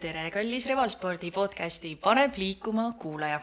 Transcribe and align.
tere, 0.00 0.26
kallis 0.34 0.66
Revalspordi 0.66 1.30
podcasti 1.34 1.94
Paneb 2.02 2.34
liikuma 2.38 2.90
kuulaja. 2.98 3.40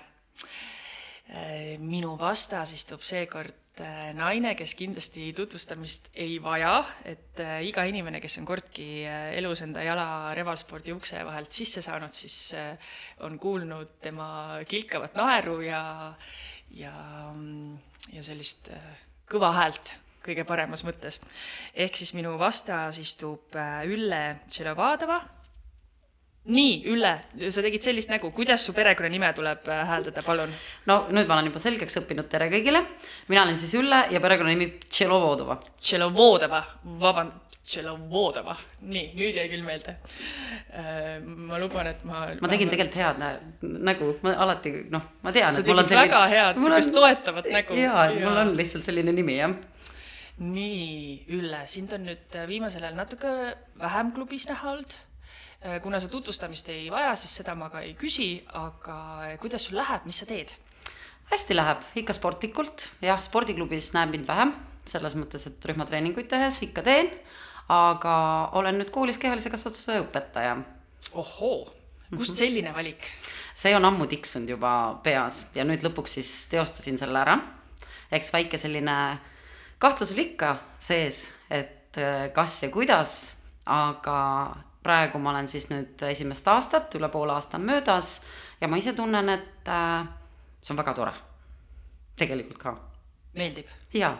minu 1.79 2.17
vastas 2.19 2.73
istub 2.75 2.99
seekord 3.07 3.79
äh, 3.79 4.09
naine, 4.11 4.51
kes 4.59 4.73
kindlasti 4.75 5.29
tutvustamist 5.31 6.09
ei 6.19 6.41
vaja, 6.43 6.73
et 7.07 7.39
äh, 7.39 7.61
iga 7.63 7.85
inimene, 7.87 8.19
kes 8.19 8.35
on 8.41 8.49
kordki 8.49 9.05
äh, 9.07 9.29
elus 9.39 9.63
enda 9.63 9.85
jala 9.85 10.33
Revalspordi 10.35 10.91
ukse 10.91 11.23
vahelt 11.23 11.55
sisse 11.55 11.79
saanud, 11.85 12.11
siis 12.11 12.51
on 13.23 13.39
kuulnud 13.39 13.95
tema 14.03 14.59
kilkavat 14.67 15.15
naeru 15.15 15.61
ja, 15.63 15.83
ja, 16.75 16.93
ja 18.11 18.27
sellist 18.27 18.73
kõva 19.31 19.55
häält 19.55 19.95
kõige 20.21 20.43
paremas 20.43 20.83
mõttes. 20.83 21.21
ehk 21.73 21.95
siis 21.95 22.11
minu 22.13 22.35
vastas 22.41 22.99
istub 22.99 23.55
Ülle 23.87 24.41
Tšelovadova 24.49 25.21
nii, 26.49 26.81
Ülle, 26.89 27.11
sa 27.53 27.61
tegid 27.61 27.83
sellist 27.83 28.09
nägu, 28.09 28.31
kuidas 28.33 28.63
su 28.65 28.73
perekonnanime 28.73 29.29
tuleb 29.37 29.67
äh, 29.69 29.83
hääldada, 29.85 30.23
palun? 30.25 30.49
no 30.89 30.95
nüüd 31.13 31.27
ma 31.29 31.37
olen 31.37 31.51
juba 31.51 31.61
selgeks 31.61 31.99
õppinud, 32.01 32.25
tere 32.31 32.47
kõigile. 32.49 32.81
mina 33.29 33.43
olen 33.45 33.57
siis 33.59 33.75
Ülle 33.77 34.07
ja 34.09 34.21
perekonnanimi 34.23 34.71
Tšelovodova. 34.87 35.59
Tšelovodova, 35.77 36.63
vaband-, 37.03 37.57
Tšelovodova, 37.61 38.55
nii, 38.89 39.11
nüüd 39.19 39.37
jäi 39.37 39.45
küll 39.51 39.65
meelde. 39.67 39.99
Äh, 40.73 41.19
ma 41.21 41.61
luban, 41.61 41.91
et 41.91 42.01
ma. 42.09 42.23
ma 42.41 42.49
tegin 42.49 42.73
tegelikult 42.73 42.97
head 43.03 43.21
nä 43.21 43.35
nägu, 43.91 44.15
ma 44.25 44.33
alati 44.47 44.73
noh, 44.89 45.05
ma 45.21 45.35
tean. 45.35 45.53
sa 45.53 45.61
tegid 45.61 45.83
selline... 45.85 46.07
väga 46.07 46.23
head, 46.33 46.57
sihukest 46.63 46.95
toetavat 46.97 47.51
nägu. 47.53 47.77
jaa, 47.77 48.07
mul 48.17 48.41
on 48.47 48.55
lihtsalt 48.57 48.89
selline 48.89 49.13
nimi, 49.13 49.37
jah 49.43 49.53
nii, 50.41 51.21
Ülle, 51.37 51.61
sind 51.69 51.91
on 51.93 52.07
nüüd 52.07 52.41
viimasel 52.49 52.81
ajal 52.81 52.97
natuke 52.97 53.29
vähem 53.77 54.09
klubis 54.15 54.47
näha 54.49 54.71
olnud 54.73 54.95
Äh, 54.95 55.10
kuna 55.81 55.99
sa 56.01 56.09
tutvustamist 56.09 56.69
ei 56.73 56.89
vaja, 56.91 57.13
siis 57.15 57.35
seda 57.41 57.53
ma 57.57 57.69
ka 57.69 57.83
ei 57.85 57.93
küsi, 57.97 58.41
aga 58.57 58.97
äh, 59.27 59.35
kuidas 59.41 59.67
sul 59.67 59.77
läheb, 59.77 60.07
mis 60.09 60.21
sa 60.23 60.29
teed? 60.29 60.55
hästi 61.31 61.55
läheb, 61.55 61.83
ikka 62.01 62.15
sportlikult, 62.17 62.89
jah, 62.99 63.19
spordiklubis 63.23 63.93
näeb 63.95 64.09
mind 64.11 64.25
vähem, 64.27 64.49
selles 64.89 65.13
mõttes, 65.15 65.45
et 65.47 65.67
rühmatreeninguid 65.69 66.27
tehes 66.27 66.57
ikka 66.65 66.83
teen, 66.83 67.07
aga 67.71 68.15
olen 68.59 68.81
nüüd 68.81 68.89
koolis 68.91 69.19
kehalise 69.21 69.51
kasvatuse 69.53 70.01
õpetaja. 70.01 70.57
ohoo, 71.13 71.69
kust 72.09 72.33
mhm. 72.33 72.39
selline 72.41 72.73
valik? 72.75 73.07
see 73.55 73.75
on 73.77 73.85
ammu 73.85 74.07
tiksunud 74.09 74.49
juba 74.49 74.73
peas 75.03 75.45
ja 75.55 75.63
nüüd 75.67 75.83
lõpuks 75.85 76.17
siis 76.17 76.33
teostasin 76.51 76.97
selle 76.97 77.21
ära. 77.21 77.37
eks 78.11 78.33
väike 78.33 78.57
selline 78.57 78.97
kahtlus 79.79 80.11
oli 80.11 80.33
ikka 80.33 80.55
sees, 80.81 81.29
et 81.49 82.01
äh, 82.01 82.27
kas 82.33 82.63
ja 82.63 82.73
kuidas, 82.73 83.15
aga 83.65 84.17
praegu 84.83 85.21
ma 85.21 85.31
olen 85.33 85.49
siis 85.51 85.69
nüüd 85.71 86.01
esimest 86.09 86.47
aastat, 86.49 86.95
üle 86.97 87.09
poole 87.13 87.35
aasta 87.35 87.59
on 87.59 87.67
möödas 87.69 88.15
ja 88.61 88.69
ma 88.69 88.79
ise 88.81 88.93
tunnen, 88.97 89.29
et 89.29 89.69
äh, 89.69 90.09
see 90.61 90.73
on 90.73 90.81
väga 90.81 90.95
tore. 90.97 91.13
tegelikult 92.17 92.59
ka. 92.61 92.75
meeldib? 93.37 93.69
jaa. 93.93 94.15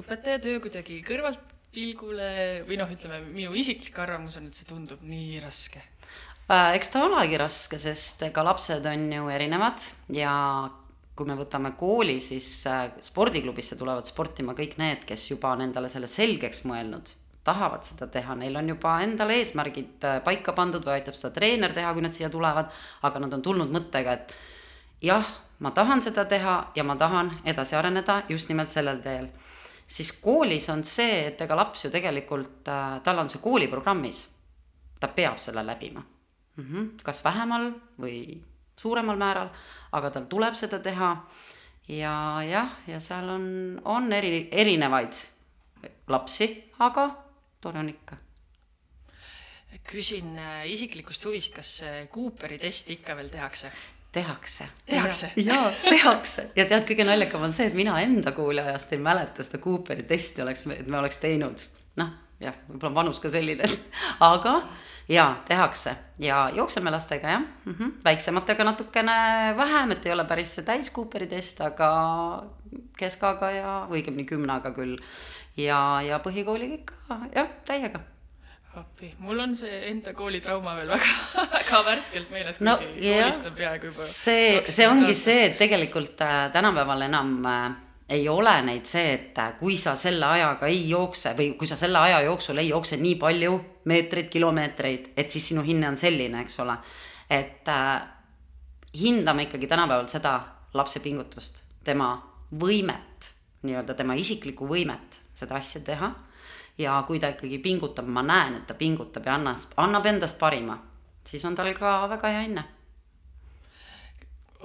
õpetaja 0.00 0.40
töö 0.42 0.60
kuidagi 0.64 1.00
kõrvaltpilgule 1.06 2.32
või 2.68 2.80
noh, 2.80 2.90
ütleme 2.90 3.22
minu 3.28 3.54
isiklik 3.56 3.98
arvamus 4.00 4.40
on, 4.40 4.48
et 4.48 4.56
see 4.56 4.68
tundub 4.68 5.04
nii 5.04 5.40
raske 5.44 5.82
äh,. 6.48 6.74
eks 6.76 6.92
ta 6.94 7.04
olegi 7.06 7.40
raske, 7.40 7.80
sest 7.80 8.28
ega 8.30 8.44
lapsed 8.46 8.86
on 8.88 9.08
ju 9.12 9.32
erinevad 9.32 9.84
ja 10.16 10.34
kui 11.20 11.28
me 11.28 11.36
võtame 11.36 11.74
kooli, 11.76 12.16
siis 12.24 12.48
äh, 12.70 12.86
spordiklubisse 13.04 13.76
tulevad 13.76 14.08
sportima 14.08 14.56
kõik 14.56 14.78
need, 14.80 15.04
kes 15.04 15.30
juba 15.34 15.52
on 15.52 15.66
endale 15.68 15.92
selle 15.92 16.08
selgeks 16.08 16.64
mõelnud 16.64 17.19
tahavad 17.44 17.84
seda 17.84 18.06
teha, 18.12 18.34
neil 18.36 18.56
on 18.56 18.68
juba 18.68 18.98
endale 19.04 19.38
eesmärgid 19.40 20.04
äh, 20.04 20.18
paika 20.24 20.52
pandud 20.56 20.84
või 20.84 20.98
aitab 20.98 21.16
seda 21.16 21.32
treener 21.34 21.72
teha, 21.76 21.92
kui 21.96 22.04
nad 22.04 22.16
siia 22.16 22.28
tulevad, 22.32 22.68
aga 23.08 23.22
nad 23.22 23.36
on 23.36 23.44
tulnud 23.44 23.72
mõttega, 23.72 24.16
et 24.18 24.34
jah, 25.06 25.30
ma 25.64 25.72
tahan 25.76 26.02
seda 26.04 26.26
teha 26.28 26.56
ja 26.76 26.84
ma 26.84 26.96
tahan 27.00 27.32
edasi 27.48 27.76
areneda 27.78 28.22
just 28.28 28.52
nimelt 28.52 28.72
sellel 28.72 29.00
teel. 29.04 29.30
siis 29.90 30.12
koolis 30.12 30.68
on 30.70 30.84
see, 30.84 31.26
et 31.26 31.40
ega 31.40 31.56
laps 31.56 31.84
ju 31.84 31.90
tegelikult, 31.90 32.68
äh, 32.68 33.00
tal 33.02 33.18
on 33.18 33.28
see 33.28 33.40
kooliprogrammis, 33.42 34.28
ta 35.00 35.08
peab 35.08 35.38
selle 35.38 35.64
läbima 35.66 36.02
mm. 36.56 36.64
-hmm. 36.64 37.02
kas 37.02 37.24
vähemal 37.24 37.72
või 38.00 38.42
suuremal 38.76 39.16
määral, 39.16 39.48
aga 39.92 40.10
tal 40.10 40.24
tuleb 40.24 40.54
seda 40.54 40.78
teha 40.78 41.16
ja 41.88 42.42
jah, 42.46 42.70
ja 42.86 43.00
seal 43.00 43.28
on, 43.28 43.80
on 43.84 44.12
eri, 44.12 44.48
erinevaid 44.52 45.12
lapsi, 46.08 46.72
aga 46.78 47.29
tore 47.60 47.78
on 47.78 47.88
ikka. 47.88 48.16
küsin 49.90 50.36
äh, 50.38 50.66
isiklikust 50.70 51.24
huvist, 51.24 51.54
kas 51.54 51.84
Cooperi 52.12 52.58
testi 52.58 52.98
ikka 52.98 53.16
veel 53.16 53.28
tehakse? 53.28 53.72
tehakse. 54.12 54.68
tehakse? 54.86 55.32
jaa, 55.36 55.70
tehakse 55.88 56.50
ja 56.56 56.66
tead, 56.66 56.84
kõige 56.88 57.06
naljakam 57.06 57.46
on 57.46 57.54
see, 57.54 57.68
et 57.70 57.76
mina 57.78 57.96
enda 58.02 58.32
kooliajast 58.34 58.94
ei 58.96 59.02
mäleta 59.02 59.46
seda 59.46 59.62
Cooperi 59.62 60.02
testi 60.08 60.42
oleks, 60.42 60.66
et 60.74 60.86
me 60.90 60.98
oleks 60.98 61.20
teinud. 61.22 61.66
noh, 62.00 62.14
jah, 62.42 62.56
võib-olla 62.68 62.90
on 62.90 63.00
vanus 63.02 63.20
ka 63.22 63.30
selline, 63.32 63.68
aga 64.32 64.56
jaa, 65.10 65.30
tehakse 65.46 65.94
ja 66.22 66.42
jookseme 66.54 66.90
lastega 66.90 67.36
jah 67.36 67.42
mm, 67.42 67.74
-hmm. 67.74 67.92
väiksematega 68.04 68.64
natukene 68.64 69.12
vähem, 69.56 69.90
et 69.90 70.06
ei 70.06 70.12
ole 70.12 70.24
päris 70.24 70.54
see 70.54 70.64
täis 70.64 70.92
Cooperi 70.92 71.26
test, 71.26 71.60
aga 71.60 71.90
keskaga 72.98 73.50
ja 73.50 73.74
õigemini 73.90 74.26
kümnaga 74.26 74.70
küll 74.70 74.98
ja, 75.64 75.82
ja 76.06 76.22
põhikooliga 76.24 76.80
ikka 76.80 77.20
jah, 77.34 77.52
täiega 77.68 78.00
appi, 78.78 79.10
mul 79.18 79.38
on 79.42 79.54
see 79.58 79.80
enda 79.90 80.12
koolitrauma 80.14 80.76
veel 80.78 80.92
väga, 80.92 81.46
väga 81.56 81.82
värskelt 81.88 82.30
meeles 82.30 82.60
no,, 82.62 82.76
kuigi 82.78 83.14
koolist 83.16 83.46
on 83.50 83.54
peaaegu 83.58 83.90
juba. 83.90 84.06
see, 84.06 84.60
see 84.66 84.88
ongi 84.88 85.14
see, 85.18 85.46
et 85.48 85.56
tegelikult 85.58 86.22
äh, 86.22 86.44
tänapäeval 86.54 87.08
enam 87.08 87.32
äh, 87.50 87.64
ei 88.10 88.28
ole 88.28 88.54
neid 88.66 88.86
see, 88.90 89.12
et 89.14 89.38
äh, 89.38 89.52
kui 89.58 89.76
sa 89.78 89.94
selle 89.98 90.26
ajaga 90.26 90.70
ei 90.70 90.82
jookse 90.90 91.34
või 91.38 91.52
kui 91.58 91.68
sa 91.70 91.78
selle 91.78 91.98
aja 92.02 92.20
jooksul 92.26 92.58
ei 92.62 92.70
jookse 92.70 92.98
nii 93.00 93.16
palju 93.20 93.58
meetreid, 93.90 94.30
kilomeetreid, 94.30 95.12
et 95.18 95.30
siis 95.30 95.50
sinu 95.52 95.64
hinne 95.66 95.88
on 95.90 95.98
selline, 95.98 96.42
eks 96.44 96.58
ole. 96.62 96.76
et 97.30 97.68
äh, 97.70 97.94
hindame 99.02 99.46
ikkagi 99.46 99.70
tänapäeval 99.70 100.10
seda 100.10 100.34
lapse 100.74 101.02
pingutust, 101.02 101.64
tema 101.84 102.12
võimet, 102.50 103.30
nii-öelda 103.62 103.94
tema 103.94 104.14
isiklikku 104.18 104.66
võimet 104.66 105.19
seda 105.40 105.56
asja 105.60 105.80
teha. 105.86 106.10
ja 106.78 106.98
kui 107.06 107.18
ta 107.20 107.28
ikkagi 107.28 107.58
pingutab, 107.60 108.06
ma 108.08 108.22
näen, 108.22 108.60
et 108.60 108.66
ta 108.66 108.74
pingutab 108.74 109.26
ja 109.26 109.34
annas, 109.36 109.68
annab 109.76 110.06
endast 110.06 110.38
parima, 110.38 110.78
siis 111.26 111.44
on 111.44 111.54
tal 111.54 111.72
ka 111.76 111.96
väga 112.08 112.28
hea 112.32 112.44
hinne 112.46 112.64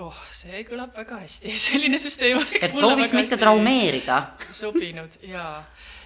oh, 0.03 0.17
see 0.35 0.63
kõlab 0.67 0.95
väga 0.95 1.19
hästi, 1.21 1.53
selline 1.67 1.99
süsteem 2.01 2.39
oleks 2.39 2.69
et 2.69 2.75
prooviks 2.75 3.13
mitte 3.15 3.39
traumeerida. 3.41 4.21
sobinud 4.63 5.19
jaa. 5.25 5.59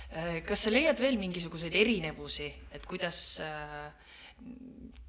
Äh, 0.09 0.39
kas 0.45 0.65
sa 0.65 0.73
leiad 0.73 0.99
veel 1.01 1.19
mingisuguseid 1.21 1.75
erinevusi, 1.77 2.49
et 2.73 2.85
kuidas, 2.89 3.19
äh, 3.45 3.89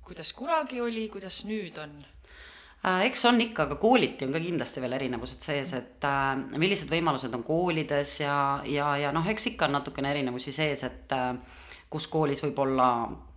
kuidas 0.05 0.33
kunagi 0.37 0.83
oli, 0.85 1.09
kuidas 1.13 1.43
nüüd 1.49 1.79
on? 1.81 1.95
Äh, 2.81 3.07
eks 3.11 3.25
on 3.29 3.41
ikka, 3.45 3.67
aga 3.69 3.77
kooliti 3.77 4.25
on 4.25 4.33
ka 4.33 4.41
kindlasti 4.41 4.81
veel 4.81 4.97
erinevused 4.97 5.45
sees, 5.45 5.75
et 5.77 6.05
äh, 6.09 6.31
millised 6.57 6.89
võimalused 6.89 7.35
on 7.37 7.43
koolides 7.45 8.15
ja, 8.23 8.37
ja, 8.65 8.95
ja 8.97 9.11
noh, 9.13 9.27
eks 9.29 9.51
ikka 9.53 9.69
on 9.69 9.77
natukene 9.77 10.15
erinevusi 10.15 10.55
sees, 10.57 10.85
et 10.89 11.13
äh, 11.13 11.35
kus 11.93 12.07
koolis 12.09 12.41
võib-olla, 12.47 12.89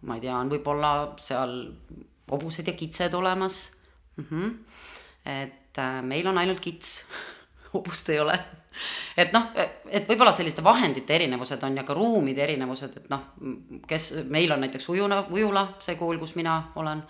ma 0.08 0.16
ei 0.16 0.24
tea, 0.24 0.38
on 0.38 0.52
võib-olla 0.54 0.94
seal 1.20 1.58
hobused 2.32 2.72
ja 2.72 2.76
kitsed 2.78 3.14
olemas 3.20 3.60
mm. 4.16 4.26
-hmm. 4.30 4.54
et 5.26 5.80
äh, 5.84 6.02
meil 6.02 6.28
on 6.32 6.38
ainult 6.38 6.64
kits 6.64 7.04
hobust 7.74 8.10
ei 8.10 8.20
ole 8.24 8.40
et 9.18 9.34
noh, 9.34 9.52
et 9.92 10.08
võib-olla 10.10 10.32
selliste 10.32 10.64
vahendite 10.64 11.16
erinevused 11.16 11.64
on 11.64 11.78
ja 11.78 11.84
ka 11.84 11.94
ruumide 11.94 12.44
erinevused, 12.44 12.96
et 12.98 13.12
noh, 13.12 13.28
kes 13.88 14.24
meil 14.30 14.52
on 14.52 14.64
näiteks 14.64 14.90
ujuna, 14.90 15.26
ujula, 15.30 15.68
see 15.84 15.96
kool, 16.00 16.18
kus 16.18 16.36
mina 16.40 16.56
olen 16.76 17.04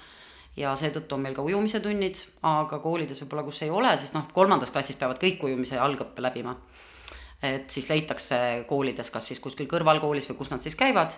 ja 0.58 0.74
seetõttu 0.78 1.18
on 1.18 1.24
meil 1.26 1.36
ka 1.36 1.46
ujumise 1.46 1.82
tunnid, 1.84 2.20
aga 2.46 2.80
koolides 2.84 3.22
võib-olla, 3.24 3.46
kus 3.48 3.64
ei 3.66 3.72
ole, 3.74 3.94
siis 3.98 4.14
noh, 4.14 4.28
kolmandas 4.34 4.74
klassis 4.74 5.00
peavad 5.00 5.22
kõik 5.22 5.46
ujumise 5.48 5.80
algõppe 5.82 6.22
läbima. 6.22 6.56
et 7.44 7.70
siis 7.70 7.90
leitakse 7.90 8.38
koolides, 8.68 9.10
kas 9.12 9.26
siis 9.28 9.40
kuskil 9.44 9.68
kõrvalkoolis 9.68 10.30
või 10.30 10.38
kus 10.40 10.52
nad 10.54 10.62
siis 10.64 10.78
käivad, 10.80 11.16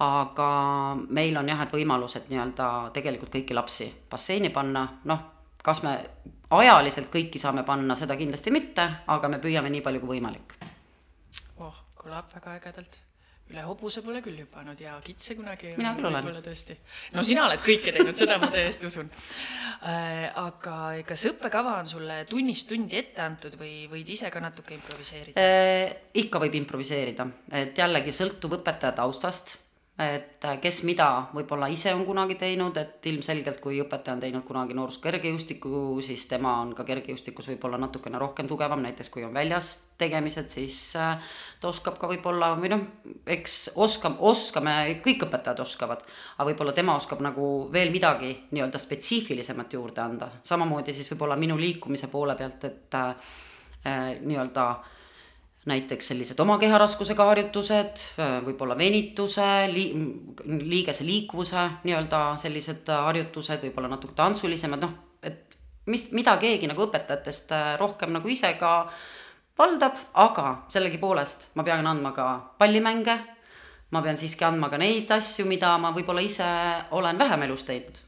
aga 0.00 0.46
meil 1.08 1.36
on 1.36 1.48
jah, 1.48 1.60
et 1.60 1.74
võimalused 1.74 2.30
nii-öelda 2.30 2.68
tegelikult 2.94 3.34
kõiki 3.34 3.56
lapsi 3.56 3.90
basseini 4.10 4.48
panna, 4.54 4.86
noh, 5.04 5.26
kas 5.62 5.82
me 5.82 5.98
ajaliselt 6.50 7.10
kõiki 7.12 7.42
saame 7.42 7.66
panna, 7.68 7.98
seda 7.98 8.16
kindlasti 8.16 8.54
mitte, 8.54 8.86
aga 9.06 9.28
me 9.28 9.42
püüame 9.42 9.68
nii 9.74 9.84
palju 9.84 10.00
kui 10.00 10.16
võimalik. 10.16 10.56
oh, 11.58 11.84
kõlab 11.98 12.32
väga 12.32 12.56
ägedalt 12.56 12.98
üle 13.52 13.64
hobuse 13.64 14.02
pole 14.04 14.20
küll 14.24 14.38
hüpanud 14.42 14.80
ja 14.80 14.96
kitse 15.04 15.36
kunagi 15.38 15.74
mina 15.78 15.94
küll 15.96 16.08
olen. 16.10 16.40
tõesti. 16.44 16.76
no 17.14 17.24
sina 17.24 17.46
oled 17.46 17.62
kõike 17.64 17.94
teinud, 17.94 18.16
seda 18.16 18.38
ma 18.42 18.50
täiesti 18.52 18.88
usun 18.90 19.08
äh,. 19.08 20.26
aga 20.36 20.78
kas 21.08 21.28
õppekava 21.32 21.78
on 21.82 21.88
sulle 21.88 22.18
tunnist 22.30 22.68
tundi 22.68 22.98
ette 23.00 23.24
antud 23.24 23.56
või 23.60 23.86
võid 23.90 24.12
ise 24.16 24.32
ka 24.34 24.42
natuke 24.44 24.76
improviseerida 24.76 25.40
äh,? 25.40 25.96
ikka 26.24 26.42
võib 26.44 26.60
improviseerida, 26.60 27.28
et 27.62 27.78
jällegi 27.78 28.14
sõltub 28.16 28.60
õpetaja 28.60 28.96
taustast 29.00 29.56
et 29.98 30.44
äh, 30.46 30.58
kes 30.62 30.84
mida 30.86 31.06
võib-olla 31.34 31.66
ise 31.74 31.90
on 31.90 32.04
kunagi 32.06 32.36
teinud, 32.38 32.76
et 32.78 33.06
ilmselgelt 33.10 33.58
kui 33.62 33.80
õpetaja 33.82 34.14
on 34.14 34.20
teinud 34.22 34.44
kunagi 34.46 34.76
noorus 34.78 35.00
kergejõustikku, 35.02 35.98
siis 36.06 36.26
tema 36.30 36.52
on 36.62 36.70
ka 36.78 36.84
kergejõustikus 36.86 37.48
võib-olla 37.50 37.80
natukene 37.82 38.20
rohkem 38.22 38.46
tugevam, 38.46 38.84
näiteks 38.86 39.10
kui 39.10 39.26
on 39.26 39.34
väljas 39.34 39.72
tegemised, 39.98 40.46
siis 40.54 40.76
äh, 40.96 41.32
ta 41.58 41.72
oskab 41.72 41.98
ka 41.98 42.10
võib-olla 42.12 42.52
või 42.60 42.70
noh, 42.70 42.84
eks 43.26 43.56
oskab, 43.74 44.20
oskame, 44.22 44.76
kõik 45.02 45.26
õpetajad 45.26 45.64
oskavad, 45.66 46.04
aga 46.36 46.46
võib-olla 46.52 46.76
tema 46.76 46.94
oskab 46.98 47.24
nagu 47.24 47.48
veel 47.74 47.90
midagi 47.90 48.30
nii-öelda 48.52 48.78
spetsiifilisemat 48.78 49.74
juurde 49.74 50.04
anda, 50.04 50.30
samamoodi 50.46 50.94
siis 50.94 51.10
võib-olla 51.10 51.34
minu 51.40 51.58
liikumise 51.58 52.06
poole 52.12 52.38
pealt, 52.38 52.70
et 52.70 53.00
äh, 53.02 53.34
äh 53.82 54.06
nii-öelda 54.22 54.68
äh, 54.70 54.94
näiteks 55.66 56.12
sellised 56.12 56.38
oma 56.40 56.58
keharaskusega 56.58 57.24
harjutused, 57.28 58.02
võib-olla 58.46 58.76
venituse, 58.78 59.46
lii-, 59.72 59.92
liigese 60.62 61.06
liikuvuse 61.06 61.64
nii-öelda 61.84 62.22
sellised 62.40 62.88
harjutused, 62.92 63.62
võib-olla 63.66 63.90
natuke 63.92 64.16
tantsulisemad, 64.18 64.84
noh, 64.84 64.94
et 65.22 65.58
mis, 65.90 66.08
mida 66.16 66.36
keegi 66.40 66.70
nagu 66.70 66.86
õpetajatest 66.86 67.54
äh, 67.56 67.70
rohkem 67.80 68.14
nagu 68.14 68.30
ise 68.30 68.52
ka 68.60 68.72
valdab, 69.58 69.98
aga 70.22 70.46
sellegipoolest 70.70 71.50
ma 71.58 71.66
pean 71.66 71.86
andma 71.90 72.12
ka 72.16 72.28
pallimänge, 72.60 73.16
ma 73.90 74.02
pean 74.04 74.20
siiski 74.20 74.46
andma 74.46 74.70
ka 74.70 74.80
neid 74.80 75.10
asju, 75.10 75.48
mida 75.48 75.74
ma 75.82 75.92
võib-olla 75.96 76.22
ise 76.24 76.48
olen 76.96 77.18
vähem 77.18 77.48
elus 77.48 77.66
teinud 77.68 78.04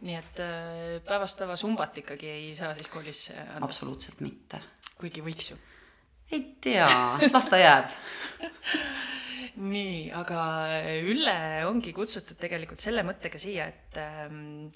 nii 0.00 0.14
et 0.16 0.38
äh, 0.40 0.94
päevast 1.04 1.36
päeva 1.36 1.56
sumbat 1.60 1.98
ikkagi 2.00 2.30
ei 2.32 2.54
saa 2.56 2.72
siis 2.74 2.88
koolis 2.88 3.26
anda? 3.36 3.66
absoluutselt 3.66 4.22
mitte. 4.24 4.62
kuigi 4.96 5.20
võiks 5.24 5.52
ju 5.52 5.58
ei 6.30 6.42
tea, 6.60 6.88
las 7.32 7.48
ta 7.50 7.58
jääb 7.60 7.94
nii, 9.74 10.10
aga 10.16 10.42
Ülle 11.04 11.38
ongi 11.68 11.92
kutsutud 11.96 12.38
tegelikult 12.40 12.80
selle 12.80 13.04
mõttega 13.06 13.40
siia, 13.40 13.66
et 13.68 13.98
ähm, 14.00 14.70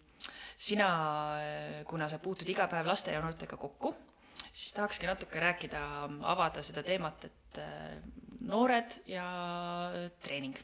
sina, 0.56 0.88
kuna 1.88 2.08
sa 2.10 2.20
puutud 2.22 2.48
iga 2.50 2.66
päev 2.70 2.88
laste 2.88 3.14
ja 3.14 3.22
noortega 3.24 3.56
kokku, 3.60 3.94
siis 4.50 4.74
tahakski 4.76 5.08
natuke 5.08 5.40
rääkida, 5.40 5.80
avada 6.30 6.62
seda 6.64 6.84
teemat, 6.86 7.26
et 7.30 7.60
äh, 7.62 7.98
noored 8.44 9.00
ja 9.10 9.26
treening. 10.24 10.56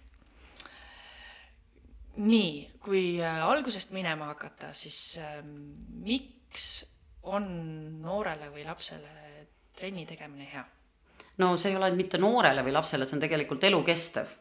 nii, 2.20 2.66
kui 2.82 3.20
äh, 3.22 3.40
algusest 3.46 3.94
minema 3.96 4.32
hakata, 4.34 4.72
siis 4.76 5.18
äh, 5.22 5.38
miks 6.04 6.66
on 7.22 7.46
noorele 8.02 8.50
või 8.52 8.66
lapsele 8.66 9.46
trenni 9.76 10.04
tegemine 10.06 10.48
hea? 10.50 10.66
No 11.40 11.56
see 11.56 11.72
ei 11.72 11.76
ole 11.76 11.90
mitte 11.96 12.18
noorele 12.20 12.64
või 12.64 12.74
lapsele, 12.74 13.06
see 13.06 13.16
on 13.16 13.24
tegelikult 13.24 13.64
elukestev. 13.64 14.36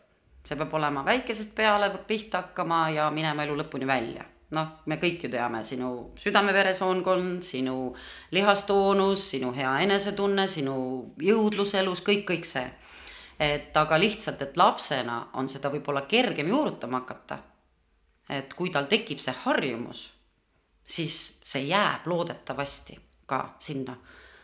see 0.45 0.57
peab 0.57 0.73
olema 0.73 1.03
väikesest 1.05 1.51
peale, 1.55 1.89
peab 1.93 2.05
pihta 2.07 2.43
hakkama 2.43 2.89
ja 2.95 3.09
minema 3.11 3.43
elu 3.43 3.55
lõpuni 3.61 3.87
välja. 3.87 4.25
noh, 4.51 4.69
me 4.85 4.97
kõik 4.97 5.23
ju 5.23 5.29
teame 5.29 5.63
sinu 5.63 5.89
südame-veresoonkond, 6.17 7.43
sinu 7.45 7.93
lihastoonus, 8.31 9.29
sinu 9.35 9.51
hea 9.53 9.75
enesetunne, 9.85 10.47
sinu 10.47 10.75
jõudlus 11.21 11.73
elus, 11.73 12.01
kõik, 12.01 12.25
kõik 12.31 12.45
see. 12.45 12.69
et 13.39 13.77
aga 13.77 13.99
lihtsalt, 13.99 14.41
et 14.41 14.57
lapsena 14.57 15.27
on 15.33 15.49
seda 15.49 15.69
võib-olla 15.69 16.01
kergem 16.01 16.47
juurutama 16.47 17.03
hakata. 17.03 17.39
et 18.29 18.53
kui 18.53 18.69
tal 18.69 18.85
tekib 18.85 19.19
see 19.19 19.35
harjumus, 19.45 20.13
siis 20.83 21.39
see 21.43 21.67
jääb 21.67 22.07
loodetavasti 22.07 22.99
ka 23.25 23.55
sinna 23.59 23.95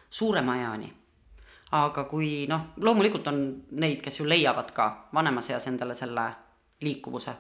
suurema 0.10 0.58
eani 0.58 0.94
aga 1.76 2.06
kui 2.10 2.46
noh, 2.50 2.72
loomulikult 2.84 3.28
on 3.32 3.42
neid, 3.82 4.00
kes 4.04 4.22
ju 4.22 4.28
leiavad 4.30 4.72
ka 4.76 4.88
vanemas 5.16 5.50
eas 5.52 5.68
endale 5.72 5.96
selle 5.98 6.30
liikuvuse 6.86 7.34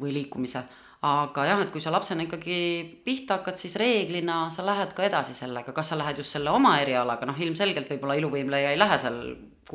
või 0.00 0.12
liikumise, 0.16 0.62
aga 1.06 1.44
jah, 1.48 1.62
et 1.64 1.72
kui 1.72 1.82
sa 1.82 1.92
lapsena 1.94 2.24
ikkagi 2.26 2.56
pihta 3.04 3.38
hakkad, 3.38 3.58
siis 3.60 3.76
reeglina 3.80 4.46
sa 4.54 4.64
lähed 4.66 4.94
ka 4.96 5.04
edasi 5.06 5.36
sellega, 5.36 5.74
kas 5.76 5.92
sa 5.92 5.98
lähed 5.98 6.22
just 6.22 6.34
selle 6.36 6.52
oma 6.54 6.76
erialaga, 6.82 7.28
noh 7.28 7.38
ilmselgelt 7.38 7.90
võib-olla 7.92 8.16
iluvõimleja 8.20 8.72
ei 8.72 8.80
lähe 8.80 8.98
seal, 9.02 9.20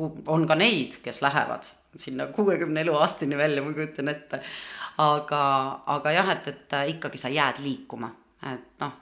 on 0.00 0.46
ka 0.48 0.58
neid, 0.58 0.98
kes 1.04 1.22
lähevad 1.24 1.68
sinna 2.00 2.26
kuuekümne 2.32 2.80
eluaastani 2.80 3.36
välja, 3.36 3.62
ma 3.62 3.74
kujutan 3.76 4.08
ette. 4.08 4.40
aga, 5.02 5.42
aga 5.92 6.12
jah, 6.12 6.30
et, 6.34 6.48
et 6.48 6.76
ikkagi 6.94 7.20
sa 7.20 7.32
jääd 7.32 7.62
liikuma, 7.64 8.10
et 8.52 8.80
noh, 8.80 8.96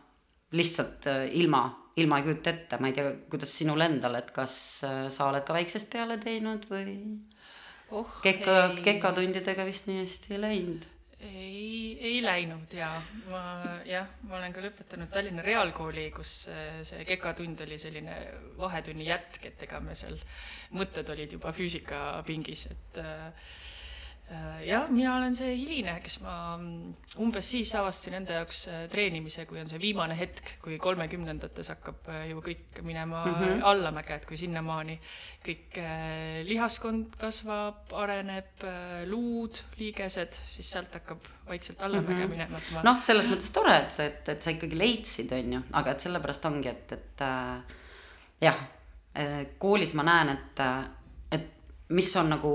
lihtsalt 0.54 1.06
ilma 1.38 1.64
ilma 1.96 2.20
ei 2.20 2.28
kujuta 2.28 2.52
ette, 2.54 2.78
ma 2.80 2.90
ei 2.90 2.96
tea, 2.96 3.10
kuidas 3.32 3.52
sinul 3.58 3.82
endal, 3.84 4.16
et 4.20 4.30
kas 4.34 4.54
äh, 4.86 5.02
sa 5.12 5.30
oled 5.30 5.44
ka 5.46 5.56
väiksest 5.56 5.90
peale 5.92 6.20
teinud 6.22 6.68
või 6.70 6.94
oh, 7.90 8.16
keka, 8.22 8.56
kekatundidega 8.84 9.66
vist 9.68 9.90
nii 9.90 10.02
hästi 10.04 10.34
ei 10.36 10.42
läinud? 10.46 10.88
ei, 11.20 11.98
ei 12.00 12.20
läinud 12.24 12.72
ja 12.72 12.88
ma 13.28 13.42
jah, 13.84 14.06
ma 14.24 14.38
olen 14.38 14.54
ka 14.56 14.62
lõpetanud 14.64 15.10
Tallinna 15.12 15.44
Reaalkooli, 15.44 16.06
kus 16.16 16.34
äh, 16.52 16.78
see 16.86 17.04
kekatund 17.08 17.60
oli 17.66 17.80
selline 17.80 18.20
vahetunni 18.60 19.10
jätk, 19.10 19.50
et 19.50 19.66
ega 19.68 19.82
me 19.84 19.98
seal, 19.98 20.16
mõtted 20.78 21.10
olid 21.12 21.36
juba 21.36 21.52
füüsikapingis, 21.56 22.70
et 22.72 23.02
äh, 23.02 23.26
Äh, 23.30 23.59
jah, 24.62 24.86
mina 24.92 25.16
olen 25.16 25.34
see 25.34 25.54
hiline, 25.58 25.96
kes 26.04 26.20
ma 26.22 26.34
mm, 26.54 26.92
umbes 27.24 27.48
siis 27.50 27.72
avastasin 27.78 28.18
enda 28.20 28.36
jaoks 28.38 28.60
äh, 28.70 28.84
treenimise, 28.92 29.44
kui 29.48 29.58
on 29.58 29.68
see 29.70 29.80
viimane 29.82 30.14
hetk, 30.18 30.52
kui 30.62 30.78
kolmekümnendates 30.82 31.72
hakkab 31.72 32.10
äh, 32.12 32.28
ju 32.30 32.42
kõik 32.44 32.80
minema 32.86 33.24
mm 33.24 33.34
-hmm. 33.34 33.64
allamäge, 33.72 34.14
et 34.14 34.26
kui 34.26 34.38
sinnamaani 34.38 35.00
kõik 35.46 35.80
lihaskond 36.46 37.16
kasvab, 37.18 37.92
areneb, 37.96 38.64
luud, 39.10 39.62
liigesed, 39.78 40.32
siis 40.32 40.70
sealt 40.70 40.94
hakkab 40.94 41.26
vaikselt 41.48 41.82
allamäge 41.82 42.14
mm 42.14 42.26
-hmm. 42.26 42.30
minema, 42.30 42.58
ma 42.72 42.82
noh, 42.82 43.02
selles 43.02 43.26
mõttes 43.26 43.52
tore, 43.52 43.76
et 43.76 43.90
sa, 43.90 44.04
et, 44.04 44.28
et 44.28 44.42
sa 44.42 44.50
ikkagi 44.50 44.78
leidsid, 44.78 45.32
on 45.32 45.52
ju, 45.52 45.62
aga 45.72 45.90
et 45.90 46.00
sellepärast 46.00 46.44
ongi, 46.44 46.68
et, 46.68 46.92
et 46.92 47.20
äh, 47.20 47.62
jah, 48.40 48.66
koolis 49.58 49.94
ma 49.94 50.02
näen, 50.02 50.28
et, 50.28 50.60
et 51.32 51.48
mis 51.88 52.16
on 52.16 52.30
nagu 52.30 52.52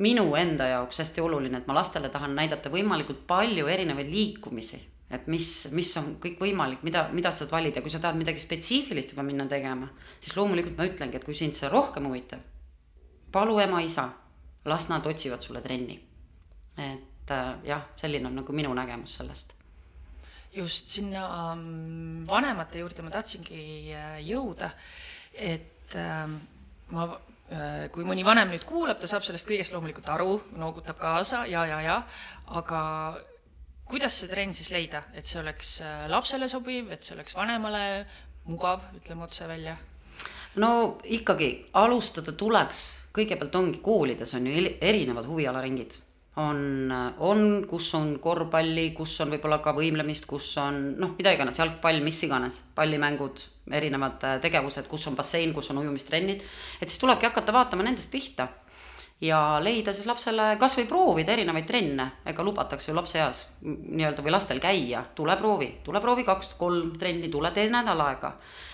minu 0.00 0.30
enda 0.38 0.68
jaoks 0.70 1.02
hästi 1.02 1.20
oluline, 1.20 1.60
et 1.60 1.68
ma 1.68 1.76
lastele 1.76 2.08
tahan 2.12 2.32
näidata 2.36 2.72
võimalikult 2.72 3.26
palju 3.28 3.68
erinevaid 3.68 4.08
liikumisi, 4.08 4.80
et 5.12 5.26
mis, 5.28 5.48
mis 5.76 5.90
on 6.00 6.14
kõik 6.22 6.40
võimalik, 6.40 6.84
mida, 6.86 7.06
mida 7.12 7.32
sa 7.32 7.44
saad 7.44 7.52
valida, 7.52 7.82
kui 7.84 7.92
sa 7.92 8.00
tahad 8.02 8.18
midagi 8.18 8.40
spetsiifilist 8.40 9.12
juba 9.12 9.24
minna 9.26 9.46
tegema, 9.50 9.90
siis 10.18 10.36
loomulikult 10.38 10.78
ma 10.78 10.88
ütlengi, 10.88 11.20
et 11.20 11.26
kui 11.26 11.36
sind 11.36 11.56
see 11.56 11.68
rohkem 11.72 12.08
huvitab, 12.08 12.42
palu 13.32 13.58
ema-isa, 13.62 14.08
las 14.70 14.88
nad 14.90 15.06
otsivad 15.06 15.44
sulle 15.44 15.60
trenni. 15.64 16.00
et 16.80 17.30
äh, 17.30 17.54
jah, 17.64 17.82
selline 18.00 18.30
on 18.30 18.38
nagu 18.40 18.52
minu 18.56 18.70
nägemus 18.74 19.18
sellest. 19.18 19.52
Just 20.54 20.88
sinna 20.88 21.26
ähm, 21.52 22.24
vanemate 22.26 22.80
juurde 22.80 23.04
ma 23.04 23.10
tahtsingi 23.12 23.92
äh, 23.92 24.14
jõuda, 24.24 24.70
et 25.36 25.94
ähm, 25.94 26.38
ma 26.90 27.04
Äh, 27.06 27.29
kui 27.90 28.06
mõni 28.06 28.22
vanem 28.26 28.52
nüüd 28.52 28.64
kuulab, 28.68 29.00
ta 29.00 29.08
saab 29.10 29.24
sellest 29.26 29.48
kõigest 29.48 29.74
loomulikult 29.74 30.08
aru, 30.14 30.36
noogutab 30.60 31.00
kaasa 31.00 31.44
ja, 31.50 31.64
ja, 31.66 31.80
ja, 31.82 31.96
aga 32.60 32.82
kuidas 33.90 34.20
see 34.20 34.30
trenn 34.30 34.54
siis 34.54 34.70
leida, 34.70 35.02
et 35.18 35.26
see 35.26 35.40
oleks 35.40 35.80
äh, 35.82 36.04
lapsele 36.12 36.48
sobiv, 36.50 36.92
et 36.94 37.02
see 37.02 37.16
oleks 37.16 37.34
vanemale 37.34 38.04
mugav, 38.46 38.84
ütleme 39.00 39.26
otse 39.26 39.48
välja? 39.50 39.76
no 40.62 41.00
ikkagi 41.06 41.50
alustada 41.78 42.34
tuleks, 42.38 42.84
kõigepealt 43.14 43.58
ongi 43.58 43.82
koolides 43.82 44.34
on 44.38 44.46
ju 44.46 44.70
erinevad 44.82 45.26
huvialaringid 45.30 45.98
on, 46.40 46.92
on, 47.18 47.42
kus 47.68 47.88
on 47.98 48.12
korvpalli, 48.22 48.90
kus 48.96 49.16
on 49.24 49.34
võib-olla 49.34 49.60
ka 49.62 49.74
võimlemist, 49.76 50.26
kus 50.30 50.52
on 50.62 50.78
noh, 51.00 51.14
mida 51.18 51.34
iganes, 51.34 51.58
jalgpall, 51.58 52.02
mis 52.04 52.20
iganes, 52.26 52.60
pallimängud, 52.76 53.42
erinevad 53.72 54.24
äh, 54.26 54.40
tegevused, 54.40 54.88
kus 54.90 55.06
on 55.10 55.16
bassein, 55.18 55.54
kus 55.54 55.70
on 55.70 55.82
ujumistrennid, 55.84 56.42
et 56.80 56.88
siis 56.88 57.00
tulebki 57.02 57.28
hakata 57.28 57.52
vaatama 57.52 57.86
nendest 57.86 58.12
pihta 58.12 58.48
ja 59.20 59.60
leida 59.62 59.92
siis 59.92 60.06
lapsele 60.08 60.54
kasvõi 60.60 60.86
proovida 60.88 61.34
erinevaid 61.34 61.66
trenne, 61.68 62.06
ega 62.26 62.44
lubatakse 62.44 62.90
ju 62.90 62.96
lapseeas 62.96 63.42
nii-öelda 63.64 64.24
või 64.24 64.32
lastel 64.32 64.62
käia, 64.62 65.02
tule 65.14 65.36
proovi, 65.36 65.74
tule 65.84 66.00
proovi 66.00 66.24
kaks-kolm 66.24 66.94
trenni, 66.98 67.28
tule 67.28 67.50
tee 67.56 67.68
nädal 67.72 68.00
aega, 68.06 68.32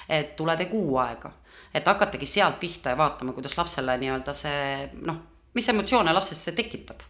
et 0.08 0.36
tule 0.38 0.56
tee 0.56 0.70
kuu 0.70 0.96
aega, 1.02 1.32
et 1.74 1.86
hakatagi 1.86 2.26
sealt 2.30 2.60
pihta 2.62 2.94
ja 2.94 3.00
vaatama, 3.00 3.34
kuidas 3.34 3.58
lapsele 3.58 3.98
nii-öelda 3.98 4.36
see 4.36 4.62
noh, 5.02 5.20
mis 5.54 5.68
emotsioone 5.72 6.14
lapses 6.14 6.44
see 6.44 6.56
tekitab. 6.56 7.02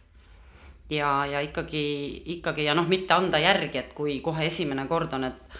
Ja, 0.89 1.25
ja 1.27 1.41
ikkagi, 1.43 2.23
ikkagi 2.37 2.63
ja 2.63 2.73
noh, 2.75 2.87
mitte 2.87 3.11
anda 3.13 3.39
järgi, 3.43 3.77
et 3.81 3.89
kui 3.93 4.21
kohe 4.23 4.45
esimene 4.47 4.85
kord 4.87 5.13
on, 5.17 5.27
et 5.27 5.57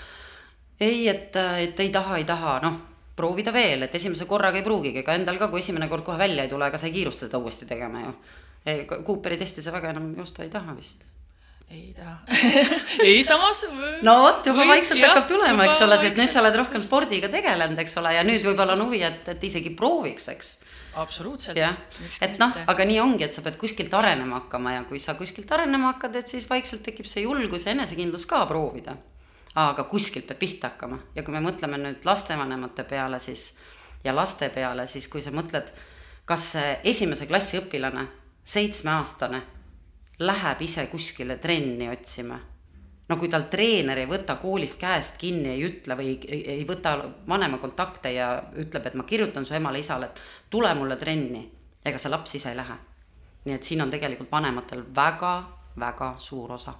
ei, 0.79 1.07
et, 1.09 1.35
et 1.35 1.79
ei 1.79 1.89
taha, 1.93 2.17
ei 2.21 2.25
taha, 2.27 2.57
noh, 2.63 2.79
proovida 3.17 3.53
veel, 3.53 3.87
et 3.87 3.95
esimese 3.97 4.27
korraga 4.29 4.59
ei 4.59 4.65
pruugigi, 4.65 5.01
ega 5.01 5.17
endal 5.17 5.39
ka, 5.41 5.49
kui 5.51 5.63
esimene 5.63 5.89
kord 5.89 6.05
kohe 6.05 6.19
välja 6.21 6.45
ei 6.45 6.51
tule, 6.51 6.69
ega 6.69 6.77
sa 6.77 6.89
ei 6.89 6.95
kiirusta 6.95 7.25
seda 7.25 7.41
uuesti 7.41 7.65
tegema 7.69 8.05
ju. 8.05 8.17
Cooperi 9.07 9.37
testi 9.39 9.63
sa 9.63 9.71
väga 9.71 9.93
enam 9.93 10.11
joosta 10.17 10.43
ei 10.43 10.49
taha 10.51 10.73
vist 10.75 11.05
ei 11.71 11.93
taha 11.95 12.19
ei, 13.07 13.23
samas. 13.23 13.65
no 14.07 14.13
vot, 14.21 14.45
juba 14.47 14.63
või, 14.63 14.69
vaikselt 14.75 15.01
jah, 15.01 15.11
hakkab 15.11 15.27
tulema, 15.31 15.65
eks 15.67 15.81
ole, 15.83 15.97
sest 15.99 16.19
nüüd 16.19 16.31
sa 16.31 16.39
oled 16.43 16.55
rohkem 16.61 16.83
spordiga 16.83 17.29
tegelenud, 17.31 17.79
eks 17.83 17.97
ole, 18.01 18.13
ja 18.15 18.23
nüüd 18.27 18.43
võib-olla 18.47 18.77
on 18.77 18.85
huvi, 18.85 19.01
et, 19.07 19.27
et 19.33 19.43
isegi 19.49 19.73
prooviks, 19.75 20.29
eks 20.31 20.53
absoluutselt. 20.97 21.59
jah, 21.59 21.75
et 22.23 22.39
noh, 22.39 22.55
aga 22.71 22.87
nii 22.87 23.01
ongi, 23.03 23.27
et 23.27 23.35
sa 23.35 23.43
pead 23.45 23.59
kuskilt 23.59 23.93
arenema 23.99 24.39
hakkama 24.39 24.77
ja 24.77 24.85
kui 24.87 25.01
sa 25.03 25.17
kuskilt 25.19 25.51
arenema 25.51 25.91
hakkad, 25.91 26.15
et 26.21 26.31
siis 26.31 26.47
vaikselt 26.49 26.85
tekib 26.87 27.09
see 27.09 27.27
julgus 27.27 27.67
ja 27.67 27.75
enesekindlus 27.75 28.25
ka 28.29 28.45
proovida. 28.49 28.95
Aga 29.57 29.87
kuskilt 29.89 30.27
peab 30.27 30.39
pihta 30.39 30.71
hakkama 30.71 30.99
ja 31.15 31.23
kui 31.23 31.33
me 31.33 31.41
mõtleme 31.41 31.79
nüüd 31.81 32.05
lastevanemate 32.05 32.83
peale, 32.89 33.19
siis 33.19 33.55
ja 34.03 34.15
laste 34.15 34.49
peale, 34.53 34.87
siis 34.87 35.07
kui 35.09 35.21
sa 35.25 35.33
mõtled, 35.33 35.71
kas 36.25 36.51
see 36.53 36.75
esimese 36.91 37.25
klassi 37.27 37.57
õpilane, 37.61 38.05
seitsmeaastane, 38.47 39.41
läheb 40.19 40.61
ise 40.61 40.85
kuskile 40.91 41.37
trenni 41.41 41.89
otsima 41.89 42.39
no 43.07 43.17
kui 43.17 43.29
tal 43.31 43.47
treener 43.51 44.01
ei 44.01 44.09
võta 44.09 44.35
koolist 44.41 44.79
käest 44.81 45.17
kinni, 45.21 45.53
ei 45.55 45.63
ütle 45.67 45.95
või 45.99 46.15
ei, 46.27 46.41
ei 46.57 46.65
võta 46.67 46.97
vanema 47.27 47.59
kontakte 47.61 48.11
ja 48.13 48.31
ütleb, 48.59 48.89
et 48.89 48.97
ma 48.99 49.05
kirjutan 49.07 49.47
su 49.47 49.55
emale-isale, 49.57 50.11
et 50.11 50.21
tule 50.51 50.73
mulle 50.75 50.97
trenni, 50.99 51.45
ega 51.85 52.01
see 52.01 52.11
laps 52.11 52.35
ise 52.39 52.51
ei 52.51 52.59
lähe. 52.59 52.77
nii 53.47 53.55
et 53.55 53.63
siin 53.63 53.81
on 53.81 53.91
tegelikult 53.91 54.31
vanematel 54.31 54.83
väga-väga 54.95 56.15
suur 56.19 56.51
osa. 56.51 56.73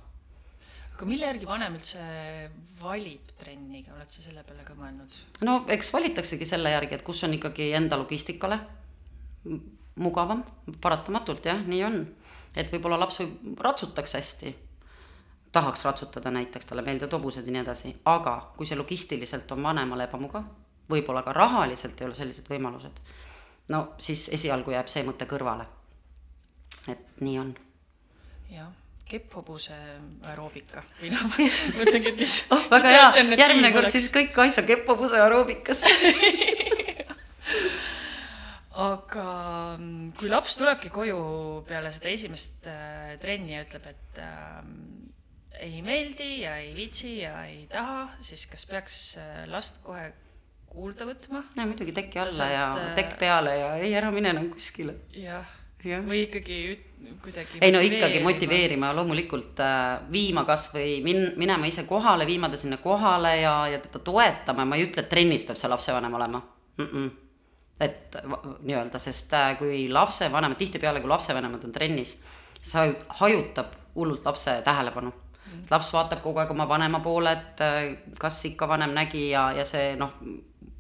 Aga 0.98 1.06
mille 1.06 1.28
järgi 1.30 1.46
vanem 1.46 1.76
üldse 1.78 2.04
valib 2.82 3.34
trenni, 3.38 3.84
oled 3.94 4.10
sa 4.10 4.24
selle 4.26 4.42
peale 4.44 4.66
ka 4.66 4.74
mõelnud? 4.78 5.18
no 5.46 5.60
eks 5.70 5.94
valitaksegi 5.94 6.46
selle 6.50 6.74
järgi, 6.74 6.98
et 6.98 7.06
kus 7.06 7.22
on 7.28 7.36
ikkagi 7.38 7.70
enda 7.78 8.00
logistikale 8.02 8.58
mugavam, 10.02 10.42
paratamatult 10.82 11.46
jah, 11.46 11.62
nii 11.70 11.84
on. 11.86 12.00
et 12.58 12.74
võib-olla 12.74 12.98
laps 13.06 13.22
võib, 13.22 13.62
ratsutaks 13.62 14.18
hästi 14.18 14.56
tahaks 15.52 15.86
ratsutada 15.86 16.32
näiteks, 16.34 16.66
talle 16.66 16.82
meeldivad 16.82 17.14
hobused 17.18 17.46
ja 17.46 17.54
nii 17.54 17.62
edasi, 17.64 17.94
aga 18.06 18.34
kui 18.58 18.68
see 18.68 18.78
logistiliselt 18.78 19.52
on 19.56 19.64
vanemale 19.64 20.10
ebamugav, 20.10 20.50
võib-olla 20.90 21.24
ka 21.26 21.34
rahaliselt 21.34 22.02
ei 22.02 22.10
ole 22.10 22.18
sellised 22.18 22.50
võimalused, 22.52 23.00
no 23.74 23.84
siis 24.02 24.28
esialgu 24.38 24.74
jääb 24.76 24.92
see 24.92 25.06
mõte 25.08 25.30
kõrvale. 25.30 25.70
et 26.90 27.22
nii 27.22 27.40
on. 27.40 27.56
jah, 28.50 28.70
kepphobuse 29.10 29.78
aeroobika 30.28 30.84
või 31.02 31.14
noh, 31.14 31.26
mõtlesingi, 31.32 32.14
et 32.14 32.22
mis 32.22 32.38
oh, 32.54 32.68
väga 32.72 32.94
hea, 32.96 33.26
järgmine 33.40 33.74
kord 33.76 33.94
siis 33.94 34.10
kõik 34.14 34.34
Kaisa 34.36 34.64
kepphobuse 34.68 35.20
aeroobikasse 35.24 35.92
aga 38.78 39.26
mm, 39.80 40.14
kui 40.20 40.30
laps 40.30 40.58
tulebki 40.60 40.92
koju 40.94 41.18
peale 41.70 41.92
seda 41.94 42.12
esimest 42.14 42.68
äh, 42.70 43.16
trenni 43.22 43.56
ja 43.56 43.64
ütleb, 43.66 43.90
et 43.90 44.22
äh, 44.22 44.62
ei 45.66 45.82
meeldi 45.86 46.30
ja 46.44 46.58
ei 46.62 46.74
viitsi 46.78 47.18
ja 47.24 47.34
ei 47.50 47.66
taha, 47.72 48.06
siis 48.22 48.46
kas 48.52 48.68
peaks 48.70 49.00
äh, 49.22 49.44
last 49.50 49.82
kohe 49.86 50.12
kuulda 50.70 51.08
võtma? 51.10 51.44
no 51.58 51.70
muidugi 51.70 51.96
teki 51.96 52.22
alla 52.22 52.36
Saad, 52.36 52.54
ja 52.54 52.68
äh, 52.76 52.92
tekk 53.00 53.18
peale 53.22 53.56
ja 53.58 53.72
ei, 53.82 53.94
ära 53.98 54.12
mine 54.14 54.34
enam 54.36 54.52
kuskile. 54.54 55.00
jah 55.16 55.56
ja., 55.88 56.02
või 56.06 56.26
ikkagi 56.28 56.60
kuidagi 57.24 57.62
ei 57.62 57.72
no 57.72 57.82
ikkagi 57.84 58.20
motiveerima 58.24 58.94
loomulikult 58.96 59.60
äh, 59.64 60.00
viima 60.12 60.44
kas 60.48 60.70
või 60.74 60.98
min-, 61.06 61.32
minema 61.38 61.70
ise 61.70 61.86
kohale, 61.90 62.26
viima 62.30 62.50
ta 62.50 62.60
sinna 62.60 62.80
kohale 62.82 63.36
ja, 63.42 63.56
ja 63.72 63.80
teda 63.84 64.00
toetama, 64.00 64.66
ma 64.66 64.80
ei 64.80 64.88
ütle, 64.88 65.06
et 65.06 65.12
trennis 65.12 65.46
peab 65.48 65.60
see 65.60 65.72
lapsevanem 65.72 66.18
olema 66.20 66.42
mm. 66.78 66.90
-mm. 66.90 67.12
et 67.80 68.18
nii-öelda, 68.64 69.00
sest 69.00 69.38
kui 69.60 69.88
lapsevanemad, 69.90 70.58
tihtipeale 70.58 71.02
kui 71.02 71.10
lapsevanemad 71.10 71.64
on 71.64 71.72
trennis, 71.72 72.20
see 72.62 72.90
hajutab 73.22 73.74
hullult 73.96 74.26
lapse 74.26 74.62
tähelepanu 74.64 75.14
laps 75.72 75.92
vaatab 75.94 76.22
kogu 76.24 76.42
aeg 76.42 76.52
oma 76.52 76.68
vanema 76.70 77.00
poole, 77.04 77.34
et 77.34 77.64
äh, 77.64 77.80
kas 78.20 78.40
ikka 78.52 78.68
vanem 78.70 78.94
nägi 78.96 79.30
ja, 79.32 79.50
ja 79.58 79.66
see 79.68 79.96
noh, 80.00 80.14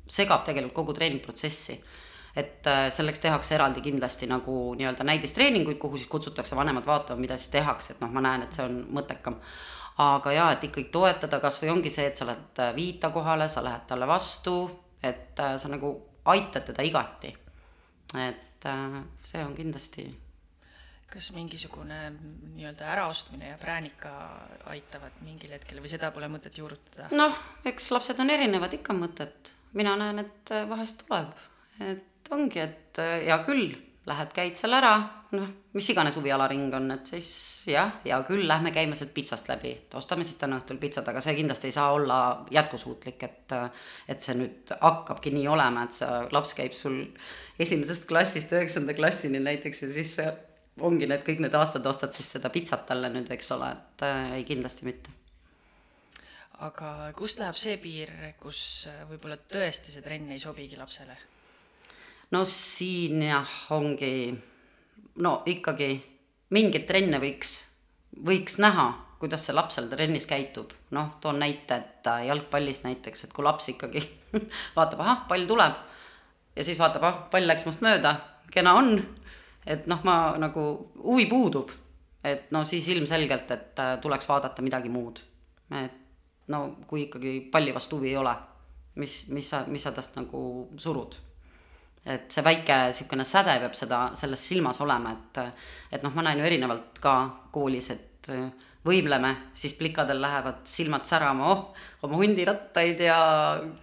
segab 0.07 0.45
tegelikult 0.47 0.75
kogu 0.75 0.95
treeningprotsessi. 0.97 1.77
Et 2.37 2.67
äh, 2.69 2.87
selleks 2.93 3.23
tehakse 3.23 3.55
eraldi 3.55 3.81
kindlasti 3.81 4.29
nagu 4.29 4.57
nii-öelda 4.77 5.05
näidistreeninguid, 5.07 5.79
kuhu 5.81 5.97
siis 5.97 6.09
kutsutakse 6.11 6.55
vanemad 6.55 6.85
vaatama, 6.85 7.21
mida 7.23 7.37
siis 7.37 7.49
tehakse, 7.55 7.95
et 7.95 8.03
noh, 8.03 8.13
ma 8.13 8.21
näen, 8.21 8.45
et 8.45 8.53
see 8.53 8.65
on 8.67 8.83
mõttekam. 8.99 9.39
aga 9.97 10.31
jaa, 10.31 10.51
et 10.53 10.67
ikkagi 10.67 10.91
toetada 10.93 11.39
kas 11.41 11.57
või 11.61 11.71
ongi 11.73 11.89
see, 11.89 12.05
et 12.11 12.19
sa 12.19 12.27
lähed 12.29 12.61
äh, 12.61 12.75
viita 12.75 13.09
kohale, 13.09 13.49
sa 13.49 13.63
lähed 13.65 13.87
talle 13.89 14.07
vastu, 14.07 14.59
et 15.01 15.37
sa 15.37 15.69
nagu 15.69 15.91
aitad 16.25 16.69
teda 16.69 16.85
igati. 16.85 17.33
et 18.17 18.65
see 19.23 19.43
on 19.43 19.53
kindlasti 19.55 20.07
kas 21.13 21.31
mingisugune 21.31 21.97
nii-öelda 22.55 22.87
äraostmine 22.93 23.53
ja 23.53 23.57
präänika 23.57 24.11
aitavad 24.73 25.21
mingil 25.23 25.53
hetkel 25.55 25.79
või 25.79 25.91
seda 25.91 26.11
pole 26.11 26.27
mõtet 26.31 26.57
juurutada? 26.59 27.07
noh, 27.15 27.37
eks 27.65 27.91
lapsed 27.95 28.19
on 28.19 28.33
erinevad, 28.33 28.75
ikka 28.75 28.93
on 28.93 29.05
mõtet. 29.05 29.53
mina 29.73 29.95
näen, 29.99 30.19
et 30.25 30.51
äh, 30.51 30.67
vahest 30.69 31.05
tuleb, 31.05 31.31
et 31.79 32.16
ongi, 32.35 32.63
et 32.63 33.01
äh, 33.03 33.19
hea 33.27 33.37
küll, 33.45 33.75
lähed, 34.07 34.31
käid 34.35 34.55
seal 34.59 34.75
ära, 34.77 34.93
noh, 35.35 35.47
mis 35.75 35.89
iganes 35.91 36.15
huvialaring 36.15 36.71
on, 36.77 36.89
et 36.95 37.09
siis 37.11 37.27
jah, 37.71 37.91
hea 38.05 38.17
küll, 38.27 38.45
lähme 38.47 38.71
käime 38.75 38.95
sealt 38.95 39.13
pitsast 39.15 39.49
läbi, 39.51 39.73
et 39.81 39.97
ostame 39.99 40.25
siis 40.27 40.39
täna 40.39 40.61
õhtul 40.61 40.79
pitsat, 40.81 41.07
aga 41.11 41.23
see 41.23 41.35
kindlasti 41.39 41.69
ei 41.71 41.75
saa 41.75 41.91
olla 41.95 42.19
jätkusuutlik, 42.53 43.27
et 43.27 43.55
äh, 43.57 43.85
et 44.07 44.23
see 44.23 44.37
nüüd 44.39 44.75
hakkabki 44.79 45.33
nii 45.35 45.47
olema, 45.51 45.85
et 45.87 45.99
see 45.99 46.23
laps 46.35 46.55
käib 46.57 46.75
sul 46.77 47.01
esimesest 47.59 48.07
klassist 48.09 48.53
üheksanda 48.55 48.95
klassini 48.97 49.41
näiteks 49.43 49.83
ja 49.83 49.93
siis 49.93 50.17
ongi 50.81 51.07
need 51.09 51.23
kõik 51.25 51.41
need 51.43 51.55
aastad 51.57 51.85
ostad 51.89 52.13
siis 52.15 52.29
seda 52.37 52.51
pitsat 52.53 52.85
talle 52.89 53.09
nüüd, 53.13 53.29
eks 53.33 53.53
ole, 53.55 53.71
et 53.73 54.05
äh, 54.05 54.35
ei 54.39 54.45
kindlasti 54.47 54.87
mitte. 54.87 55.13
aga 56.65 57.11
kust 57.17 57.39
läheb 57.41 57.57
see 57.57 57.77
piir, 57.81 58.13
kus 58.41 58.59
äh, 58.91 59.03
võib-olla 59.09 59.37
tõesti 59.37 59.93
see 59.93 60.05
trenn 60.05 60.31
ei 60.33 60.41
sobigi 60.41 60.79
lapsele? 60.79 61.17
No 62.31 62.43
siin 62.45 63.21
jah, 63.23 63.51
ongi 63.75 64.13
no 65.23 65.41
ikkagi 65.45 65.91
mingeid 66.55 66.87
trenne 66.87 67.19
võiks, 67.23 67.53
võiks 68.25 68.57
näha, 68.63 68.87
kuidas 69.19 69.47
see 69.47 69.55
laps 69.55 69.77
seal 69.77 69.89
trennis 69.91 70.27
käitub. 70.29 70.73
noh, 70.91 71.15
toon 71.21 71.39
näite, 71.39 71.75
et 71.75 72.07
äh, 72.07 72.25
jalgpallis 72.31 72.83
näiteks, 72.83 73.23
et 73.23 73.33
kui 73.33 73.45
laps 73.45 73.69
ikkagi 73.73 74.03
vaatab, 74.77 75.01
ahah, 75.05 75.23
pall 75.29 75.47
tuleb 75.47 75.79
ja 76.55 76.63
siis 76.63 76.79
vaatab, 76.79 77.03
ah, 77.03 77.23
pall 77.31 77.47
läks 77.47 77.65
must 77.65 77.85
mööda, 77.85 78.15
kena 78.51 78.73
on 78.77 78.95
et 79.67 79.87
noh, 79.91 80.01
ma 80.07 80.17
nagu, 80.39 80.63
huvi 81.03 81.27
puudub. 81.29 81.71
et 82.27 82.51
no 82.51 82.63
siis 82.67 82.87
ilmselgelt, 82.91 83.51
et 83.51 83.79
äh, 83.79 83.93
tuleks 84.03 84.27
vaadata 84.27 84.61
midagi 84.61 84.89
muud. 84.89 85.19
et 85.83 86.47
no 86.47 86.77
kui 86.87 87.07
ikkagi 87.07 87.39
palli 87.51 87.73
vastu 87.73 87.99
huvi 87.99 88.09
ei 88.09 88.17
ole, 88.17 88.33
mis, 88.95 89.27
mis 89.29 89.49
sa, 89.49 89.63
mis 89.67 89.83
sa 89.83 89.91
tast 89.91 90.15
nagu 90.15 90.69
surud. 90.77 91.15
Et 92.07 92.31
see 92.31 92.43
väike 92.45 92.77
niisugune 92.87 93.25
säde 93.27 93.57
peab 93.63 93.75
seda, 93.75 94.01
selles 94.15 94.45
silmas 94.49 94.79
olema, 94.83 95.13
et 95.13 95.41
et 95.91 96.03
noh, 96.03 96.13
ma 96.15 96.25
näen 96.27 96.41
ju 96.41 96.47
erinevalt 96.47 97.01
ka 97.03 97.15
koolis, 97.51 97.91
et 97.95 98.31
äh, 98.33 98.49
võimleme, 98.87 99.33
siis 99.57 99.73
plikadel 99.75 100.21
lähevad 100.23 100.61
silmad 100.67 101.07
särama, 101.07 101.51
oh, 101.51 101.87
oma 102.07 102.19
hundirattaid 102.21 103.01
ja 103.03 103.17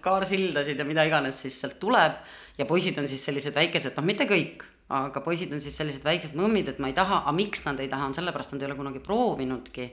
kaarsildasid 0.05 0.81
ja 0.81 0.87
mida 0.89 1.05
iganes 1.05 1.43
siis 1.45 1.59
sealt 1.61 1.77
tuleb 1.81 2.17
ja 2.59 2.65
poisid 2.65 2.99
on 3.03 3.09
siis 3.11 3.25
sellised 3.27 3.55
väikesed, 3.55 3.97
noh, 3.99 4.07
mitte 4.07 4.29
kõik 4.31 4.65
aga 4.93 5.21
poisid 5.25 5.53
on 5.55 5.63
siis 5.65 5.77
sellised 5.79 6.05
väiksed 6.05 6.37
mõmmid, 6.37 6.69
et 6.69 6.81
ma 6.83 6.91
ei 6.91 6.97
taha, 6.97 7.23
aga 7.23 7.33
miks 7.37 7.65
nad 7.65 7.81
ei 7.81 7.89
taha, 7.89 8.11
on 8.11 8.17
sellepärast, 8.17 8.53
nad 8.53 8.63
ei 8.63 8.69
ole 8.69 8.79
kunagi 8.79 9.01
proovinudki. 9.05 9.93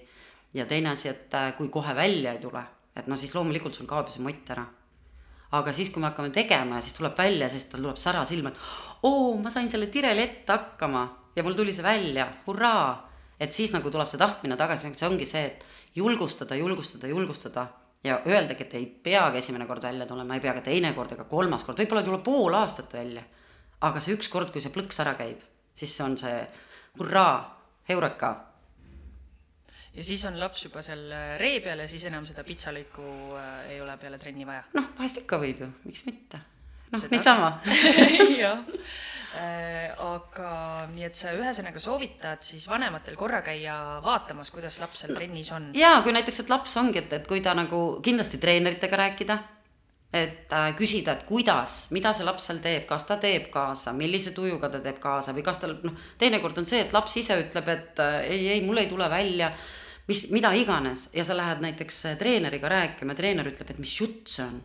ja 0.53 0.65
teine 0.65 0.89
asi, 0.89 1.07
et 1.07 1.33
äh, 1.33 1.53
kui 1.55 1.69
kohe 1.69 1.95
välja 1.95 2.33
ei 2.33 2.39
tule, 2.39 2.63
et 2.95 3.07
no 3.07 3.15
siis 3.17 3.31
loomulikult 3.35 3.75
sul 3.75 3.87
kaob 3.87 4.09
ju 4.09 4.17
see 4.17 4.23
mott 4.23 4.49
ära. 4.51 4.65
Aga 5.51 5.73
siis, 5.75 5.89
kui 5.91 6.01
me 6.01 6.09
hakkame 6.09 6.31
tegema 6.35 6.79
ja 6.79 6.85
siis 6.85 6.95
tuleb 6.97 7.17
välja, 7.17 7.49
siis 7.49 7.65
tal 7.71 7.83
tuleb 7.83 7.99
sära 7.99 8.23
silma, 8.25 8.53
et 8.53 9.03
oo, 9.07 9.35
ma 9.41 9.51
sain 9.51 9.69
selle 9.71 9.89
tireli 9.91 10.23
ette 10.23 10.53
hakkama 10.53 11.03
ja 11.35 11.43
mul 11.43 11.57
tuli 11.57 11.73
see 11.73 11.83
välja, 11.83 12.27
hurraa. 12.47 13.09
et 13.39 13.51
siis 13.51 13.73
nagu 13.73 13.89
tuleb 13.91 14.07
see 14.07 14.21
tahtmine 14.21 14.57
tagasi, 14.57 14.93
see 14.95 15.07
ongi 15.07 15.25
see, 15.25 15.45
et 15.45 15.65
julgustada, 15.95 16.55
julgustada, 16.55 17.07
julgustada 17.07 17.67
ja 18.03 18.21
öeldagi, 18.25 18.63
et 18.63 18.73
ei 18.79 18.85
peagi 18.85 19.37
esimene 19.37 19.65
kord 19.67 19.83
välja 19.83 20.05
tulema, 20.05 20.35
ei 20.35 20.41
pea 20.41 20.53
ka 20.53 20.65
teine 20.65 20.93
kord 20.93 21.11
ega 21.17 21.25
kolmas 21.29 21.63
kord, 21.63 21.79
võib-olla 21.81 22.01
ei 22.01 22.09
tule 22.09 22.23
pool 22.25 22.57
aastat 22.57 22.93
välja 22.93 23.23
aga 23.81 24.01
see 24.01 24.15
ükskord, 24.15 24.51
kui 24.53 24.61
see 24.63 24.73
plõks 24.73 25.01
ära 25.03 25.15
käib, 25.19 25.41
siis 25.73 25.93
on 26.05 26.17
see 26.19 26.37
hurraa, 26.99 27.35
heureka. 27.89 28.31
Ja 29.95 30.03
siis 30.03 30.23
on 30.29 30.39
laps 30.39 30.65
juba 30.67 30.83
seal 30.85 31.03
äh, 31.11 31.35
ree 31.41 31.59
peal 31.63 31.83
ja 31.83 31.87
siis 31.89 32.05
enam 32.09 32.25
seda 32.27 32.45
pitsalõiku 32.47 33.05
äh, 33.37 33.53
ei 33.75 33.81
ole 33.83 33.95
peale 34.01 34.19
trenni 34.21 34.47
vaja? 34.47 34.63
noh, 34.77 34.91
vahest 34.97 35.23
ikka 35.23 35.39
võib 35.41 35.65
ju, 35.65 35.69
miks 35.87 36.05
mitte. 36.07 36.41
noh, 36.93 37.07
niisama 37.11 37.53
jah 38.41 38.61
äh,, 39.35 39.91
aga 39.95 40.51
nii, 40.91 41.07
et 41.07 41.17
sa 41.17 41.35
ühesõnaga 41.37 41.83
soovitad 41.83 42.43
siis 42.45 42.67
vanematel 42.71 43.19
korra 43.19 43.41
käia 43.45 43.77
vaatamas, 44.05 44.51
kuidas 44.55 44.79
laps 44.83 45.03
seal 45.03 45.15
trennis 45.17 45.51
on? 45.55 45.71
jaa, 45.77 45.99
kui 46.05 46.15
näiteks, 46.15 46.43
et 46.45 46.53
laps 46.53 46.77
ongi, 46.79 47.03
et, 47.03 47.17
et 47.19 47.27
kui 47.27 47.43
ta 47.43 47.55
nagu 47.57 47.83
kindlasti 48.03 48.39
treeneritega 48.43 49.03
rääkida 49.05 49.41
et 50.11 50.51
äh, 50.51 50.73
küsida, 50.75 51.15
et 51.15 51.23
kuidas, 51.27 51.85
mida 51.95 52.11
see 52.13 52.25
laps 52.27 52.49
seal 52.49 52.59
teeb, 52.63 52.83
kas 52.89 53.05
ta 53.07 53.15
teeb 53.21 53.47
kaasa, 53.53 53.93
millise 53.95 54.33
tujuga 54.35 54.67
ta 54.71 54.81
teeb 54.83 54.99
kaasa 54.99 55.31
või 55.35 55.43
kas 55.45 55.61
tal 55.61 55.77
noh, 55.85 55.95
teinekord 56.19 56.59
on 56.59 56.67
see, 56.67 56.81
et 56.83 56.95
laps 56.95 57.15
ise 57.21 57.37
ütleb, 57.39 57.69
et 57.71 58.01
äh, 58.03 58.17
ei, 58.27 58.41
ei, 58.57 58.65
mul 58.65 58.81
ei 58.83 58.89
tule 58.91 59.07
välja, 59.11 59.53
mis, 60.11 60.25
mida 60.35 60.51
iganes. 60.57 61.09
Ja 61.13 61.23
sa 61.25 61.37
lähed 61.37 61.63
näiteks 61.63 62.05
äh, 62.05 62.17
treeneriga 62.19 62.69
rääkima, 62.69 63.15
treener 63.15 63.47
ütleb, 63.47 63.71
et 63.71 63.79
mis 63.79 63.93
jutt 63.99 64.27
see 64.31 64.45
on. 64.45 64.61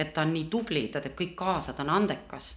et 0.00 0.14
ta 0.16 0.22
on 0.24 0.30
nii 0.32 0.46
tubli, 0.48 0.86
ta 0.88 1.00
teeb 1.04 1.12
kõik 1.18 1.34
kaasa, 1.36 1.74
ta 1.76 1.84
on 1.84 1.90
andekas. 1.98 2.56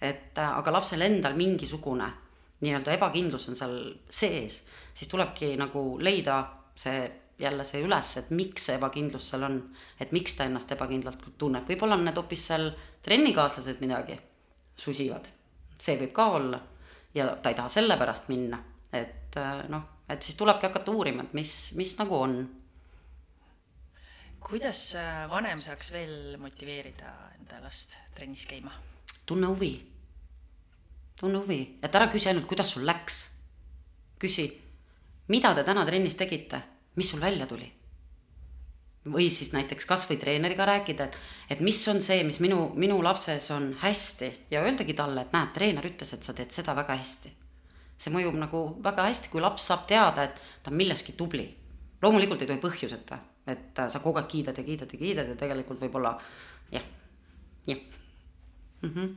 et 0.00 0.38
äh, 0.38 0.58
aga 0.58 0.72
lapsel 0.72 1.02
endal 1.02 1.34
mingisugune 1.34 2.12
nii-öelda 2.60 2.92
ebakindlus 2.92 3.48
on 3.48 3.56
seal 3.56 3.76
sees, 4.10 4.62
siis 4.94 5.08
tulebki 5.08 5.56
nagu 5.56 5.98
leida 6.00 6.36
see 6.76 7.00
jälle 7.38 7.64
see 7.64 7.82
üles, 7.84 8.12
et 8.16 8.30
miks 8.30 8.68
see 8.68 8.76
ebakindlus 8.78 9.30
seal 9.30 9.44
on, 9.48 9.58
et 10.00 10.12
miks 10.12 10.36
ta 10.36 10.46
ennast 10.48 10.72
ebakindlalt 10.72 11.26
tunneb, 11.38 11.66
võib-olla 11.68 11.98
on 11.98 12.06
need 12.08 12.16
hoopis 12.16 12.46
seal 12.52 12.70
trennikaaslased 13.04 13.82
midagi 13.84 14.16
susivad, 14.76 15.28
see 15.78 15.98
võib 16.00 16.14
ka 16.16 16.30
olla. 16.38 16.62
Ja 17.16 17.30
ta 17.40 17.48
ei 17.48 17.56
taha 17.56 17.68
sellepärast 17.72 18.28
minna, 18.28 18.58
et 18.92 19.36
äh, 19.40 19.62
noh, 19.72 19.95
et 20.08 20.22
siis 20.22 20.38
tulebki 20.38 20.68
hakata 20.68 20.92
uurima, 20.92 21.26
et 21.26 21.34
mis, 21.34 21.52
mis 21.76 21.96
nagu 21.98 22.18
on. 22.18 22.36
kuidas 24.46 24.94
äh, 24.94 25.24
vanem 25.30 25.60
saaks 25.60 25.90
veel 25.92 26.36
motiveerida 26.38 27.12
enda 27.38 27.60
last 27.62 27.98
trennis 28.14 28.46
käima? 28.46 28.72
tunne 29.26 29.46
huvi, 29.46 29.72
tunne 31.20 31.42
huvi, 31.42 31.60
et 31.82 31.94
ära 31.94 32.06
küsi 32.12 32.30
ainult, 32.30 32.46
kuidas 32.46 32.72
sul 32.74 32.86
läks. 32.86 33.30
küsi, 34.18 34.46
mida 35.28 35.54
te 35.54 35.64
täna 35.64 35.84
trennis 35.86 36.14
tegite 36.14 36.62
mis 36.96 37.10
sul 37.10 37.20
välja 37.20 37.46
tuli? 37.46 37.72
või 39.06 39.28
siis 39.30 39.52
näiteks 39.54 39.86
kasvõi 39.86 40.16
treeneriga 40.18 40.64
rääkida, 40.66 41.04
et, 41.06 41.16
et 41.54 41.60
mis 41.62 41.78
on 41.88 42.00
see, 42.02 42.24
mis 42.26 42.40
minu, 42.42 42.72
minu 42.74 42.96
lapses 43.06 43.44
on 43.54 43.68
hästi 43.78 44.30
ja 44.50 44.64
öeldagi 44.66 44.96
talle, 44.98 45.22
et 45.22 45.36
näed, 45.36 45.52
treener 45.54 45.86
ütles, 45.86 46.10
et 46.10 46.26
sa 46.26 46.34
teed 46.34 46.50
seda 46.50 46.74
väga 46.74 46.96
hästi. 46.98 47.30
See 47.96 48.12
mõjub 48.12 48.36
nagu 48.38 48.62
väga 48.84 49.06
hästi, 49.08 49.30
kui 49.32 49.40
laps 49.40 49.68
saab 49.70 49.86
teada, 49.88 50.26
et 50.28 50.40
ta 50.62 50.70
on 50.70 50.76
milleski 50.76 51.16
tubli. 51.16 51.46
loomulikult 52.02 52.42
ei 52.42 52.48
tohi 52.50 52.60
põhjuseta, 52.60 53.18
et 53.46 53.78
sa 53.88 54.00
kogu 54.04 54.18
aeg 54.20 54.28
kiidad 54.28 54.58
ja 54.58 54.64
kiidad 54.64 54.92
ja 54.92 54.98
kiidad 54.98 55.28
ja 55.28 55.36
tegelikult 55.36 55.80
võib-olla 55.80 56.18
jah, 56.72 56.84
jah 57.66 57.78
mm. 58.82 58.90
-hmm. 58.94 59.16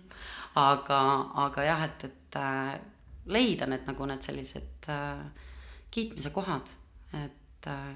aga, 0.56 1.00
aga 1.46 1.64
jah, 1.64 1.84
et, 1.84 2.04
et 2.04 2.36
äh, 2.36 2.80
leida 3.26 3.68
need 3.68 3.88
nagu 3.88 4.06
need 4.06 4.22
sellised 4.22 4.90
äh, 4.90 5.26
kiitmise 5.92 6.30
kohad, 6.30 6.70
et 7.14 7.68
äh, 7.68 7.96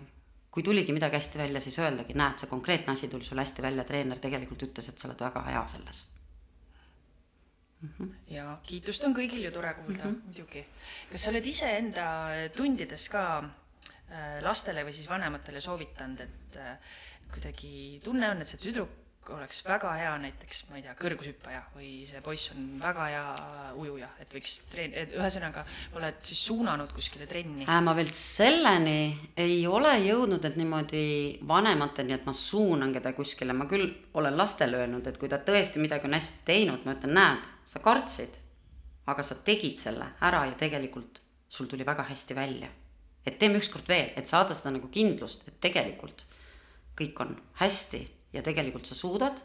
kui 0.51 0.63
tuligi 0.63 0.93
midagi 0.93 1.15
hästi 1.15 1.37
välja, 1.37 1.61
siis 1.61 1.79
öeldagi, 1.79 2.13
näed, 2.13 2.37
see 2.37 2.49
konkreetne 2.49 2.93
asi 2.93 3.07
tuli 3.07 3.23
sul 3.23 3.41
hästi 3.41 3.61
välja, 3.61 3.83
treener 3.83 4.19
tegelikult 4.19 4.67
ütles, 4.67 4.89
et 4.89 4.99
sa 4.99 5.07
oled 5.07 5.19
väga 5.19 5.41
hea 5.49 5.63
selles. 5.67 6.05
Ja 8.31 8.45
kiitust 8.67 9.03
on 9.07 9.15
kõigil 9.15 9.43
ju 9.45 9.51
tore 9.51 9.73
kuulda 9.79 10.05
mm, 10.05 10.15
-hmm. 10.15 10.25
muidugi. 10.25 10.65
kas 11.11 11.23
sa 11.23 11.31
oled 11.31 11.47
iseenda 11.47 12.07
tundides 12.55 13.09
ka 13.09 13.23
äh, 13.43 14.41
lastele 14.41 14.83
või 14.83 14.93
siis 14.93 15.09
vanematele 15.09 15.61
soovitanud, 15.61 16.21
et 16.21 16.57
äh, 16.57 16.77
kuidagi 17.33 17.99
tunne 18.03 18.29
on, 18.29 18.41
et 18.41 18.47
see 18.47 18.61
tüdruk 18.61 19.02
oleks 19.31 19.61
väga 19.65 19.91
hea 19.95 20.11
näiteks, 20.19 20.63
ma 20.69 20.77
ei 20.77 20.83
tea, 20.83 20.93
kõrgushüppaja 20.99 21.61
või 21.75 21.89
see 22.07 22.19
poiss 22.25 22.51
on 22.53 22.65
väga 22.81 23.05
hea 23.07 23.23
ujuja, 23.79 24.09
et 24.19 24.33
võiks 24.35 24.55
treen-, 24.71 24.95
ühesõnaga 25.15 25.63
oled 25.97 26.19
siis 26.23 26.41
suunanud 26.49 26.91
kuskile 26.95 27.27
trenni 27.29 27.67
äh,? 27.67 27.81
ma 27.85 27.95
veel 27.95 28.11
selleni 28.17 28.97
ei 29.39 29.61
ole 29.67 29.93
jõudnud, 30.03 30.43
et 30.43 30.57
niimoodi 30.59 31.05
vanemateni, 31.47 32.15
et 32.17 32.27
ma 32.27 32.35
suunan 32.37 32.93
keda 32.95 33.13
kuskile, 33.17 33.55
ma 33.55 33.67
küll 33.69 33.87
olen 34.19 34.37
lastele 34.37 34.81
öelnud, 34.83 35.07
et 35.07 35.19
kui 35.21 35.31
ta 35.31 35.39
tõesti 35.43 35.81
midagi 35.83 36.09
on 36.09 36.17
hästi 36.17 36.43
teinud, 36.47 36.83
ma 36.83 36.97
ütlen, 36.97 37.15
näed, 37.17 37.51
sa 37.69 37.83
kartsid, 37.83 38.39
aga 39.07 39.23
sa 39.23 39.39
tegid 39.45 39.79
selle 39.79 40.09
ära 40.23 40.45
ja 40.49 40.57
tegelikult 40.59 41.21
sul 41.53 41.69
tuli 41.71 41.85
väga 41.85 42.07
hästi 42.09 42.35
välja. 42.35 42.69
et 43.25 43.37
teeme 43.39 43.55
ükskord 43.55 43.87
veel, 43.87 44.09
et 44.19 44.27
saada 44.27 44.51
seda 44.51 44.73
nagu 44.75 44.89
kindlust, 44.91 45.47
et 45.47 45.55
tegelikult 45.63 46.25
kõik 46.99 47.21
on 47.23 47.37
hästi 47.61 48.01
ja 48.33 48.41
tegelikult 48.41 48.85
sa 48.85 48.95
suudad. 48.95 49.41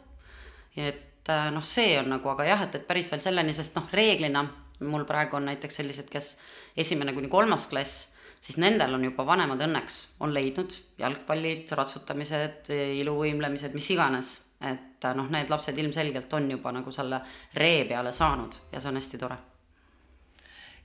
et 0.75 1.29
äh, 1.29 1.51
noh, 1.51 1.63
see 1.63 1.97
on 1.99 2.09
nagu, 2.09 2.29
aga 2.29 2.45
jah, 2.47 2.65
et, 2.67 2.75
et 2.75 2.87
päris 2.87 3.11
veel 3.11 3.21
selleni, 3.21 3.53
sest 3.53 3.75
noh, 3.77 3.87
reeglina 3.93 4.45
mul 4.79 5.05
praegu 5.05 5.35
on 5.35 5.49
näiteks 5.49 5.81
sellised, 5.81 6.09
kes 6.11 6.37
esimene 6.77 7.13
kuni 7.13 7.27
kolmas 7.31 7.67
klass, 7.67 8.13
siis 8.41 8.59
nendel 8.61 8.93
on 8.95 9.03
juba 9.03 9.25
vanemad 9.27 9.61
õnneks 9.65 9.97
on 10.23 10.33
leidnud 10.33 10.75
jalgpallid, 10.99 11.67
ratsutamised, 11.75 12.71
iluvõimlemised, 13.01 13.75
mis 13.75 13.89
iganes. 13.95 14.37
et 14.59 15.05
äh, 15.05 15.15
noh, 15.15 15.29
need 15.31 15.49
lapsed 15.49 15.77
ilmselgelt 15.77 16.33
on 16.33 16.49
juba 16.51 16.71
nagu 16.75 16.91
selle 16.91 17.21
ree 17.55 17.85
peale 17.87 18.11
saanud 18.11 18.55
ja 18.73 18.81
see 18.81 18.89
on 18.89 18.99
hästi 18.99 19.17
tore. 19.17 19.37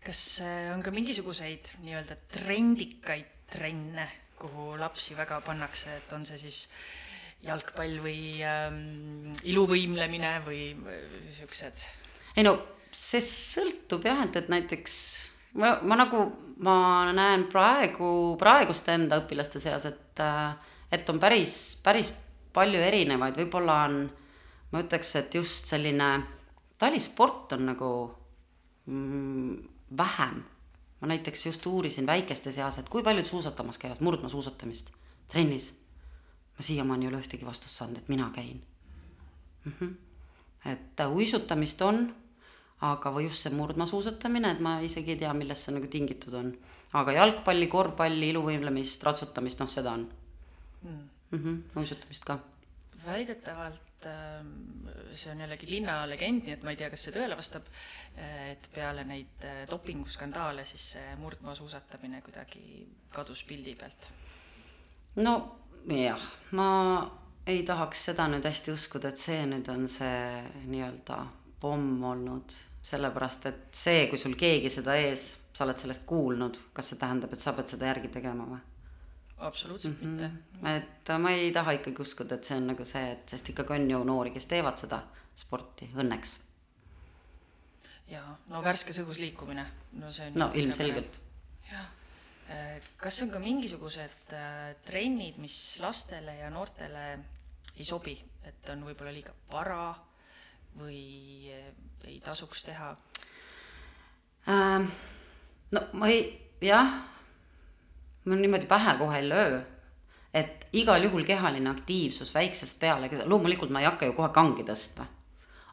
kas 0.04 0.40
äh, 0.42 0.74
on 0.74 0.82
ka 0.82 0.90
mingisuguseid 0.90 1.74
nii-öelda 1.82 2.16
trendikaid 2.30 3.32
trenne, 3.50 4.08
kuhu 4.38 4.74
lapsi 4.78 5.16
väga 5.16 5.40
pannakse, 5.40 5.96
et 5.96 6.12
on 6.12 6.24
see 6.26 6.38
siis 6.38 6.68
äh, 6.68 7.03
jalgpall 7.44 7.98
või 8.04 8.40
ähm, 8.46 9.33
iluvõimlemine 9.44 10.38
või 10.46 10.62
siuksed? 11.35 11.87
ei 12.37 12.46
no 12.46 12.57
see 12.94 13.22
sõltub 13.24 14.04
jah, 14.07 14.24
et, 14.26 14.37
et 14.38 14.50
näiteks 14.52 14.94
ma, 15.61 15.76
ma 15.83 15.98
nagu, 15.98 16.24
ma 16.64 16.76
näen 17.14 17.46
praegu, 17.50 18.11
praeguste 18.40 18.94
enda 18.94 19.20
õpilaste 19.22 19.62
seas, 19.62 19.87
et, 19.90 20.22
et 20.94 21.11
on 21.11 21.20
päris, 21.22 21.57
päris 21.85 22.12
palju 22.54 22.80
erinevaid, 22.87 23.37
võib-olla 23.38 23.80
on, 23.88 24.00
ma 24.72 24.83
ütleks, 24.85 25.14
et 25.20 25.35
just 25.35 25.70
selline 25.70 26.11
talisport 26.80 27.57
on 27.57 27.70
nagu 27.72 27.92
mm, 28.87 29.54
vähem. 29.98 30.42
ma 31.00 31.09
näiteks 31.11 31.46
just 31.46 31.66
uurisin 31.66 32.07
väikeste 32.07 32.52
seas, 32.52 32.78
et 32.78 32.88
kui 32.88 33.02
paljud 33.04 33.26
suusatamas 33.28 33.78
käivad, 33.78 34.00
murdmaasuusatamist 34.00 34.94
trennis 35.28 35.72
ma 36.56 36.66
siiamaani 36.66 37.06
ei 37.06 37.12
ole 37.12 37.22
ühtegi 37.22 37.46
vastust 37.46 37.78
saanud, 37.78 37.98
et 37.98 38.08
mina 38.08 38.30
käin 38.34 38.62
mm. 39.64 39.72
-hmm. 39.72 39.94
et 40.72 41.06
uisutamist 41.08 41.82
on, 41.82 42.14
aga 42.80 43.12
või 43.12 43.28
just 43.28 43.42
see 43.42 43.54
murdmaasuusatamine, 43.54 44.50
et 44.50 44.60
ma 44.60 44.78
isegi 44.80 45.14
ei 45.14 45.22
tea, 45.22 45.32
millest 45.34 45.66
see 45.66 45.74
nagu 45.74 45.86
tingitud 45.90 46.34
on. 46.34 46.52
aga 46.92 47.12
jalgpalli, 47.12 47.66
korvpalli, 47.66 48.28
iluvõimlemist, 48.30 49.02
ratsutamist, 49.02 49.60
noh, 49.60 49.68
seda 49.68 49.92
on 49.92 50.08
mm. 50.82 50.90
mm. 51.30 51.38
-hmm, 51.38 51.80
uisutamist 51.80 52.24
ka. 52.24 52.38
väidetavalt 53.06 54.06
ähm, 54.06 54.86
see 55.12 55.32
on 55.32 55.40
jällegi 55.40 55.70
linnalegend, 55.70 56.44
nii 56.44 56.52
et 56.52 56.62
ma 56.62 56.70
ei 56.70 56.76
tea, 56.76 56.90
kas 56.90 57.04
see 57.04 57.14
tõele 57.14 57.36
vastab, 57.36 57.66
et 58.50 58.70
peale 58.74 59.04
neid 59.04 59.44
äh, 59.44 59.64
dopinguskandaale 59.70 60.64
siis 60.64 60.92
see 60.92 61.16
murdmaasuusatamine 61.16 62.22
kuidagi 62.22 62.86
kadus 63.10 63.44
pildi 63.44 63.74
pealt. 63.74 64.08
no 65.16 65.63
jah, 65.88 66.20
ma 66.52 66.68
ei 67.46 67.62
tahaks 67.66 68.06
seda 68.10 68.26
nüüd 68.32 68.44
hästi 68.44 68.72
uskuda, 68.72 69.10
et 69.12 69.20
see 69.20 69.42
nüüd 69.48 69.68
on 69.72 69.86
see 69.90 70.44
nii-öelda 70.70 71.18
pomm 71.60 72.04
olnud, 72.04 72.54
sellepärast 72.84 73.48
et 73.50 73.64
see, 73.76 74.06
kui 74.10 74.20
sul 74.20 74.36
keegi 74.40 74.70
seda 74.72 74.96
ees, 75.00 75.26
sa 75.54 75.64
oled 75.66 75.80
sellest 75.80 76.06
kuulnud, 76.08 76.58
kas 76.76 76.92
see 76.92 77.00
tähendab, 77.00 77.32
et 77.32 77.42
sa 77.42 77.54
pead 77.56 77.74
seda 77.74 77.92
järgi 77.92 78.12
tegema 78.18 78.48
või? 78.52 78.62
absoluutselt 79.44 80.00
mm 80.00 80.18
-hmm. 80.18 80.30
mitte. 80.62 80.76
et 80.76 81.18
ma 81.20 81.30
ei 81.30 81.52
taha 81.52 81.72
ikkagi 81.76 82.00
uskuda, 82.00 82.34
et 82.34 82.44
see 82.44 82.56
on 82.56 82.66
nagu 82.70 82.84
see, 82.84 83.10
et 83.12 83.28
sest 83.28 83.48
ikkagi 83.50 83.72
on 83.72 83.90
ju 83.90 84.04
noori, 84.04 84.30
kes 84.30 84.46
teevad 84.46 84.78
seda 84.78 85.02
sporti, 85.34 85.90
õnneks. 85.94 86.36
jaa, 88.08 88.38
no 88.48 88.62
värskes 88.62 89.00
õhus 89.02 89.18
liikumine, 89.18 89.66
no 89.92 90.12
see 90.12 90.26
on 90.26 90.38
no 90.38 90.50
ilmselgelt. 90.54 91.20
jah 91.72 91.90
kas 93.00 93.22
on 93.22 93.30
ka 93.33 93.40
mingisugused 93.40 94.33
äh, 94.37 94.74
trennid, 94.85 95.38
mis 95.42 95.78
lastele 95.80 96.37
ja 96.38 96.50
noortele 96.52 97.07
ei 97.76 97.85
sobi, 97.85 98.14
et 98.44 98.68
on 98.72 98.85
võib-olla 98.87 99.12
liiga 99.14 99.35
vara 99.52 99.94
või 100.78 101.50
äh, 101.52 101.72
ei 102.09 102.20
tasuks 102.24 102.64
teha? 102.68 102.92
Ähm,? 104.48 104.88
no 105.72 105.87
ma 106.00 106.11
ei, 106.12 106.26
jah, 106.64 106.92
ma 108.24 108.37
niimoodi 108.38 108.68
pähe 108.70 108.96
kohe 109.00 109.18
ei 109.22 109.28
löö, 109.28 109.62
et 110.35 110.68
igal 110.76 111.02
juhul 111.07 111.24
kehaline 111.24 111.70
aktiivsus 111.70 112.35
väiksest 112.35 112.80
peale, 112.80 113.11
loomulikult 113.24 113.72
ma 113.72 113.83
ei 113.83 113.88
hakka 113.88 114.11
ju 114.11 114.16
kohe 114.16 114.30
kangi 114.35 114.66
tõstma, 114.68 115.07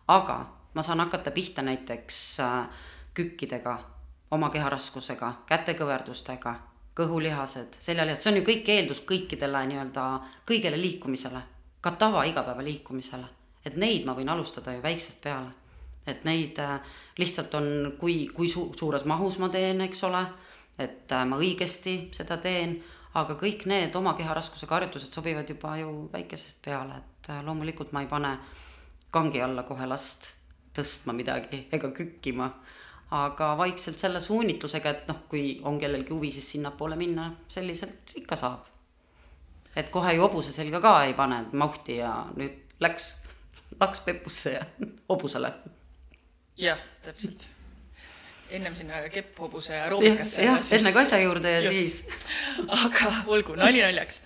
aga 0.08 0.40
ma 0.74 0.84
saan 0.84 1.04
hakata 1.04 1.36
pihta 1.36 1.66
näiteks 1.68 2.22
kükkidega 3.14 3.76
oma 4.32 4.50
keharaskusega, 4.50 5.34
kätekõverdustega, 5.50 6.56
kõhulihased, 6.96 7.78
seljalihased, 7.80 8.24
see 8.24 8.32
on 8.32 8.40
ju 8.40 8.46
kõik 8.48 8.70
eeldus 8.74 9.04
kõikidele 9.08 9.64
nii-öelda, 9.72 10.06
kõigele 10.48 10.80
liikumisele, 10.80 11.42
ka 11.82 11.92
tava 12.00 12.24
igapäevaliikumisele. 12.30 13.28
et 13.66 13.76
neid 13.78 14.06
ma 14.06 14.16
võin 14.18 14.30
alustada 14.30 14.74
ju 14.74 14.82
väiksest 14.82 15.22
peale. 15.24 15.52
et 16.08 16.24
neid 16.26 16.60
äh, 16.60 16.80
lihtsalt 17.18 17.54
on, 17.56 17.94
kui, 18.00 18.28
kui 18.34 18.48
su-, 18.48 18.72
suures 18.80 19.06
mahus 19.06 19.38
ma 19.38 19.50
teen, 19.50 19.82
eks 19.82 20.04
ole, 20.04 20.26
et 20.80 21.12
äh, 21.12 21.26
ma 21.26 21.38
õigesti 21.38 22.10
seda 22.12 22.38
teen, 22.38 22.82
aga 23.14 23.36
kõik 23.36 23.66
need 23.66 23.96
oma 23.96 24.14
keharaskusega 24.14 24.76
harjutused 24.76 25.12
sobivad 25.12 25.50
juba 25.50 25.78
ju 25.78 26.10
väikesest 26.14 26.62
peale, 26.66 26.98
et 26.98 27.30
äh, 27.30 27.44
loomulikult 27.46 27.92
ma 27.92 28.02
ei 28.02 28.08
pane 28.08 28.38
kangi 29.12 29.42
alla 29.42 29.64
kohe 29.64 29.86
last 29.86 30.36
tõstma 30.74 31.14
midagi 31.14 31.68
ega 31.72 31.92
kükkima 31.92 32.48
aga 33.12 33.54
vaikselt 33.60 34.00
selle 34.00 34.22
suunitlusega, 34.24 34.90
et 34.90 35.08
noh, 35.12 35.24
kui 35.30 35.60
on 35.68 35.80
kellelgi 35.80 36.14
huvi, 36.14 36.32
siis 36.32 36.52
sinnapoole 36.56 36.96
minna, 36.96 37.32
selliselt 37.48 38.16
ikka 38.16 38.36
saab. 38.40 38.68
et 39.76 39.90
kohe 39.90 40.14
ju 40.14 40.22
hobuse 40.22 40.52
selga 40.52 40.82
ka 40.84 40.94
ei 41.06 41.14
pane, 41.16 41.42
et 41.46 41.54
mahti 41.54 41.98
ja 42.02 42.12
nüüd 42.36 42.76
läks, 42.84 43.08
laks 43.80 44.04
pepusse 44.08 44.54
ja 44.58 44.66
hobusele. 45.10 45.54
jah, 46.58 46.80
täpselt 47.04 47.50
ennem 48.58 48.76
sinna 48.76 49.02
kepphobuse 49.14 49.74
aeroobikasse. 49.78 50.44
jah, 50.46 50.60
enne 50.78 50.92
kui 50.94 51.02
asja 51.04 51.20
juurde 51.24 51.54
ja 51.54 51.62
just. 51.66 51.78
siis. 51.78 51.96
aga 52.82 53.12
olgu, 53.32 53.56
nali 53.60 53.84
naljaks 53.84 54.22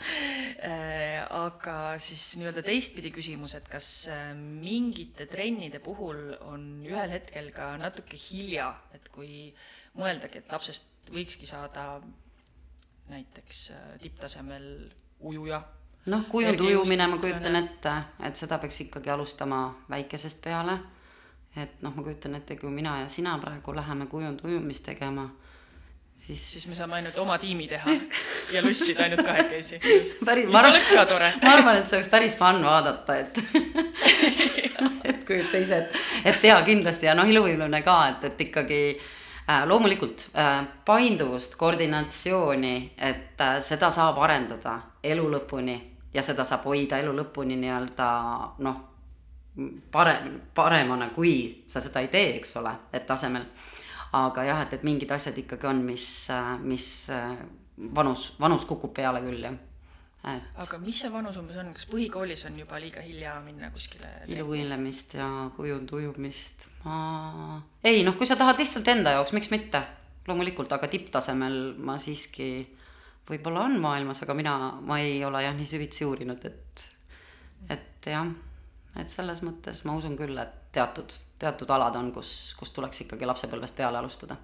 äh,. 0.65 1.21
aga 1.35 1.77
siis 2.01 2.23
nii-öelda 2.39 2.63
teistpidi 2.65 3.11
küsimus, 3.15 3.55
et 3.59 3.69
kas 3.71 3.89
äh, 4.13 4.27
mingite 4.38 5.27
trennide 5.31 5.81
puhul 5.83 6.35
on 6.49 6.67
ühel 6.88 7.15
hetkel 7.17 7.51
ka 7.55 7.73
natuke 7.81 8.19
hilja, 8.19 8.71
et 8.95 9.09
kui 9.13 9.49
mõeldagi, 9.99 10.43
et 10.43 10.53
lapsest 10.53 11.13
võikski 11.13 11.47
saada 11.49 11.99
näiteks 13.11 13.65
äh, 13.75 13.88
tipptasemel 14.01 14.69
ujuja 15.25 15.61
noh, 16.11 16.25
kujundujumine 16.29 17.07
ma 17.09 17.21
kujutan 17.21 17.57
ette, 17.61 17.93
et 18.25 18.38
seda 18.38 18.59
peaks 18.61 18.83
ikkagi 18.88 19.13
alustama 19.13 19.67
väikesest 19.89 20.43
peale 20.45 20.79
et 21.55 21.81
noh, 21.83 21.93
ma 21.95 22.03
kujutan 22.03 22.35
ette, 22.35 22.57
kui 22.59 22.69
mina 22.69 22.99
ja 23.01 23.09
sina 23.09 23.37
praegu 23.39 23.75
läheme 23.75 24.07
kujundujumist 24.11 24.85
tegema, 24.85 25.29
siis 26.15 26.51
siis 26.51 26.67
me 26.67 26.75
saame 26.75 26.99
ainult 26.99 27.17
oma 27.19 27.37
tiimi 27.37 27.67
teha 27.67 27.95
ja 28.51 28.63
lustida 28.63 29.03
ainult 29.03 29.23
kahekesi. 29.25 29.79
päris, 30.25 30.49
ma 30.51 30.59
arvan, 30.59 30.79
ka 30.93 31.05
tore 31.05 31.31
ma 31.43 31.53
arvan, 31.57 31.79
et 31.79 31.87
see 31.87 31.99
oleks 31.99 32.11
päris 32.11 32.37
fun 32.39 32.63
vaadata, 32.63 33.17
et 33.17 33.39
et 35.09 35.27
kujuta 35.27 35.61
ise, 35.63 35.81
et, 36.25 36.43
jaa, 36.43 36.61
kindlasti 36.67 37.07
ja 37.09 37.15
noh, 37.15 37.27
iluvõimlemine 37.29 37.83
ka, 37.85 37.97
et, 38.11 38.25
et 38.31 38.47
ikkagi 38.47 38.81
äh, 38.95 39.63
loomulikult 39.69 40.29
äh, 40.35 40.57
painduvust, 40.85 41.55
koordinatsiooni, 41.59 42.75
et 42.97 43.45
äh, 43.47 43.59
seda 43.63 43.91
saab 43.95 44.19
arendada 44.27 44.79
elu 45.03 45.29
lõpuni 45.37 45.77
ja 46.15 46.23
seda 46.23 46.43
saab 46.47 46.67
hoida 46.67 46.99
elu 46.99 47.15
lõpuni 47.15 47.55
nii-öelda 47.63 48.09
noh 48.67 48.83
parem, 49.91 50.39
paremana, 50.55 51.09
kui 51.15 51.63
sa 51.67 51.81
seda 51.83 52.03
ei 52.03 52.09
tee, 52.11 52.35
eks 52.39 52.57
ole, 52.61 52.73
et 52.93 53.05
tasemel. 53.07 53.45
aga 54.15 54.43
jah, 54.47 54.61
et, 54.63 54.73
et 54.77 54.83
mingid 54.87 55.11
asjad 55.11 55.37
ikkagi 55.41 55.67
on, 55.67 55.81
mis, 55.83 56.07
mis 56.63 56.89
vanus, 57.95 58.29
vanus 58.39 58.67
kukub 58.67 58.93
peale 58.95 59.23
küll, 59.23 59.41
jah. 59.43 59.57
Et... 60.25 60.45
aga 60.57 60.79
mis 60.81 60.97
see 60.97 61.11
vanus 61.13 61.35
umbes 61.37 61.57
on, 61.61 61.67
kas 61.75 61.85
põhikoolis 61.91 62.47
on 62.47 62.55
juba 62.57 62.79
liiga 62.81 63.03
hilja 63.05 63.35
minna 63.45 63.67
kuskile? 63.69 64.07
iluvõimlemist 64.33 65.13
ja 65.19 65.27
kujundujumist, 65.53 66.65
ma, 66.85 67.59
ei 67.85 68.01
noh, 68.07 68.15
kui 68.17 68.25
sa 68.25 68.39
tahad 68.39 68.57
lihtsalt 68.57 68.89
enda 68.95 69.13
jaoks, 69.13 69.35
miks 69.37 69.51
mitte, 69.53 69.83
loomulikult, 70.25 70.73
aga 70.73 70.89
tipptasemel 70.89 71.75
ma 71.77 71.99
siiski, 72.01 72.49
võib-olla 73.29 73.67
on 73.67 73.77
maailmas, 73.83 74.23
aga 74.25 74.33
mina, 74.37 74.55
ma 74.81 74.97
ei 75.03 75.19
ole 75.27 75.43
jah 75.45 75.53
nii 75.53 75.69
süvitsi 75.75 76.09
uurinud, 76.09 76.49
et, 76.49 76.87
et 77.75 78.09
jah 78.15 78.25
et 78.99 79.12
selles 79.12 79.41
mõttes 79.43 79.84
ma 79.88 79.95
usun 79.99 80.15
küll, 80.19 80.38
et 80.39 80.53
teatud, 80.75 81.13
teatud 81.41 81.71
alad 81.75 81.97
on, 81.99 82.12
kus, 82.15 82.29
kus 82.60 82.73
tuleks 82.75 83.05
ikkagi 83.05 83.27
lapsepõlvest 83.27 83.77
peale 83.77 83.99
alustada. 83.99 84.38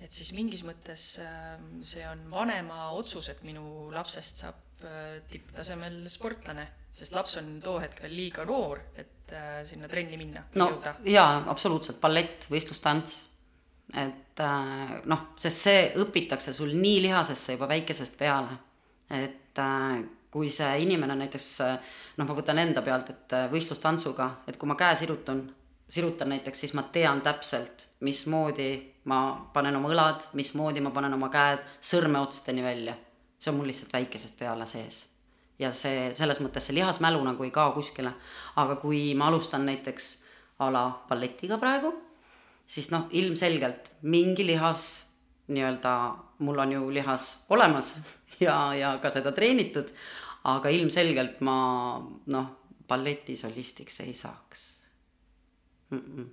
et 0.00 0.12
siis 0.12 0.32
mingis 0.36 0.62
mõttes 0.66 1.04
ähm, 1.24 1.78
see 1.82 2.04
on 2.08 2.26
vanema 2.30 2.90
otsus, 2.96 3.30
et 3.32 3.42
minu 3.48 3.90
lapsest 3.94 4.44
saab 4.44 4.84
äh, 4.84 5.22
tipptasemel 5.30 6.02
sportlane, 6.12 6.66
sest 6.96 7.16
laps 7.16 7.38
on 7.40 7.56
too 7.64 7.78
hetkel 7.82 8.12
liiga 8.12 8.44
noor, 8.48 8.82
et 8.96 9.32
äh, 9.32 9.62
sinna 9.68 9.88
trenni 9.88 10.18
minna. 10.20 10.44
no 10.54 10.70
jõuda. 10.74 10.96
jaa, 11.08 11.40
absoluutselt, 11.52 12.00
ballett, 12.02 12.46
võistlustants, 12.52 13.18
et 13.94 14.44
äh, 14.44 15.00
noh, 15.10 15.30
sest 15.40 15.64
see 15.68 15.82
õpitakse 16.02 16.54
sul 16.54 16.76
nii 16.76 17.00
lihasesse 17.08 17.56
juba 17.56 17.70
väikesest 17.72 18.18
peale, 18.20 18.60
et 19.16 19.58
kui 20.36 20.50
see 20.52 20.82
inimene 20.84 21.14
näiteks 21.16 21.46
noh, 22.18 22.26
ma 22.28 22.34
võtan 22.36 22.58
enda 22.60 22.82
pealt, 22.84 23.08
et 23.14 23.32
äh, 23.32 23.46
võistlustantsuga, 23.48 24.26
et 24.50 24.58
kui 24.60 24.68
ma 24.68 24.76
käe 24.76 24.92
sirutan, 25.00 25.40
sirutan 25.88 26.28
näiteks, 26.34 26.60
siis 26.60 26.74
ma 26.76 26.84
tean 26.92 27.22
täpselt, 27.24 27.86
mismoodi 28.04 28.68
ma 29.08 29.20
panen 29.54 29.78
oma 29.78 29.88
õlad, 29.94 30.26
mismoodi 30.36 30.82
ma 30.84 30.92
panen 30.92 31.16
oma 31.16 31.30
käed 31.32 31.62
sõrmeotsteni 31.80 32.64
välja. 32.64 32.96
see 33.38 33.52
on 33.52 33.58
mul 33.58 33.68
lihtsalt 33.68 33.92
väikesest 33.92 34.38
peale 34.38 34.66
sees. 34.66 35.06
ja 35.58 35.72
see, 35.72 36.12
selles 36.14 36.40
mõttes 36.44 36.68
see 36.68 36.76
lihasmälu 36.76 37.22
nagu 37.24 37.44
ei 37.44 37.50
kao 37.50 37.72
kuskile. 37.72 38.12
aga 38.56 38.76
kui 38.76 39.14
ma 39.14 39.30
alustan 39.32 39.64
näiteks 39.66 40.10
a 40.58 40.68
la 40.72 40.84
balletiga 41.08 41.56
praegu, 41.58 41.94
siis 42.66 42.90
noh, 42.90 43.08
ilmselgelt 43.10 43.92
mingi 44.02 44.46
lihas 44.46 45.06
nii-öelda, 45.48 45.96
mul 46.38 46.58
on 46.58 46.72
ju 46.72 46.90
lihas 46.90 47.46
olemas 47.48 47.96
ja, 48.46 48.74
ja 48.74 48.98
ka 49.02 49.10
seda 49.10 49.32
treenitud, 49.32 49.92
aga 50.46 50.70
ilmselgelt 50.70 51.40
ma 51.46 51.58
noh, 52.32 52.48
balletisolistiks 52.86 54.00
ei 54.04 54.14
saaks 54.14 54.66
mm. 55.90 55.98
-mm. 56.00 56.26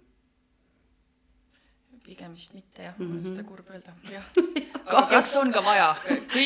pigem 2.04 2.34
vist 2.36 2.54
mitte 2.54 2.84
jah 2.84 2.94
mm, 2.98 3.12
-hmm. 3.12 3.30
seda 3.30 3.44
kurb 3.44 3.70
öelda, 3.70 3.94
jah. 4.16 4.24
aga 4.86 5.02
kas 5.10 5.36
on 5.36 5.52
ka 5.52 5.66
vaja? 5.66 5.96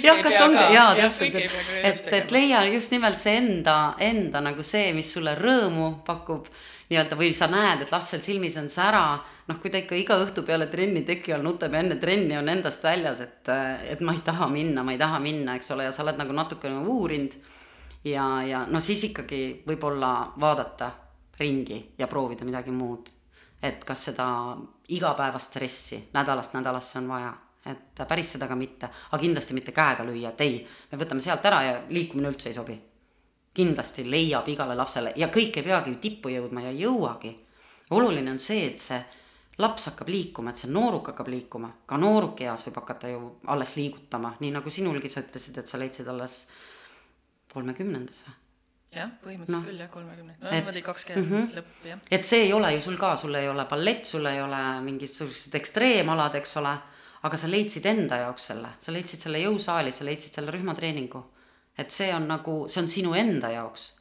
jah, 0.04 0.24
kas 0.24 0.42
on 0.42 0.54
ka, 0.54 0.70
jaa, 0.74 0.96
täpselt, 0.96 1.36
et, 1.36 1.52
et, 1.84 2.14
et 2.14 2.32
leia 2.32 2.64
just 2.74 2.92
nimelt 2.92 3.20
see 3.20 3.36
enda, 3.38 3.96
enda 4.00 4.42
nagu 4.42 4.64
see, 4.64 4.94
mis 4.94 5.14
sulle 5.14 5.36
rõõmu 5.36 5.92
pakub 6.06 6.48
nii-öelda 6.90 7.18
või 7.20 7.34
sa 7.36 7.50
näed, 7.52 7.82
et 7.84 7.92
lastel 7.92 8.22
silmis 8.24 8.56
on 8.58 8.70
sära, 8.72 9.20
noh, 9.48 9.60
kui 9.60 9.70
ta 9.70 9.82
ikka 9.82 9.96
iga 10.00 10.16
õhtu 10.24 10.46
peale 10.48 10.70
trenni 10.72 11.02
teki 11.04 11.34
all 11.36 11.44
nutab 11.44 11.74
ja 11.74 11.84
enne 11.84 11.98
trenni 12.00 12.38
on 12.38 12.48
endast 12.50 12.84
väljas, 12.84 13.20
et, 13.20 13.52
et 13.92 14.02
ma 14.08 14.16
ei 14.16 14.24
taha 14.24 14.48
minna, 14.48 14.84
ma 14.88 14.96
ei 14.96 15.02
taha 15.02 15.20
minna, 15.20 15.56
eks 15.60 15.72
ole, 15.76 15.84
ja 15.84 15.92
sa 15.92 16.06
oled 16.06 16.22
nagu 16.22 16.32
natukene 16.32 16.80
uurinud 16.88 17.36
ja, 18.04 18.44
ja 18.44 18.66
no 18.70 18.82
siis 18.82 19.04
ikkagi 19.04 19.64
võib-olla 19.68 20.34
vaadata 20.40 20.92
ringi 21.40 21.94
ja 21.98 22.08
proovida 22.08 22.46
midagi 22.46 22.72
muud. 22.72 23.10
et 23.62 23.84
kas 23.84 24.04
seda 24.06 24.56
igapäevast 24.94 25.50
stressi 25.50 26.10
nädalast 26.14 26.54
nädalasse 26.54 27.00
on 27.00 27.08
vaja, 27.10 27.34
et 27.66 28.02
päris 28.08 28.32
seda 28.36 28.48
ka 28.48 28.56
mitte, 28.56 28.90
aga 29.12 29.22
kindlasti 29.22 29.54
mitte 29.58 29.72
käega 29.72 30.06
lüüa, 30.06 30.30
et 30.30 30.42
ei, 30.42 30.60
me 30.92 30.98
võtame 30.98 31.22
sealt 31.22 31.46
ära 31.46 31.64
ja 31.64 31.80
liikumine 31.90 32.30
üldse 32.30 32.50
ei 32.50 32.54
sobi. 32.54 32.78
kindlasti 33.58 34.04
leiab 34.06 34.48
igale 34.48 34.76
lapsele 34.76 35.14
ja 35.18 35.28
kõik 35.34 35.58
ei 35.58 35.64
peagi 35.64 35.90
ju 35.90 35.98
tippu 36.02 36.30
jõudma 36.30 36.62
ja 36.62 36.70
ei 36.70 36.84
jõuagi. 36.84 37.36
oluline 37.90 38.32
on 38.32 38.40
see, 38.40 38.66
et 38.66 38.80
see 38.80 39.02
laps 39.58 39.86
hakkab 39.90 40.08
liikuma, 40.08 40.50
et 40.50 40.56
see 40.62 40.70
nooruk 40.72 41.08
hakkab 41.08 41.28
liikuma, 41.28 41.72
ka 41.86 41.98
noorukeas 41.98 42.66
võib 42.68 42.76
hakata 42.78 43.10
ju 43.10 43.32
alles 43.48 43.76
liigutama, 43.76 44.36
nii 44.40 44.52
nagu 44.52 44.70
sinulgi 44.70 45.10
sa 45.10 45.22
ütlesid, 45.22 45.58
et 45.58 45.68
sa 45.68 45.80
leidsid 45.82 46.08
alles 46.08 46.48
kolmekümnendas 47.58 48.26
või? 48.28 48.38
jah, 48.96 49.10
põhimõtteliselt 49.24 49.64
no. 49.64 49.70
küll 49.70 49.82
jah, 49.82 49.90
kolmekümne, 49.92 50.36
no 50.42 50.52
niimoodi 50.54 50.84
kakskümmend 50.86 51.28
mm 51.28 51.40
-hmm. 51.40 51.56
lõpp 51.58 51.88
jah. 51.90 52.04
et 52.18 52.26
see 52.26 52.46
ei 52.46 52.54
ole 52.54 52.74
ju 52.76 52.82
sul 52.86 52.98
ka, 53.00 53.16
sul 53.20 53.36
ei 53.36 53.50
ole 53.50 53.66
ballett, 53.70 54.06
sul 54.06 54.26
ei 54.26 54.42
ole 54.42 54.62
mingisugused 54.86 55.56
ekstreemalad, 55.60 56.38
eks 56.40 56.58
ole, 56.62 56.74
aga 57.28 57.38
sa 57.38 57.50
leidsid 57.52 57.86
enda 57.86 58.22
jaoks 58.24 58.48
selle, 58.52 58.70
sa 58.80 58.94
leidsid 58.96 59.28
selle 59.28 59.42
jõusaali, 59.44 59.92
sa 59.92 60.06
leidsid 60.06 60.40
selle 60.40 60.52
rühmatreeningu. 60.56 61.24
et 61.78 61.92
see 61.92 62.14
on 62.14 62.28
nagu, 62.28 62.68
see 62.68 62.82
on 62.82 62.90
sinu 62.90 63.14
enda 63.14 63.52
jaoks. 63.52 63.94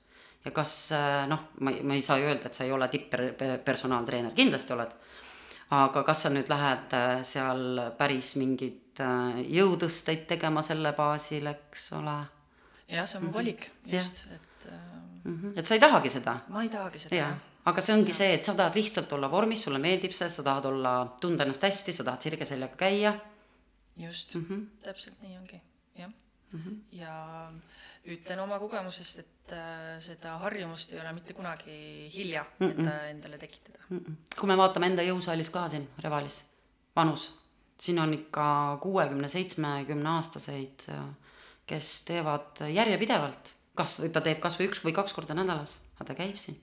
ja 0.44 0.50
kas 0.50 0.90
noh, 1.26 1.48
ma, 1.60 1.72
ma 1.82 1.94
ei 1.94 2.02
saa 2.02 2.18
ju 2.18 2.30
öelda, 2.30 2.46
et 2.46 2.54
sa 2.54 2.64
ei 2.64 2.72
ole 2.72 2.88
tipp-personaaltreener, 2.88 4.32
kindlasti 4.34 4.72
oled. 4.72 4.94
aga 5.70 6.02
kas 6.02 6.22
sa 6.22 6.30
nüüd 6.30 6.48
lähed 6.48 6.92
äh, 6.94 7.22
seal 7.26 7.80
päris 7.98 8.36
mingit 8.36 9.00
äh, 9.00 9.42
jõutõsteid 9.50 10.26
tegema 10.30 10.62
selle 10.62 10.92
baasil, 10.92 11.46
eks 11.50 11.92
ole 11.98 12.20
jah, 12.88 13.06
see 13.06 13.18
on 13.18 13.24
mu 13.24 13.30
mhm. 13.30 13.38
valik 13.38 13.70
just, 13.86 14.26
et. 14.34 14.68
-hmm. 15.26 15.58
et 15.58 15.66
sa 15.66 15.74
ei 15.74 15.80
tahagi 15.80 16.10
seda? 16.10 16.38
ma 16.48 16.62
ei 16.64 16.72
tahagi 16.72 17.02
seda, 17.06 17.30
aga 17.70 17.84
see 17.84 17.94
ongi 17.96 18.14
ja. 18.14 18.18
see, 18.20 18.34
et 18.38 18.48
sa 18.48 18.54
tahad 18.58 18.76
lihtsalt 18.78 19.12
olla 19.16 19.30
vormis, 19.30 19.62
sulle 19.66 19.80
meeldib 19.82 20.14
see, 20.16 20.28
sa 20.32 20.44
tahad 20.46 20.68
olla, 20.70 20.96
tunda 21.20 21.46
ennast 21.46 21.66
hästi, 21.66 21.94
sa 21.96 22.06
tahad 22.06 22.26
sirge 22.26 22.48
seljaga 22.48 22.78
käia. 22.82 23.14
just 23.96 24.34
mm, 24.34 24.46
-hmm. 24.48 24.66
täpselt 24.82 25.22
nii 25.22 25.38
ongi, 25.38 25.62
jah 25.98 26.10
mm. 26.52 26.60
-hmm. 26.60 26.76
ja 26.92 27.52
ütlen 28.06 28.40
oma 28.40 28.58
kogemusest, 28.58 29.18
et 29.18 29.52
äh, 29.52 29.96
seda 29.98 30.36
harjumust 30.38 30.92
ei 30.92 31.00
ole 31.00 31.12
mitte 31.12 31.34
kunagi 31.34 32.10
hilja 32.16 32.44
mm, 32.58 32.66
-mm. 32.66 32.70
et 32.70 32.86
äh, 32.86 33.10
endale 33.10 33.38
tekitada 33.38 33.78
mm. 33.88 33.98
-mm. 33.98 34.14
kui 34.40 34.46
me 34.46 34.56
vaatame 34.56 34.86
enda 34.86 35.02
jõusaalis 35.02 35.50
ka 35.50 35.68
siin 35.68 35.88
Revalis, 35.98 36.44
vanus, 36.96 37.34
siin 37.80 37.98
on 37.98 38.14
ikka 38.14 38.78
kuuekümne, 38.82 39.28
seitsmekümne 39.28 40.08
aastaseid 40.08 40.88
äh, 40.88 41.04
kes 41.66 42.04
teevad 42.06 42.62
järjepidevalt, 42.70 43.52
kas 43.74 43.98
ta 44.12 44.22
teeb 44.22 44.40
kas 44.42 44.58
või 44.60 44.70
üks 44.70 44.82
või 44.84 44.94
kaks 44.96 45.14
korda 45.16 45.34
nädalas, 45.36 45.78
aga 45.96 46.12
ta 46.12 46.18
käib 46.18 46.38
siin. 46.40 46.60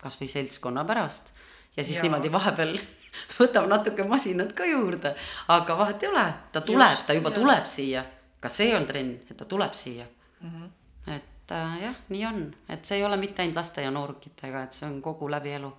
kas 0.00 0.16
või 0.20 0.30
seltskonna 0.32 0.84
pärast 0.88 1.32
ja 1.76 1.84
siis 1.84 1.96
ja. 1.98 2.02
niimoodi 2.02 2.32
vahepeal 2.32 2.78
võtab 3.40 3.68
natuke 3.68 4.04
masinat 4.08 4.52
ka 4.56 4.64
juurde, 4.68 5.14
aga 5.48 5.76
vahet 5.78 6.02
ei 6.02 6.08
ole, 6.08 6.26
ta 6.52 6.60
tuleb, 6.60 7.04
ta 7.06 7.16
juba 7.16 7.32
ja. 7.32 7.36
tuleb 7.36 7.66
siia. 7.66 8.04
ka 8.40 8.48
see 8.48 8.74
on 8.76 8.86
trenn, 8.88 9.18
et 9.30 9.36
ta 9.36 9.44
tuleb 9.44 9.74
siia 9.74 10.06
mm. 10.40 10.50
-hmm. 10.50 10.70
et 11.16 11.52
äh, 11.52 11.82
jah, 11.82 11.96
nii 12.08 12.26
on, 12.26 12.54
et 12.68 12.84
see 12.84 12.98
ei 12.98 13.04
ole 13.04 13.16
mitte 13.16 13.42
ainult 13.42 13.56
laste 13.56 13.82
ja 13.82 13.90
noorukitega, 13.90 14.62
et 14.62 14.72
see 14.72 14.88
on 14.88 15.02
kogu 15.02 15.30
läbi 15.30 15.52
elu. 15.52 15.72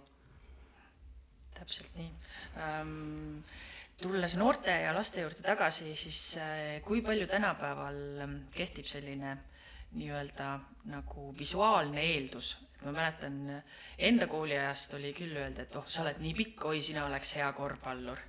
täpselt 1.54 1.98
nii 1.98 2.12
um 2.56 3.44
tulles 4.02 4.36
noorte 4.40 4.74
ja 4.84 4.94
laste 4.96 5.22
juurde 5.24 5.44
tagasi, 5.46 5.94
siis 5.98 6.20
äh, 6.42 6.82
kui 6.86 7.04
palju 7.06 7.28
tänapäeval 7.30 8.02
ähm, 8.26 8.36
kehtib 8.56 8.90
selline 8.90 9.38
nii-öelda 9.98 10.52
nagu 10.92 11.32
visuaalne 11.38 12.04
eeldus. 12.14 12.58
et 12.76 12.86
ma 12.88 12.94
mäletan 12.96 13.40
enda 13.98 14.28
kooliajast 14.28 14.94
oli 14.98 15.12
küll 15.14 15.36
öelda, 15.38 15.66
et 15.66 15.76
oh, 15.76 15.86
sa 15.88 16.02
oled 16.06 16.22
nii 16.24 16.34
pikk, 16.38 16.66
oi, 16.72 16.80
sina 16.82 17.06
oleks 17.06 17.36
hea 17.38 17.52
korvpallur. 17.54 18.20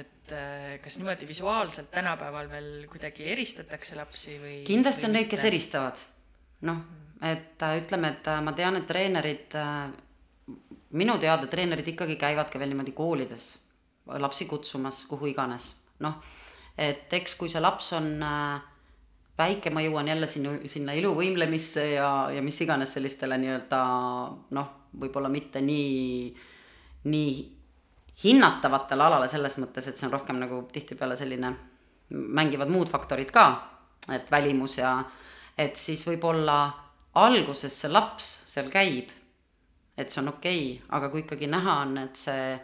et 0.00 0.32
äh, 0.32 0.78
kas 0.82 0.98
niimoodi 0.98 1.28
visuaalselt 1.28 1.90
tänapäeval 1.90 2.50
veel 2.50 2.70
kuidagi 2.90 3.28
eristatakse 3.32 3.96
lapsi 3.96 4.38
või? 4.42 4.56
kindlasti 4.66 5.06
on 5.06 5.14
neid, 5.18 5.28
kes 5.30 5.44
eristavad. 5.44 6.00
noh, 6.66 6.82
et 7.22 7.62
äh, 7.62 7.76
ütleme, 7.82 8.16
et 8.16 8.32
äh, 8.32 8.42
ma 8.42 8.56
tean, 8.56 8.80
et 8.80 8.88
treenerid, 8.88 9.60
minu 10.96 11.18
teada 11.22 11.46
treenerid 11.46 11.94
ikkagi 11.94 12.16
käivad 12.18 12.50
ka 12.50 12.58
veel 12.58 12.72
niimoodi 12.72 12.96
koolides 12.96 13.65
lapsi 14.06 14.46
kutsumas, 14.46 15.04
kuhu 15.10 15.26
iganes. 15.32 15.74
noh, 16.00 16.18
et 16.78 17.12
eks 17.12 17.34
kui 17.40 17.48
see 17.48 17.60
laps 17.60 17.92
on 17.96 18.10
äh, 18.22 18.60
väike, 19.38 19.72
ma 19.72 19.82
jõuan 19.84 20.08
jälle 20.08 20.26
sinna, 20.28 20.56
sinna 20.68 20.92
iluvõimlemisse 20.96 21.86
ja, 21.94 22.10
ja 22.32 22.42
mis 22.44 22.60
iganes 22.60 22.92
sellistele 22.96 23.38
nii-öelda 23.40 23.80
noh, 24.56 24.72
võib-olla 25.00 25.30
mitte 25.32 25.60
nii, 25.64 26.30
nii 27.12 27.32
hinnatavatele 28.24 29.04
alale 29.08 29.28
selles 29.28 29.58
mõttes, 29.60 29.88
et 29.88 29.96
see 29.98 30.08
on 30.08 30.14
rohkem 30.14 30.40
nagu 30.40 30.62
tihtipeale 30.72 31.16
selline, 31.18 31.52
mängivad 32.12 32.70
muud 32.72 32.88
faktorid 32.92 33.32
ka, 33.34 33.46
et 34.12 34.30
välimus 34.32 34.78
ja 34.78 34.98
et 35.58 35.76
siis 35.76 36.04
võib-olla 36.06 36.60
alguses 37.16 37.72
see 37.72 37.92
laps 37.92 38.28
seal 38.48 38.70
käib, 38.72 39.10
et 39.96 40.12
see 40.12 40.22
on 40.22 40.32
okei 40.32 40.62
okay,, 40.76 40.88
aga 40.96 41.10
kui 41.12 41.24
ikkagi 41.24 41.48
näha 41.50 41.80
on, 41.84 41.96
et 42.04 42.16
see 42.20 42.56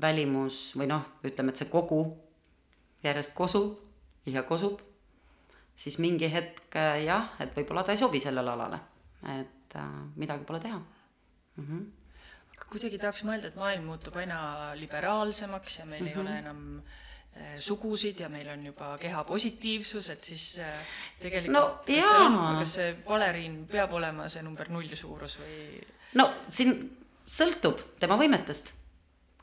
välimus 0.00 0.60
või 0.78 0.88
noh, 0.90 1.06
ütleme, 1.24 1.52
et 1.52 1.60
see 1.60 1.70
kogu 1.70 2.00
järjest 3.04 3.34
kosub 3.36 4.26
ja 4.28 4.42
kosub, 4.48 4.80
siis 5.76 5.98
mingi 6.02 6.28
hetk 6.32 6.76
jah, 7.04 7.32
et 7.40 7.54
võib-olla 7.56 7.84
ta 7.84 7.96
ei 7.96 8.00
sobi 8.00 8.20
sellele 8.20 8.52
alale, 8.52 8.80
et 9.38 9.78
äh, 9.80 9.96
midagi 10.20 10.44
pole 10.48 10.60
teha 10.60 10.78
mm. 10.80 11.64
-hmm 11.64 11.88
kuidagi 12.70 12.98
tahaks 13.02 13.24
mõelda, 13.26 13.48
et 13.50 13.56
maailm 13.58 13.86
muutub 13.88 14.14
aina 14.20 14.72
liberaalsemaks 14.78 15.78
ja 15.78 15.86
meil 15.86 16.02
mm 16.02 16.08
-hmm. 16.08 16.12
ei 16.12 16.20
ole 16.20 16.30
mhm. 16.30 16.38
enam 16.38 16.82
äh, 17.36 17.58
sugusid 17.58 18.20
ja 18.20 18.28
meil 18.28 18.48
on 18.48 18.66
juba 18.66 18.98
kehapositiivsus, 18.98 20.10
et 20.10 20.22
siis 20.22 20.60
tegelikult 21.20 21.52
no, 21.52 21.80
kas, 21.86 22.10
see 22.10 22.18
on, 22.18 22.58
kas 22.58 22.74
see 22.74 22.94
baleriin 23.08 23.66
peab 23.66 23.92
olema 23.92 24.28
see 24.28 24.42
number 24.42 24.68
null 24.68 24.94
suurus 24.94 25.38
või? 25.38 25.80
no 26.14 26.30
siin 26.48 26.98
sõltub 27.26 27.78
tema 28.00 28.18
võimetest. 28.18 28.74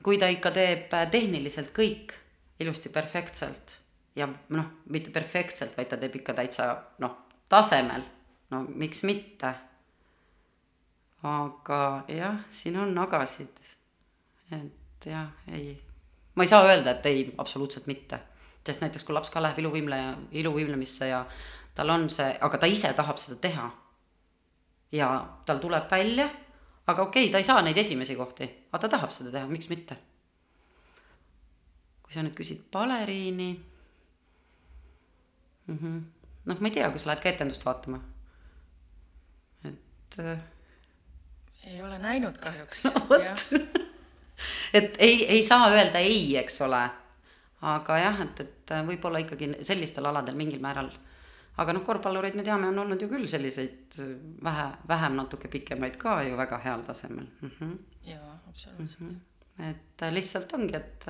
Kui 0.03 0.17
ta 0.17 0.29
ikka 0.31 0.51
teeb 0.55 0.93
äh, 0.93 1.07
tehniliselt 1.11 1.73
kõik 1.75 2.15
ilusti 2.59 2.89
perfektselt 2.89 3.79
ja 4.15 4.27
noh, 4.27 4.65
mitte 4.89 5.13
perfektselt, 5.13 5.77
vaid 5.77 5.91
ta 5.91 5.97
teeb 6.01 6.15
ikka 6.19 6.33
täitsa 6.37 6.71
noh, 7.03 7.15
tasemel, 7.49 8.03
no 8.51 8.65
miks 8.67 9.03
mitte 9.07 9.53
aga 11.23 12.03
jah, 12.07 12.39
siin 12.49 12.77
on 12.77 12.97
agasid. 12.97 13.59
et 14.51 15.05
jah, 15.05 15.27
ei, 15.51 15.77
ma 16.35 16.43
ei 16.43 16.47
saa 16.47 16.65
öelda, 16.65 16.91
et 16.91 17.05
ei, 17.05 17.33
absoluutselt 17.37 17.87
mitte. 17.87 18.19
sest 18.67 18.81
näiteks 18.81 19.03
kui 19.07 19.15
laps 19.15 19.29
ka 19.31 19.41
läheb 19.41 19.59
iluvõimleja, 19.63 20.15
iluvõimlemisse 20.31 21.07
ja 21.07 21.21
tal 21.75 21.89
on 21.89 22.09
see, 22.09 22.33
aga 22.41 22.57
ta 22.57 22.67
ise 22.67 22.91
tahab 22.93 23.17
seda 23.17 23.39
teha. 23.41 23.69
ja 24.91 25.09
tal 25.45 25.59
tuleb 25.59 25.91
välja, 25.91 26.29
aga 26.87 27.01
okei 27.01 27.27
okay,, 27.27 27.31
ta 27.31 27.41
ei 27.41 27.47
saa 27.47 27.61
neid 27.61 27.77
esimesi 27.77 28.15
kohti, 28.15 28.47
aga 28.71 28.83
ta 28.83 28.91
tahab 28.97 29.11
seda 29.15 29.31
teha, 29.33 29.47
miks 29.47 29.69
mitte. 29.69 29.97
kui 32.03 32.15
sa 32.15 32.23
nüüd 32.23 32.35
küsid 32.37 32.61
baleriini 32.71 33.49
mm 35.67 35.77
-hmm., 35.77 35.97
noh, 36.45 36.59
ma 36.59 36.67
ei 36.67 36.73
tea, 36.73 36.91
kui 36.91 36.99
sa 36.99 37.09
lähed 37.11 37.23
ka 37.23 37.29
etendust 37.29 37.65
vaatama. 37.65 37.99
et 39.63 40.19
ei 41.67 41.81
ole 41.81 41.99
näinud 41.99 42.37
kahjuks 42.37 42.85
no,. 42.85 43.17
et 44.73 44.95
ei, 44.99 45.25
ei 45.25 45.43
saa 45.43 45.69
öelda 45.69 45.99
ei, 45.99 46.37
eks 46.37 46.61
ole. 46.61 46.89
aga 47.61 47.97
jah, 47.97 48.21
et, 48.21 48.39
et 48.39 48.73
võib-olla 48.87 49.19
ikkagi 49.23 49.51
sellistel 49.65 50.05
aladel 50.05 50.35
mingil 50.35 50.61
määral. 50.61 50.91
Aga 51.57 51.73
noh, 51.73 51.83
korvpallureid 51.85 52.37
me 52.37 52.45
teame, 52.45 52.69
on 52.71 52.83
olnud 52.83 53.01
ju 53.01 53.09
küll 53.11 53.27
selliseid 53.29 53.97
vähe, 54.45 54.67
vähem 54.89 55.17
natuke 55.17 55.49
pikemaid 55.51 55.97
ka 56.01 56.19
ju 56.27 56.37
väga 56.37 56.61
heal 56.65 56.83
tasemel 56.85 57.27
mm. 57.41 57.51
-hmm. 57.59 57.77
jaa, 58.11 58.39
absoluutselt 58.49 59.01
mm. 59.01 59.21
-hmm. 59.57 59.71
et 59.71 60.07
lihtsalt 60.13 60.53
ongi, 60.53 60.75
et, 60.75 61.09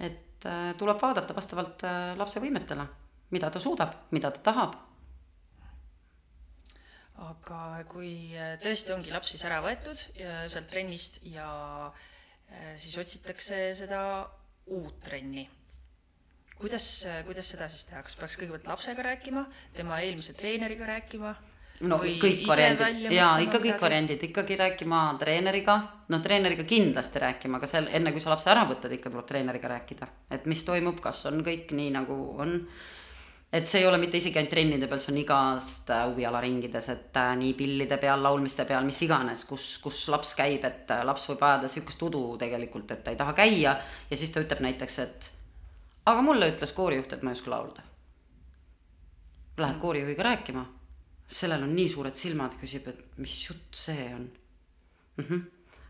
et 0.00 0.48
tuleb 0.78 1.00
vaadata 1.02 1.34
vastavalt 1.34 1.82
lapse 2.16 2.40
võimetele, 2.40 2.86
mida 3.30 3.50
ta 3.50 3.60
suudab, 3.60 3.94
mida 4.10 4.30
ta 4.30 4.40
tahab 4.52 4.76
aga 7.18 7.82
kui 7.90 8.34
äh, 8.38 8.54
tõesti 8.62 8.94
ongi 8.94 9.12
laps 9.14 9.34
siis 9.34 9.44
ära 9.48 9.60
võetud 9.64 9.98
sealt 9.98 10.68
trennist 10.70 11.20
ja 11.26 11.48
äh, 11.88 12.74
siis 12.78 12.96
otsitakse 13.00 13.72
seda 13.78 14.00
uut 14.74 15.00
trenni, 15.04 15.48
kuidas, 16.58 16.88
kuidas 17.26 17.52
seda 17.54 17.68
siis 17.70 17.86
teha, 17.88 18.02
kas 18.06 18.18
peaks 18.18 18.38
kõigepealt 18.40 18.72
lapsega 18.72 19.06
rääkima, 19.12 19.46
tema 19.76 20.00
eelmise 20.04 20.34
treeneriga 20.38 20.90
rääkima? 20.90 21.36
no 21.86 21.98
kõik 22.02 22.44
variandid. 22.48 23.08
jaa, 23.14 23.38
ikka 23.42 23.58
kõik 23.58 23.70
midagi? 23.70 23.84
variandid, 23.84 24.26
ikkagi 24.28 24.58
rääkima 24.58 25.00
treeneriga, 25.20 25.78
noh, 26.10 26.22
treeneriga 26.22 26.66
kindlasti 26.68 27.22
rääkima, 27.22 27.60
aga 27.60 27.70
seal 27.70 27.88
enne 27.94 28.12
kui 28.14 28.22
sa 28.22 28.32
lapse 28.32 28.50
ära 28.50 28.64
võtad, 28.68 28.92
ikka 28.94 29.12
tuleb 29.12 29.28
treeneriga 29.28 29.70
rääkida, 29.74 30.08
et 30.34 30.48
mis 30.50 30.64
toimub, 30.66 31.00
kas 31.04 31.24
on 31.30 31.42
kõik 31.46 31.74
nii, 31.76 31.92
nagu 31.94 32.18
on. 32.42 32.56
Et 33.48 33.64
see 33.64 33.80
ei 33.80 33.86
ole 33.88 33.96
mitte 33.96 34.18
isegi 34.18 34.36
ainult 34.36 34.50
trennide 34.52 34.84
peal, 34.90 34.98
see 35.00 35.14
on 35.14 35.20
igast 35.22 35.88
äh, 35.94 36.02
huvialaringides, 36.10 36.88
et 36.92 37.16
äh, 37.16 37.30
nii 37.40 37.54
pillide 37.56 37.96
peal, 37.96 38.20
laulmiste 38.20 38.66
peal, 38.68 38.84
mis 38.84 38.98
iganes, 39.06 39.46
kus, 39.48 39.70
kus 39.80 40.02
laps 40.12 40.34
käib, 40.36 40.66
et 40.68 40.92
äh, 40.92 41.00
laps 41.08 41.24
võib 41.30 41.46
ajada 41.48 41.70
sihukest 41.72 42.04
udu 42.10 42.20
tegelikult, 42.42 42.92
et 42.92 43.00
ta 43.06 43.14
ei 43.14 43.16
taha 43.16 43.32
käia. 43.38 43.72
Ja 44.10 44.20
siis 44.20 44.34
ta 44.34 44.44
ütleb 44.44 44.60
näiteks, 44.66 44.98
et 45.06 45.30
aga 46.08 46.24
mulle 46.24 46.50
ütles 46.52 46.72
koorijuht, 46.76 47.12
et 47.12 47.22
ma 47.22 47.32
ei 47.32 47.38
oska 47.38 47.52
laulda. 47.52 47.84
Lähed 49.58 49.78
koorijuhiga 49.82 50.22
rääkima, 50.22 50.64
sellel 51.28 51.64
on 51.66 51.74
nii 51.76 51.88
suured 51.92 52.16
silmad, 52.16 52.54
küsib, 52.60 52.88
et 52.88 53.18
mis 53.20 53.34
jutt 53.48 53.74
see 53.76 54.06
on 54.14 54.28
mm. 55.16 55.24
-hmm. 55.24 55.42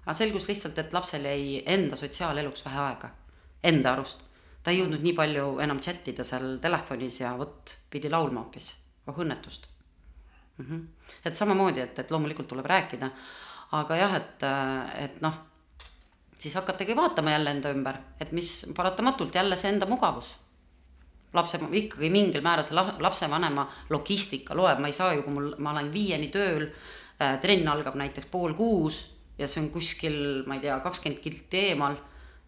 aga 0.06 0.14
selgus 0.14 0.48
lihtsalt, 0.48 0.78
et 0.78 0.92
lapsel 0.92 1.24
jäi 1.24 1.62
enda 1.66 1.96
sotsiaaleluks 1.96 2.64
vähe 2.64 2.80
aega, 2.86 3.10
enda 3.62 3.92
arust 3.92 4.24
ta 4.62 4.70
ei 4.70 4.80
jõudnud 4.80 5.02
nii 5.04 5.14
palju 5.16 5.58
enam 5.64 5.80
chat 5.80 6.08
ida 6.08 6.24
seal 6.24 6.58
telefonis 6.62 7.20
ja 7.20 7.34
vot, 7.38 7.76
pidi 7.90 8.10
laulma 8.10 8.40
hoopis, 8.40 8.72
oh 9.06 9.18
õnnetust 9.18 9.68
mm. 10.58 10.64
-hmm. 10.64 10.86
et 11.24 11.34
samamoodi, 11.36 11.80
et, 11.80 11.98
et 11.98 12.10
loomulikult 12.10 12.48
tuleb 12.48 12.66
rääkida, 12.66 13.10
aga 13.72 13.96
jah, 13.96 14.16
et, 14.16 14.42
et 15.04 15.20
noh, 15.20 15.38
siis 16.38 16.54
hakatagi 16.54 16.96
vaatama 16.96 17.30
jälle 17.30 17.50
enda 17.50 17.70
ümber, 17.74 17.96
et 18.20 18.32
mis 18.32 18.66
paratamatult 18.76 19.34
jälle 19.34 19.56
see 19.56 19.72
enda 19.72 19.86
mugavus. 19.86 20.36
lapse, 21.34 21.58
ikkagi 21.72 22.08
mingil 22.10 22.40
määral 22.40 22.64
see 22.64 22.76
lapsevanema 23.04 23.66
logistika 23.90 24.56
loeb, 24.56 24.78
ma 24.80 24.88
ei 24.88 24.96
saa 24.96 25.12
ju, 25.12 25.22
kui 25.22 25.32
mul, 25.32 25.50
ma 25.58 25.74
olen 25.74 25.90
viieni 25.92 26.30
tööl 26.32 26.64
äh,, 27.20 27.36
trenn 27.40 27.68
algab 27.68 27.98
näiteks 28.00 28.30
pool 28.32 28.54
kuus 28.56 29.02
ja 29.38 29.46
see 29.46 29.60
on 29.60 29.68
kuskil, 29.70 30.16
ma 30.46 30.56
ei 30.56 30.62
tea, 30.64 30.78
kakskümmend 30.80 31.20
kilti 31.20 31.60
eemal 31.68 31.98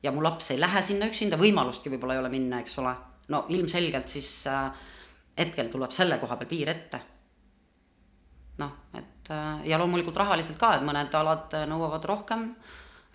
ja 0.03 0.13
mu 0.13 0.25
laps 0.25 0.51
ei 0.55 0.61
lähe 0.61 0.83
sinna 0.83 1.11
üksinda, 1.11 1.37
võimalustki 1.37 1.93
võib-olla 1.93 2.17
ei 2.17 2.23
ole 2.23 2.33
minna, 2.33 2.63
eks 2.65 2.79
ole. 2.81 2.95
no 3.29 3.45
ilmselgelt 3.49 4.09
siis 4.09 4.47
äh, 4.49 4.71
hetkel 5.39 5.69
tuleb 5.71 5.93
selle 5.93 6.19
koha 6.19 6.39
peal 6.41 6.49
piir 6.49 6.73
ette. 6.73 7.01
noh, 8.65 8.73
et 8.95 9.35
äh, 9.35 9.67
ja 9.69 9.79
loomulikult 9.79 10.17
rahaliselt 10.17 10.59
ka, 10.59 10.77
et 10.79 10.87
mõned 10.87 11.15
alad 11.21 11.59
nõuavad 11.69 12.09
rohkem 12.09 12.55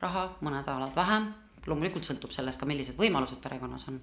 raha, 0.02 0.28
mõned 0.42 0.68
alad 0.68 0.96
vähem. 0.96 1.34
loomulikult 1.66 2.06
sõltub 2.06 2.32
sellest 2.32 2.60
ka, 2.60 2.66
millised 2.66 2.98
võimalused 2.98 3.42
perekonnas 3.42 3.88
on. 3.88 4.02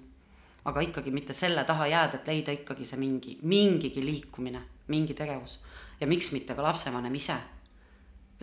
aga 0.65 0.81
ikkagi 0.81 1.11
mitte 1.11 1.33
selle 1.33 1.63
taha 1.63 1.87
jääda, 1.87 2.15
et 2.15 2.27
leida 2.27 2.51
ikkagi 2.51 2.85
see 2.85 2.99
mingi, 2.99 3.37
mingigi 3.41 4.05
liikumine, 4.05 4.61
mingi 4.87 5.13
tegevus. 5.13 5.59
ja 5.99 6.07
miks 6.07 6.31
mitte 6.31 6.55
ka 6.55 6.63
lapsevanem 6.63 7.15
ise. 7.15 7.37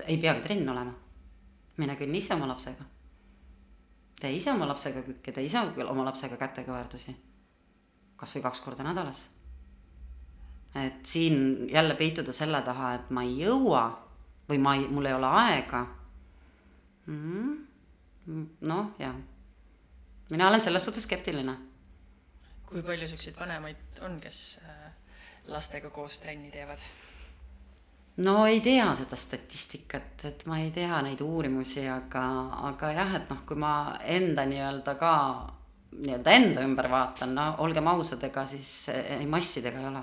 ei 0.07 0.17
peagi 0.17 0.41
trenn 0.41 0.69
olema. 0.69 0.95
mine 1.77 1.97
kõnni 1.97 2.17
ise 2.17 2.35
oma 2.35 2.47
lapsega 2.47 2.85
tee 4.21 4.37
ise 4.37 4.53
oma 4.53 4.69
lapsega 4.69 5.03
kükke, 5.05 5.33
tee 5.33 5.47
ise 5.49 5.63
oma 5.89 6.05
lapsega 6.05 6.37
kätekõverdusi. 6.41 7.17
kasvõi 8.21 8.43
kaks 8.43 8.61
korda 8.61 8.85
nädalas. 8.85 9.29
et 10.75 11.07
siin 11.07 11.69
jälle 11.71 11.95
peituda 11.95 12.33
selle 12.33 12.63
taha, 12.63 12.95
et 12.95 13.11
ma 13.11 13.23
ei 13.23 13.39
jõua 13.41 13.85
või 14.49 14.59
ma 14.59 14.75
ei, 14.75 14.89
mul 14.89 15.07
ei 15.07 15.15
ole 15.15 15.27
aega 15.27 15.87
mm,. 17.07 18.47
noh, 18.61 18.95
jah. 18.99 19.15
mina 20.31 20.49
olen 20.49 20.63
selles 20.63 20.85
suhtes 20.85 21.05
skeptiline. 21.05 21.57
kui 22.67 22.83
palju 22.83 23.09
siukseid 23.09 23.39
vanemaid 23.41 24.03
on, 24.07 24.21
kes 24.21 24.61
äh, 24.65 24.91
lastega 25.47 25.91
koos 25.91 26.19
trenni 26.19 26.51
teevad? 26.51 26.83
no 28.17 28.47
ei 28.47 28.61
tea 28.61 28.91
seda 28.99 29.17
statistikat, 29.17 30.25
et 30.29 30.45
ma 30.47 30.59
ei 30.61 30.71
tea 30.75 31.01
neid 31.03 31.21
uurimusi, 31.25 31.87
aga, 31.89 32.27
aga 32.71 32.93
jah, 32.93 33.17
et 33.21 33.33
noh, 33.33 33.43
kui 33.47 33.57
ma 33.57 33.75
enda 34.05 34.47
nii-öelda 34.51 34.95
ka 35.01 35.15
nii-öelda 35.91 36.37
enda 36.37 36.65
ümber 36.67 36.91
vaatan, 36.91 37.35
no 37.35 37.47
olgem 37.65 37.89
ausad, 37.91 38.23
ega 38.29 38.45
siis 38.47 38.73
ei 38.93 39.27
massidega 39.27 39.81
ei 39.81 39.87
ole 39.87 40.03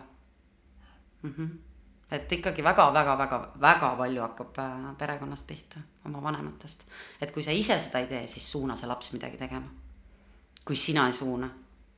mm. 1.21 1.33
-hmm. 1.33 1.49
Et 2.11 2.31
ikkagi 2.31 2.63
väga-väga-väga-väga 2.63 3.89
palju 3.97 4.21
hakkab 4.21 4.59
äh, 4.59 4.85
perekonnast 4.97 5.47
pihta, 5.47 5.79
oma 6.05 6.21
vanematest. 6.23 6.85
et 7.21 7.31
kui 7.31 7.43
sa 7.43 7.51
ise 7.51 7.79
seda 7.79 7.99
ei 7.99 8.07
tee, 8.07 8.27
siis 8.27 8.51
suuna 8.51 8.75
see 8.75 8.87
laps 8.87 9.11
midagi 9.13 9.37
tegema. 9.37 9.67
kui 10.65 10.75
sina 10.75 11.07
ei 11.07 11.13
suuna, 11.13 11.49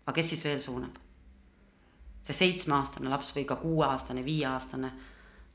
aga 0.05 0.15
kes 0.15 0.29
siis 0.29 0.45
veel 0.45 0.61
suunab? 0.61 0.97
see 2.23 2.33
seitsmeaastane 2.33 3.09
laps 3.09 3.35
või 3.35 3.45
ka 3.45 3.55
kuueaastane, 3.55 4.25
viieaastane 4.25 4.91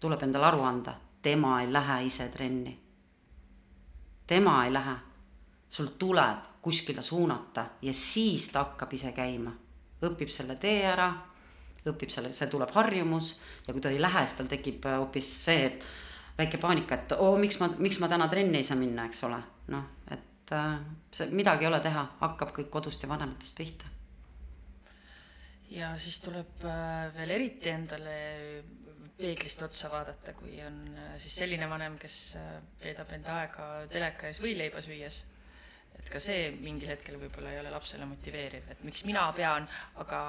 tuleb 0.01 0.23
endale 0.23 0.47
aru 0.47 0.63
anda, 0.63 0.95
tema 1.23 1.61
ei 1.63 1.73
lähe 1.73 2.05
ise 2.05 2.29
trenni. 2.29 2.79
tema 4.27 4.65
ei 4.65 4.73
lähe, 4.73 4.97
sul 5.69 5.87
tuleb 5.99 6.63
kuskile 6.63 7.03
suunata 7.03 7.67
ja 7.83 7.93
siis 7.93 8.49
ta 8.49 8.65
hakkab 8.65 8.93
ise 8.93 9.13
käima, 9.13 9.51
õpib 10.03 10.31
selle 10.31 10.57
tee 10.57 10.85
ära 10.87 11.13
õpib 11.91 12.13
selle, 12.13 12.33
see 12.37 12.51
tuleb 12.53 12.73
harjumus 12.75 13.35
ja 13.67 13.75
kui 13.75 13.83
ta 13.85 13.93
ei 13.93 14.01
lähe, 14.03 14.25
siis 14.25 14.39
tal 14.39 14.51
tekib 14.51 14.87
äh, 14.89 14.99
hoopis 15.03 15.31
see, 15.47 15.67
et 15.71 15.87
väike 16.39 16.61
paanika, 16.63 16.99
et 16.99 17.17
oo, 17.19 17.35
miks 17.41 17.61
ma, 17.61 17.69
miks 17.79 18.01
ma 18.03 18.11
täna 18.11 18.29
trenni 18.31 18.61
ei 18.61 18.67
saa 18.67 18.79
minna, 18.81 19.07
eks 19.09 19.25
ole. 19.29 19.41
noh, 19.75 19.91
et 20.15 20.55
äh, 20.57 20.79
see 21.15 21.29
midagi 21.33 21.67
ei 21.67 21.73
ole 21.73 21.83
teha, 21.85 22.07
hakkab 22.23 22.55
kõik 22.57 22.71
kodust 22.73 23.05
ja 23.05 23.11
vanematest 23.11 23.59
pihta. 23.59 23.91
ja 25.75 25.93
siis 25.99 26.21
tuleb 26.25 26.65
äh, 26.69 27.13
veel 27.17 27.37
eriti 27.37 27.73
endale 27.73 28.17
peeglist 29.15 29.63
otsa 29.63 29.93
vaadata, 29.93 30.33
kui 30.35 30.57
on 30.67 30.81
siis 31.21 31.37
selline 31.39 31.69
vanem, 31.71 31.95
kes 32.03 32.17
veedab 32.83 33.13
enda 33.15 33.39
aega 33.45 33.69
teleka 33.93 34.27
ees 34.27 34.41
võileiba 34.43 34.83
süües 34.83 35.21
et 35.99 36.11
ka 36.11 36.21
see 36.21 36.51
mingil 36.61 36.91
hetkel 36.93 37.17
võib-olla 37.21 37.53
ei 37.55 37.61
ole 37.63 37.73
lapsele 37.73 38.07
motiveeriv, 38.09 38.67
et 38.71 38.83
miks 38.87 39.05
mina 39.09 39.25
pean, 39.37 39.67
aga 40.03 40.21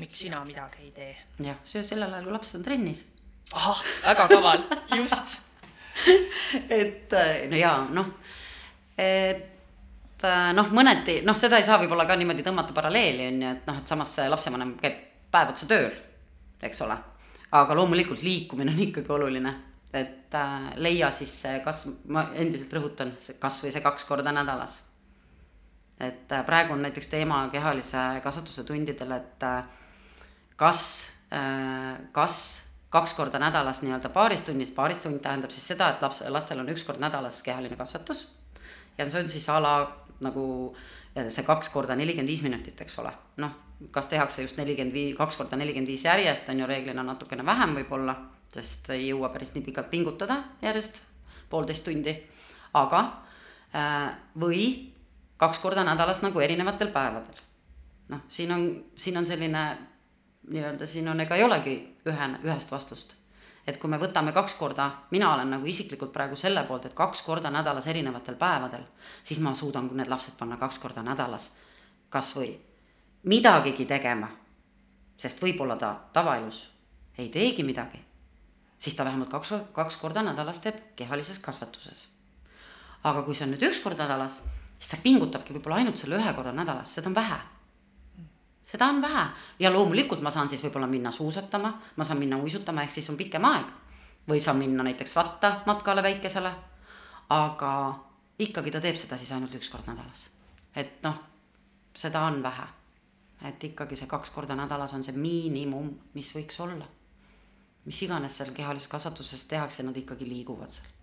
miks 0.00 0.22
sina 0.26 0.42
midagi 0.46 0.84
ei 0.86 0.92
tee. 0.94 1.16
jah, 1.48 1.58
söö 1.64 1.84
sellel 1.86 2.12
ajal, 2.12 2.28
kui 2.28 2.36
laps 2.36 2.54
on 2.58 2.64
trennis. 2.66 3.06
ahah, 3.52 3.82
väga 4.04 4.28
kaval, 4.34 4.64
just 4.96 5.40
et 6.80 7.12
äh, 7.12 7.46
no 7.50 7.58
jaa, 7.58 7.76
noh, 7.96 8.10
et 9.00 10.24
äh, 10.24 10.48
noh, 10.56 10.72
mõneti, 10.76 11.20
noh, 11.26 11.36
seda 11.38 11.60
ei 11.60 11.66
saa 11.66 11.80
võib-olla 11.80 12.06
ka 12.08 12.18
niimoodi 12.20 12.44
tõmmata 12.46 12.76
paralleeli, 12.76 13.30
on 13.32 13.42
ju, 13.42 13.52
et 13.56 13.70
noh, 13.70 13.80
et 13.80 13.94
samas 13.94 14.16
see 14.18 14.30
lapsevanem 14.32 14.76
käib 14.82 15.00
päev 15.32 15.54
otsa 15.54 15.68
tööl, 15.70 15.92
eks 16.62 16.82
ole. 16.86 16.98
aga 17.56 17.74
loomulikult 17.78 18.22
liikumine 18.22 18.74
on 18.74 18.82
ikkagi 18.88 19.12
oluline, 19.16 19.54
et 19.96 20.34
äh, 20.36 20.72
leia 20.82 21.10
siis 21.14 21.38
kas, 21.64 21.86
ma 22.12 22.28
endiselt 22.36 22.74
rõhutan, 22.76 23.14
kas 23.40 23.62
või 23.64 23.72
see 23.72 23.84
kaks 23.84 24.04
korda 24.04 24.34
nädalas 24.36 24.82
et 26.00 26.32
äh, 26.32 26.44
praegu 26.46 26.74
on 26.74 26.82
näiteks 26.82 27.08
teema 27.08 27.46
kehalise 27.52 28.20
kasvatuse 28.22 28.64
tundidel, 28.64 29.12
et 29.16 29.42
äh, 29.42 29.64
kas, 30.56 30.82
äh, 31.32 31.96
kas 32.12 32.40
kaks 32.92 33.14
korda 33.16 33.40
nädalas 33.42 33.82
nii-öelda 33.82 34.08
paaris 34.12 34.44
tunnis, 34.46 34.70
paaris 34.70 35.02
tund 35.02 35.20
tähendab 35.24 35.50
siis 35.50 35.66
seda, 35.72 35.90
et 35.92 36.02
laps, 36.02 36.22
lastel 36.32 36.60
on 36.60 36.68
üks 36.72 36.84
kord 36.86 37.00
nädalas 37.02 37.42
kehaline 37.42 37.76
kasvatus. 37.76 38.28
ja 38.98 39.04
see 39.04 39.22
on 39.22 39.28
siis 39.28 39.48
a 39.48 39.60
la 39.60 39.74
nagu 40.20 40.74
see 41.16 41.44
kaks 41.44 41.68
korda 41.72 41.96
nelikümmend 41.96 42.28
viis 42.28 42.42
minutit, 42.44 42.80
eks 42.80 42.98
ole. 42.98 43.12
noh, 43.36 43.52
kas 43.90 44.08
tehakse 44.12 44.42
just 44.42 44.56
nelikümmend 44.60 44.94
viis, 44.94 45.16
kaks 45.16 45.36
korda 45.36 45.56
nelikümmend 45.56 45.88
viis 45.88 46.04
järjest 46.04 46.48
on 46.52 46.60
ju 46.60 46.66
reeglina 46.68 47.02
natukene 47.02 47.44
vähem 47.46 47.74
võib-olla, 47.80 48.16
sest 48.52 48.90
ei 48.94 49.08
jõua 49.08 49.32
päris 49.32 49.54
nii 49.54 49.64
pikalt 49.64 49.90
pingutada 49.90 50.42
järjest, 50.62 51.02
poolteist 51.50 51.84
tundi. 51.84 52.16
aga, 52.76 53.00
või 54.36 54.92
kaks 55.36 55.58
korda 55.58 55.84
nädalas 55.84 56.22
nagu 56.22 56.40
erinevatel 56.40 56.88
päevadel. 56.88 57.42
noh, 58.08 58.20
siin 58.28 58.52
on, 58.52 58.84
siin 58.96 59.16
on 59.18 59.26
selline 59.26 59.66
nii-öelda 60.48 60.86
siin 60.86 61.08
on, 61.08 61.20
ega 61.20 61.36
ei 61.36 61.44
olegi 61.44 61.76
ühe, 62.06 62.28
ühest 62.44 62.70
vastust. 62.72 63.16
et 63.66 63.78
kui 63.82 63.90
me 63.90 63.98
võtame 63.98 64.32
kaks 64.32 64.54
korda, 64.54 64.90
mina 65.10 65.32
olen 65.34 65.50
nagu 65.50 65.66
isiklikult 65.66 66.12
praegu 66.12 66.36
selle 66.36 66.62
poolt, 66.64 66.86
et 66.86 66.94
kaks 66.94 67.22
korda 67.26 67.50
nädalas 67.50 67.86
erinevatel 67.86 68.34
päevadel, 68.38 68.84
siis 69.24 69.40
ma 69.40 69.54
suudan 69.54 69.90
need 69.92 70.08
lapsed 70.08 70.36
panna 70.38 70.56
kaks 70.56 70.78
korda 70.78 71.02
nädalas 71.02 71.56
kasvõi 72.08 72.52
midagigi 73.26 73.84
tegema. 73.84 74.28
sest 75.16 75.42
võib-olla 75.42 75.76
ta 75.76 75.94
tavaelus 76.12 76.70
ei 77.18 77.28
teegi 77.28 77.64
midagi, 77.64 77.98
siis 78.78 78.94
ta 78.94 79.04
vähemalt 79.04 79.30
kaks, 79.30 79.54
kaks 79.72 79.96
korda 79.96 80.22
nädalas 80.22 80.60
teeb 80.60 80.76
kehalises 80.96 81.38
kasvatuses. 81.38 82.08
aga 83.02 83.22
kui 83.22 83.34
see 83.34 83.44
on 83.46 83.54
nüüd 83.54 83.66
üks 83.66 83.82
kord 83.82 83.98
nädalas 83.98 84.42
siis 84.78 84.90
ta 84.90 84.96
pingutabki 85.02 85.54
võib-olla 85.56 85.80
ainult 85.80 86.00
selle 86.00 86.18
ühe 86.20 86.32
korra 86.36 86.52
nädalas, 86.52 86.94
seda 86.94 87.10
on 87.10 87.14
vähe. 87.14 87.38
seda 88.66 88.88
on 88.90 89.02
vähe 89.02 89.26
ja 89.58 89.72
loomulikult 89.72 90.22
ma 90.22 90.30
saan 90.30 90.48
siis 90.48 90.62
võib-olla 90.64 90.86
minna 90.86 91.10
suusatama, 91.10 91.72
ma 91.96 92.04
saan 92.04 92.18
minna 92.18 92.36
uisutama, 92.36 92.82
ehk 92.82 92.92
siis 92.92 93.10
on 93.10 93.16
pikem 93.16 93.44
aeg. 93.44 93.66
või 94.28 94.40
saan 94.40 94.56
minna 94.56 94.82
näiteks 94.82 95.16
rattamatkale 95.16 96.02
väikesele. 96.02 96.52
aga 97.28 97.72
ikkagi 98.38 98.70
ta 98.70 98.80
teeb 98.80 98.96
seda 98.96 99.16
siis 99.16 99.32
ainult 99.32 99.54
üks 99.54 99.70
kord 99.70 99.86
nädalas. 99.86 100.28
et 100.74 101.02
noh, 101.02 101.16
seda 101.94 102.20
on 102.20 102.42
vähe. 102.42 102.66
et 103.48 103.64
ikkagi 103.64 103.96
see 103.96 104.06
kaks 104.06 104.30
korda 104.30 104.54
nädalas 104.54 104.94
on 104.94 105.04
see 105.04 105.16
miinimum, 105.16 105.90
mis 106.14 106.34
võiks 106.36 106.60
olla. 106.60 106.86
mis 107.84 108.02
iganes 108.02 108.36
seal 108.36 108.52
kehalises 108.52 108.88
kasvatuses 108.88 109.44
tehakse, 109.46 109.82
nad 109.82 109.96
ikkagi 109.96 110.28
liiguvad 110.28 110.70
seal 110.70 110.95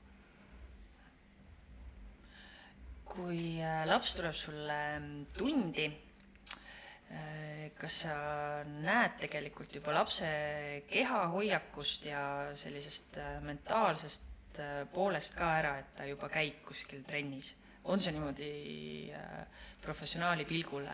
kui 3.14 3.62
äh, 3.62 3.84
laps 3.90 4.18
tuleb 4.18 4.36
sulle 4.38 4.80
mm, 4.98 5.22
tundi, 5.38 5.86
äh, 7.14 7.70
kas 7.78 8.00
sa 8.06 8.18
näed 8.66 9.18
tegelikult 9.22 9.78
juba 9.78 9.96
lapse 9.96 10.28
kehahoiakust 10.90 12.10
ja 12.10 12.24
sellisest 12.58 13.20
äh, 13.22 13.40
mentaalsest 13.46 14.30
poolest 14.94 15.34
ka 15.34 15.48
ära, 15.58 15.72
et 15.82 15.96
ta 15.98 16.06
juba 16.06 16.30
käib 16.30 16.62
kuskil 16.68 17.02
trennis? 17.08 17.56
on 17.90 18.00
see 18.00 18.14
niimoodi 18.16 18.50
professionaali 19.84 20.46
pilgule, 20.48 20.94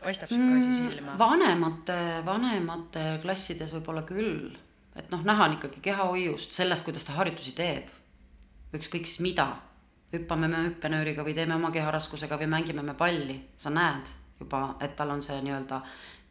paistab 0.00 0.30
sihuke 0.30 0.54
asi 0.56 0.70
mm, 0.70 0.92
silma? 0.94 1.16
vanemate, 1.20 1.96
vanemate 2.24 3.02
klassides 3.20 3.74
võib-olla 3.74 4.04
küll, 4.08 4.54
et 4.96 5.10
noh, 5.12 5.26
näha 5.26 5.50
on 5.50 5.58
ikkagi 5.58 5.82
kehahoiust, 5.84 6.54
sellest, 6.54 6.86
kuidas 6.86 7.04
ta 7.04 7.18
harjutusi 7.18 7.52
teeb. 7.58 7.90
ükskõik 8.78 9.10
siis 9.10 9.20
mida 9.26 9.50
hüppame 10.12 10.48
me 10.48 10.64
hüppenööriga 10.66 11.24
või 11.24 11.34
teeme 11.34 11.54
oma 11.54 11.70
keharaskusega 11.70 12.38
või 12.40 12.50
mängime 12.52 12.82
me 12.82 12.94
palli, 12.94 13.38
sa 13.56 13.70
näed 13.70 14.10
juba, 14.40 14.76
et 14.80 14.96
tal 14.96 15.10
on 15.14 15.22
see 15.22 15.38
nii-öelda 15.42 15.80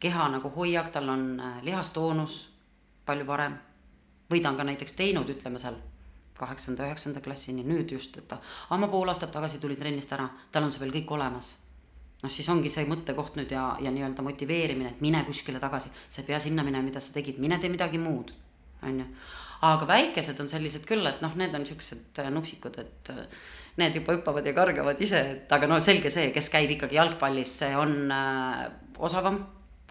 keha 0.02 0.28
nagu 0.36 0.50
hoiak, 0.56 0.90
tal 0.92 1.08
on 1.08 1.40
äh, 1.40 1.62
lihastoonus 1.62 2.40
palju 3.06 3.26
parem. 3.26 3.58
või 4.30 4.40
ta 4.40 4.48
on 4.48 4.56
ka 4.56 4.64
näiteks 4.64 4.94
teinud, 4.96 5.28
ütleme 5.28 5.58
seal 5.60 5.74
kaheksanda, 6.38 6.86
üheksanda 6.88 7.20
klassini, 7.20 7.64
nüüd 7.66 7.90
just, 7.92 8.16
et 8.16 8.28
ta, 8.28 8.38
aa 8.70 8.78
ma 8.80 8.88
pool 8.88 9.10
aastat 9.12 9.32
tagasi 9.34 9.60
tulin 9.60 9.76
trennist 9.76 10.12
ära, 10.16 10.28
tal 10.52 10.64
on 10.64 10.72
see 10.72 10.80
veel 10.80 10.94
kõik 10.94 11.12
olemas. 11.18 11.58
noh, 12.22 12.30
siis 12.30 12.48
ongi 12.48 12.70
see 12.70 12.86
mõttekoht 12.86 13.36
nüüd 13.36 13.50
ja, 13.50 13.76
ja 13.82 13.90
nii-öelda 13.90 14.22
motiveerimine, 14.22 14.94
et 14.94 15.00
mine 15.02 15.24
kuskile 15.26 15.58
tagasi, 15.60 15.90
sa 16.08 16.22
ei 16.22 16.26
pea 16.26 16.38
sinna 16.40 16.62
minema, 16.62 16.84
mida 16.86 17.00
sa 17.02 17.12
tegid, 17.12 17.40
mine 17.42 17.58
tee 17.58 17.70
midagi 17.70 17.98
muud, 17.98 18.30
on 18.82 19.00
ju. 19.02 19.06
Aga 19.62 19.86
väikesed 19.86 20.40
on 20.42 20.50
sellised 20.50 20.86
küll, 20.88 21.06
et 21.06 21.22
noh, 21.22 21.34
need 21.38 21.54
on 21.54 21.66
siuksed 21.66 22.18
äh, 22.18 22.30
nupsikud, 22.34 22.78
et 22.82 23.12
äh, 23.14 23.24
need 23.78 23.96
juba 23.96 24.16
hüppavad 24.16 24.46
ja 24.46 24.54
kargavad 24.56 25.00
ise, 25.00 25.20
et 25.36 25.52
aga 25.54 25.68
no 25.70 25.78
selge 25.80 26.10
see, 26.12 26.30
kes 26.34 26.50
käib 26.52 26.74
ikkagi 26.74 26.98
jalgpallis, 26.98 27.58
see 27.62 27.74
on 27.78 28.10
äh, 28.12 28.64
osavam, 28.98 29.38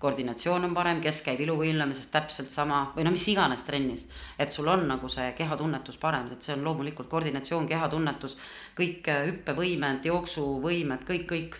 koordinatsioon 0.01 0.65
on 0.65 0.73
parem, 0.73 0.99
kes 1.01 1.21
käib 1.25 1.43
iluvõimlemises 1.45 2.09
täpselt 2.09 2.49
sama 2.49 2.81
või 2.95 3.05
no 3.05 3.13
mis 3.13 3.27
iganes 3.29 3.63
trennis. 3.67 4.07
et 4.39 4.51
sul 4.51 4.67
on 4.67 4.87
nagu 4.89 5.09
see 5.09 5.27
kehatunnetus 5.37 5.97
parem, 6.01 6.31
et 6.33 6.41
see 6.41 6.55
on 6.55 6.63
loomulikult 6.65 7.09
koordinatsioon, 7.09 7.67
kehatunnetus, 7.69 8.37
kõik 8.77 9.07
äh, 9.13 9.25
hüppevõimed, 9.29 10.05
jooksuvõimed, 10.05 11.05
kõik, 11.07 11.27
kõik. 11.29 11.57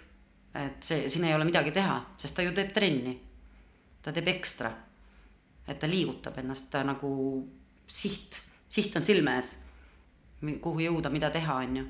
et 0.57 0.83
see, 0.83 1.09
siin 1.09 1.29
ei 1.29 1.35
ole 1.35 1.45
midagi 1.45 1.71
teha, 1.71 2.01
sest 2.17 2.35
ta 2.35 2.43
ju 2.43 2.51
teeb 2.51 2.73
trenni. 2.73 3.19
ta 4.01 4.11
teeb 4.11 4.27
ekstra. 4.27 4.71
et 5.67 5.79
ta 5.79 5.87
liigutab 5.87 6.37
ennast 6.37 6.71
ta 6.71 6.83
nagu 6.83 7.47
siht, 7.87 8.41
siht 8.69 8.95
on 8.95 9.03
silme 9.03 9.35
ees. 9.37 9.57
kuhu 10.61 10.79
jõuda, 10.79 11.09
mida 11.09 11.29
teha, 11.29 11.55
on 11.55 11.75
ju 11.77 11.85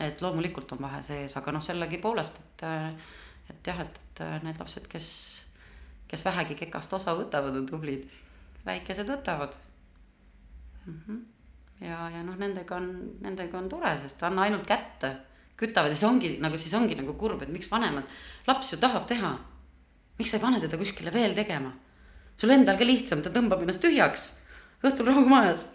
et 0.00 0.22
loomulikult 0.22 0.72
on 0.72 0.82
vahe 0.82 1.02
sees, 1.04 1.34
aga 1.36 1.52
noh, 1.52 1.64
sellegipoolest, 1.64 2.40
et, 2.40 2.64
et 3.52 3.70
jah, 3.72 3.82
et, 3.84 4.00
et 4.24 4.46
need 4.46 4.60
lapsed, 4.60 4.86
kes, 4.90 5.08
kes 6.10 6.24
vähegi 6.26 6.56
kekast 6.62 6.94
osa 6.96 7.14
võtavad, 7.18 7.56
on 7.56 7.68
tublid. 7.68 8.08
väikesed 8.64 9.08
võtavad 9.08 9.54
mm. 10.86 10.96
-hmm. 11.06 11.20
ja, 11.80 12.10
ja 12.16 12.22
noh, 12.22 12.36
nendega 12.36 12.76
on, 12.76 12.90
nendega 13.20 13.58
on 13.58 13.68
tore, 13.68 13.96
sest 13.96 14.22
anna 14.22 14.42
ainult 14.42 14.66
kätte, 14.66 15.14
kütavad 15.56 15.92
ja 15.92 15.96
see 15.96 16.08
ongi 16.08 16.36
nagu 16.40 16.58
siis 16.58 16.74
ongi 16.74 16.94
nagu 16.94 17.14
kurb, 17.14 17.42
et 17.42 17.48
miks 17.48 17.70
vanemad, 17.70 18.04
laps 18.46 18.72
ju 18.72 18.78
tahab 18.78 19.06
teha. 19.06 19.38
miks 20.18 20.30
sa 20.30 20.36
ei 20.36 20.42
pane 20.42 20.60
teda 20.60 20.76
kuskile 20.76 21.12
veel 21.12 21.34
tegema? 21.34 21.72
sul 22.36 22.50
endal 22.50 22.78
ka 22.78 22.84
lihtsam, 22.84 23.22
ta 23.22 23.30
tõmbab 23.30 23.62
ennast 23.62 23.82
tühjaks, 23.84 24.39
õhtul 24.84 25.08
rahu 25.10 25.26
majas 25.28 25.70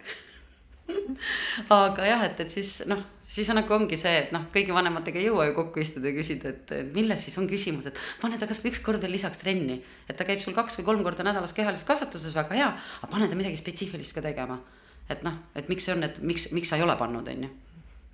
aga 1.72 2.06
jah, 2.06 2.22
et, 2.28 2.40
et 2.44 2.52
siis 2.52 2.70
noh, 2.90 3.00
siis 3.26 3.48
nagu 3.54 3.74
ongi 3.74 3.98
see, 3.98 4.12
et 4.22 4.32
noh, 4.34 4.46
kõigi 4.54 4.74
vanematega 4.74 5.18
ei 5.20 5.26
jõua 5.28 5.48
ju 5.48 5.56
kokku 5.56 5.82
istuda 5.82 6.10
ja 6.10 6.16
küsida, 6.16 6.52
et 6.52 6.74
milles 6.94 7.22
siis 7.26 7.36
on 7.40 7.48
küsimus, 7.50 7.88
et 7.90 8.00
pane 8.22 8.38
ta 8.38 8.48
kasvõi 8.48 8.72
üks 8.72 8.82
kord 8.86 9.02
veel 9.02 9.16
lisaks 9.16 9.42
trenni. 9.42 9.80
et 10.06 10.16
ta 10.18 10.26
käib 10.28 10.42
sul 10.42 10.54
kaks 10.56 10.78
või 10.80 10.88
kolm 10.90 11.04
korda 11.06 11.26
nädalas 11.26 11.54
kehalises 11.56 11.86
kasvatuses, 11.88 12.34
väga 12.38 12.58
hea, 12.58 12.72
aga 13.02 13.12
pane 13.12 13.28
ta 13.28 13.38
midagi 13.38 13.58
spetsiifilist 13.58 14.14
ka 14.14 14.22
tegema. 14.22 14.60
et 15.08 15.22
noh, 15.26 15.38
et 15.54 15.68
miks 15.68 15.86
see 15.86 15.94
on, 15.94 16.02
et 16.06 16.20
miks, 16.22 16.50
miks 16.52 16.70
sa 16.70 16.78
ei 16.78 16.86
ole 16.86 16.96
pannud, 16.96 17.28
on 17.28 17.46
ju. 17.48 17.50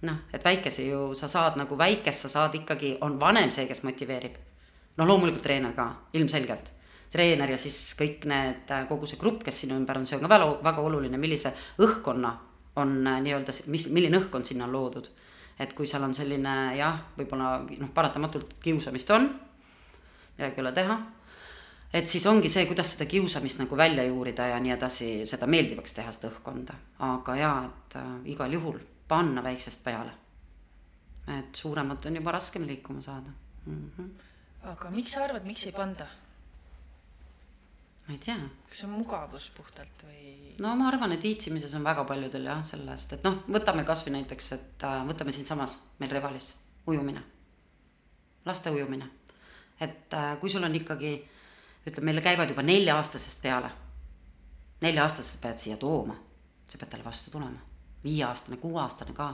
noh, 0.09 0.22
et 0.32 0.45
väikese 0.45 0.88
ju 0.88 1.11
sa 1.18 1.28
saad 1.28 1.61
nagu 1.61 1.78
väikest 1.78 2.26
sa 2.26 2.32
saad 2.38 2.57
ikkagi, 2.57 2.97
on 3.01 3.20
vanem 3.20 3.51
see, 3.51 3.66
kes 3.68 3.84
motiveerib. 3.84 4.38
no 4.97 5.09
loomulikult 5.09 5.45
treener 5.45 5.76
ka, 5.76 5.93
ilmselgelt 6.16 6.72
treener 7.13 7.51
ja 7.53 7.59
siis 7.61 7.93
kõik 7.99 8.25
need, 8.31 8.73
kogu 8.89 9.09
see 9.09 9.21
grupp, 9.21 9.43
kes 9.45 9.65
sinu 9.65 9.77
ümber 9.77 10.01
on, 10.01 10.07
see 10.09 10.17
on 10.17 10.25
ka 10.25 10.31
väga, 10.33 10.49
väga 10.65 10.85
oluline, 10.89 11.21
millise 11.21 11.53
õhkkonna 11.83 12.33
on 12.77 13.07
äh, 13.07 13.21
nii-öelda, 13.21 13.55
mis, 13.73 13.89
milline 13.93 14.19
õhkkond 14.21 14.49
sinna 14.49 14.65
on 14.69 14.73
loodud. 14.73 15.11
et 15.61 15.75
kui 15.77 15.87
seal 15.87 16.03
on 16.03 16.15
selline 16.17 16.53
jah, 16.75 16.97
võib-olla 17.15 17.59
noh, 17.63 17.91
paratamatult 17.95 18.57
kiusamist 18.63 19.11
on, 19.15 19.29
midagi 20.39 20.57
ei 20.57 20.63
ole 20.65 20.73
teha, 20.75 20.97
et 21.93 22.09
siis 22.09 22.25
ongi 22.27 22.49
see, 22.51 22.65
kuidas 22.67 22.95
seda 22.95 23.07
kiusamist 23.07 23.61
nagu 23.61 23.77
välja 23.77 24.07
juurida 24.09 24.49
ja 24.55 24.59
nii 24.65 24.73
edasi, 24.75 25.11
seda 25.29 25.47
meeldivaks 25.47 25.95
teha, 25.99 26.15
seda 26.17 26.33
õhkkonda. 26.33 26.79
aga 27.13 27.37
jaa, 27.37 27.61
et 27.69 27.99
äh, 28.01 28.11
igal 28.33 28.57
juhul 28.57 28.81
panna 29.09 29.45
väiksest 29.45 29.85
peale. 29.85 30.19
et 31.29 31.55
suuremat 31.55 32.07
on 32.07 32.17
juba 32.17 32.33
raskem 32.33 32.67
liikuma 32.67 33.01
saada 33.03 33.31
mm. 33.67 33.91
-hmm. 33.99 34.11
aga 34.73 34.91
miks 34.91 35.13
sa 35.13 35.25
arvad, 35.25 35.45
miks 35.45 35.67
ei 35.67 35.73
panda? 35.73 36.07
Ma 38.07 38.14
ei 38.14 38.18
tea. 38.18 38.36
kas 38.68 38.78
see 38.80 38.88
on 38.88 38.96
mugavus 38.98 39.50
puhtalt 39.57 40.05
või? 40.07 40.55
no 40.62 40.74
ma 40.78 40.88
arvan, 40.90 41.14
et 41.14 41.22
viitsimises 41.22 41.74
on 41.78 41.84
väga 41.86 42.05
paljudel 42.09 42.48
jah, 42.50 42.62
sellest, 42.66 43.16
et 43.16 43.26
noh, 43.26 43.42
võtame 43.57 43.84
kasvõi 43.86 44.16
näiteks, 44.16 44.53
et 44.57 44.86
äh, 44.88 45.03
võtame 45.09 45.34
siinsamas 45.34 45.76
meil 46.03 46.11
Revalis 46.11 46.53
ujumine, 46.90 47.22
laste 48.48 48.72
ujumine. 48.74 49.09
et 49.80 50.14
äh, 50.18 50.34
kui 50.40 50.50
sul 50.50 50.66
on 50.66 50.74
ikkagi, 50.74 51.14
ütleme, 51.86 52.11
meile 52.11 52.24
käivad 52.24 52.50
juba 52.50 52.66
nelja-aastasest 52.66 53.42
peale. 53.42 53.70
nelja-aastasest 54.82 55.42
pead 55.42 55.62
siia 55.62 55.78
tooma, 55.78 56.18
sa 56.66 56.78
pead 56.78 56.90
talle 56.90 57.07
vastu 57.07 57.30
tulema, 57.30 57.62
viieaastane, 58.03 58.59
kuueaastane 58.59 59.14
ka, 59.14 59.30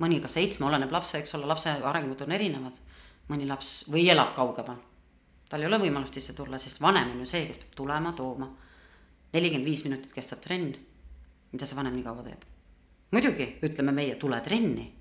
mõni 0.00 0.22
ka 0.24 0.32
seitsme, 0.32 0.66
oleneb 0.66 0.92
lapse, 0.92 1.20
eks 1.20 1.34
ole, 1.36 1.46
lapse 1.46 1.76
arengud 1.92 2.24
on 2.24 2.32
erinevad, 2.32 2.80
mõni 3.28 3.44
laps 3.48 3.82
või 3.92 4.08
elab 4.08 4.32
kaugemal 4.36 4.80
tal 5.48 5.62
ei 5.62 5.66
ole 5.70 5.78
võimalust 5.80 6.14
sisse 6.14 6.34
tulla, 6.36 6.58
sest 6.58 6.80
vanem 6.80 7.14
on 7.14 7.24
ju 7.24 7.30
see, 7.30 7.46
kes 7.48 7.62
peab 7.62 7.74
tulema, 7.76 8.12
tooma. 8.12 8.48
nelikümmend 9.32 9.66
viis 9.66 9.84
minutit 9.84 10.12
kestab 10.12 10.40
trenn. 10.40 10.74
mida 11.52 11.66
see 11.66 11.76
vanem 11.76 11.94
nii 11.96 12.04
kaua 12.04 12.22
teeb? 12.22 12.44
muidugi 13.12 13.48
ütleme 13.64 13.92
meie, 13.92 14.16
tule 14.16 14.40
trenni. 14.40 14.92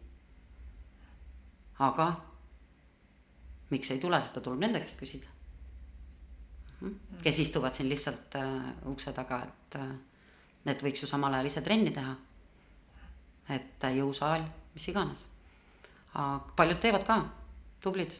aga 1.79 2.11
miks 3.69 3.91
ei 3.91 3.99
tule, 3.99 4.21
sest 4.21 4.37
ta 4.37 4.41
tuleb 4.41 4.63
nende 4.63 4.79
käest 4.79 4.99
küsida. 4.99 5.33
Mhm. 6.77 7.21
kes 7.23 7.39
istuvad 7.39 7.73
siin 7.73 7.89
lihtsalt 7.89 8.35
äh, 8.35 8.65
ukse 8.85 9.13
taga, 9.13 9.41
et 9.43 9.75
äh, 9.79 9.95
need 10.65 10.83
võiks 10.85 11.01
ju 11.01 11.07
samal 11.09 11.33
ajal 11.33 11.49
ise 11.49 11.61
trenni 11.65 11.91
teha. 11.91 12.15
et 13.49 13.83
äh, 13.83 13.97
jõusaal, 13.97 14.45
mis 14.73 14.87
iganes. 14.87 15.27
paljud 16.55 16.79
teevad 16.79 17.03
ka, 17.05 17.17
tublid 17.81 18.13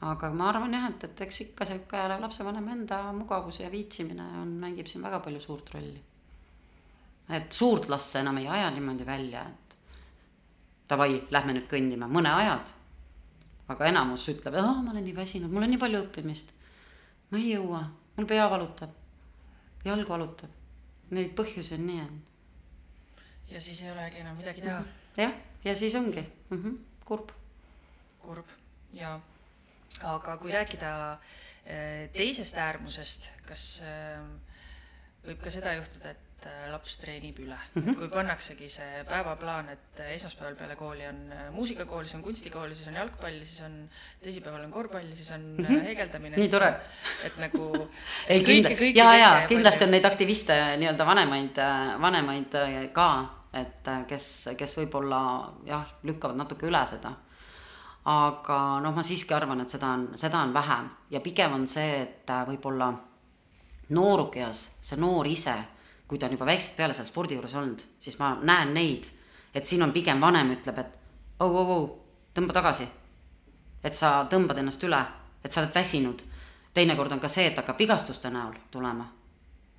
aga 0.00 0.30
ma 0.32 0.48
arvan 0.48 0.72
jah, 0.72 0.86
et, 0.88 1.04
et 1.04 1.22
eks 1.26 1.40
ikka 1.44 1.66
sihuke 1.68 2.04
lapsevanema 2.22 2.72
enda 2.72 3.00
mugavus 3.12 3.60
ja 3.60 3.70
viitsimine 3.72 4.24
on, 4.40 4.54
mängib 4.62 4.88
siin 4.88 5.02
väga 5.04 5.20
palju 5.20 5.40
suurt 5.40 5.74
rolli. 5.74 6.00
et 7.28 7.52
suurt 7.52 7.88
last 7.88 8.12
sa 8.12 8.20
enam 8.24 8.38
ei 8.38 8.48
aja 8.48 8.70
niimoodi 8.70 9.06
välja, 9.06 9.42
et 9.44 9.76
davai, 10.88 11.20
lähme 11.30 11.54
nüüd 11.56 11.68
kõndima, 11.70 12.08
mõne 12.08 12.32
ajad. 12.32 12.72
aga 13.70 13.86
enamus 13.86 14.24
ütleb, 14.32 14.56
ma 14.56 14.90
olen 14.90 15.04
nii 15.04 15.16
väsinud, 15.16 15.52
mul 15.52 15.68
on 15.68 15.70
nii 15.74 15.82
palju 15.84 16.00
õppimist. 16.06 16.54
ma 17.30 17.38
ei 17.38 17.52
jõua, 17.52 17.84
mul 18.16 18.26
pea 18.26 18.48
valutab, 18.50 18.96
jalg 19.84 20.08
valutab. 20.08 20.56
Neid 21.10 21.34
põhjusi 21.34 21.74
on 21.74 21.86
nii, 21.86 22.00
et. 22.06 23.52
ja 23.52 23.60
siis 23.60 23.82
ei 23.82 23.90
olegi 23.90 24.24
enam 24.24 24.36
midagi 24.38 24.64
teha. 24.64 24.80
jah, 25.18 25.36
ja 25.64 25.76
siis 25.76 25.94
ongi 25.94 26.22
mm 26.22 26.62
-hmm, 26.62 26.78
kurb. 27.04 27.32
kurb 28.22 28.48
ja 28.92 29.20
aga 30.06 30.38
kui 30.40 30.52
rääkida 30.54 30.90
äh, 31.12 32.08
teisest 32.14 32.58
äärmusest, 32.58 33.30
kas 33.48 33.64
äh, 33.84 34.18
võib 35.26 35.40
ka 35.42 35.52
seda 35.52 35.74
juhtuda, 35.76 36.14
et 36.14 36.46
äh, 36.48 36.68
laps 36.72 36.96
treenib 37.02 37.40
üle 37.42 37.56
mm, 37.56 37.82
-hmm. 37.82 37.98
kui 37.98 38.08
pannaksegi 38.08 38.68
see 38.72 39.04
päevaplaan, 39.08 39.68
et 39.74 40.02
esmaspäeval 40.06 40.56
peale 40.56 40.76
kooli 40.76 41.06
on 41.06 41.20
muusikakool, 41.52 42.04
siis 42.04 42.14
on 42.14 42.22
kunstikool, 42.24 42.74
siis 42.74 42.88
on 42.88 43.00
jalgpall, 43.02 43.40
siis 43.44 43.60
on 43.66 43.76
teisipäeval 44.22 44.64
on 44.64 44.70
korvpall, 44.70 45.12
siis 45.12 45.30
on 45.36 45.40
mm 45.40 45.64
-hmm. 45.64 45.82
heegeldamine. 45.88 46.36
nii 46.36 46.48
tore. 46.48 46.74
et 47.24 47.36
nagu. 47.36 47.90
ei 48.28 48.44
kindlasti, 48.44 48.92
ja, 48.94 49.14
ja 49.16 49.46
kindlasti 49.48 49.84
on 49.84 49.90
neid 49.90 50.04
aktiviste 50.04 50.76
nii-öelda 50.76 51.06
vanemaid, 51.06 51.56
vanemaid 52.00 52.60
ka, 52.92 53.10
et 53.52 53.90
kes, 54.08 54.48
kes 54.56 54.78
võib-olla 54.78 55.52
jah, 55.66 55.86
lükkavad 56.02 56.36
natuke 56.36 56.66
üle 56.66 56.86
seda 56.86 57.12
aga 58.04 58.80
noh, 58.80 58.94
ma 58.94 59.02
siiski 59.04 59.34
arvan, 59.34 59.60
et 59.60 59.72
seda 59.72 59.92
on, 59.96 60.08
seda 60.16 60.40
on 60.40 60.54
vähem 60.54 60.88
ja 61.10 61.20
pigem 61.20 61.52
on 61.52 61.66
see, 61.66 62.02
et 62.02 62.30
äh, 62.30 62.46
võib-olla 62.48 62.92
noorukeas 63.90 64.62
see 64.80 65.00
noor 65.00 65.26
ise, 65.26 65.54
kui 66.08 66.18
ta 66.18 66.26
on 66.26 66.32
juba 66.32 66.48
väiksest 66.48 66.76
peale 66.76 66.96
seal 66.96 67.06
spordi 67.06 67.36
juures 67.36 67.54
olnud, 67.54 67.84
siis 67.98 68.18
ma 68.18 68.32
näen 68.42 68.74
neid, 68.74 69.10
et 69.54 69.66
siin 69.66 69.82
on 69.82 69.92
pigem 69.92 70.20
vanem 70.20 70.54
ütleb, 70.56 70.78
et 70.78 70.98
au, 71.38 71.50
au, 71.50 71.76
au, 71.76 71.86
tõmba 72.34 72.56
tagasi. 72.56 72.88
et 73.84 73.94
sa 73.94 74.26
tõmbad 74.30 74.58
ennast 74.60 74.82
üle, 74.84 74.98
et 75.44 75.52
sa 75.52 75.60
oled 75.60 75.74
väsinud. 75.74 76.22
teinekord 76.74 77.12
on 77.12 77.20
ka 77.20 77.28
see, 77.28 77.46
et 77.46 77.56
hakkab 77.56 77.78
vigastuste 77.78 78.30
näol 78.30 78.54
tulema 78.70 79.08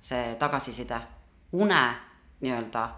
see 0.02 0.34
tagasiside, 0.34 0.98
une 1.52 1.82
nii-öelda 2.40 2.88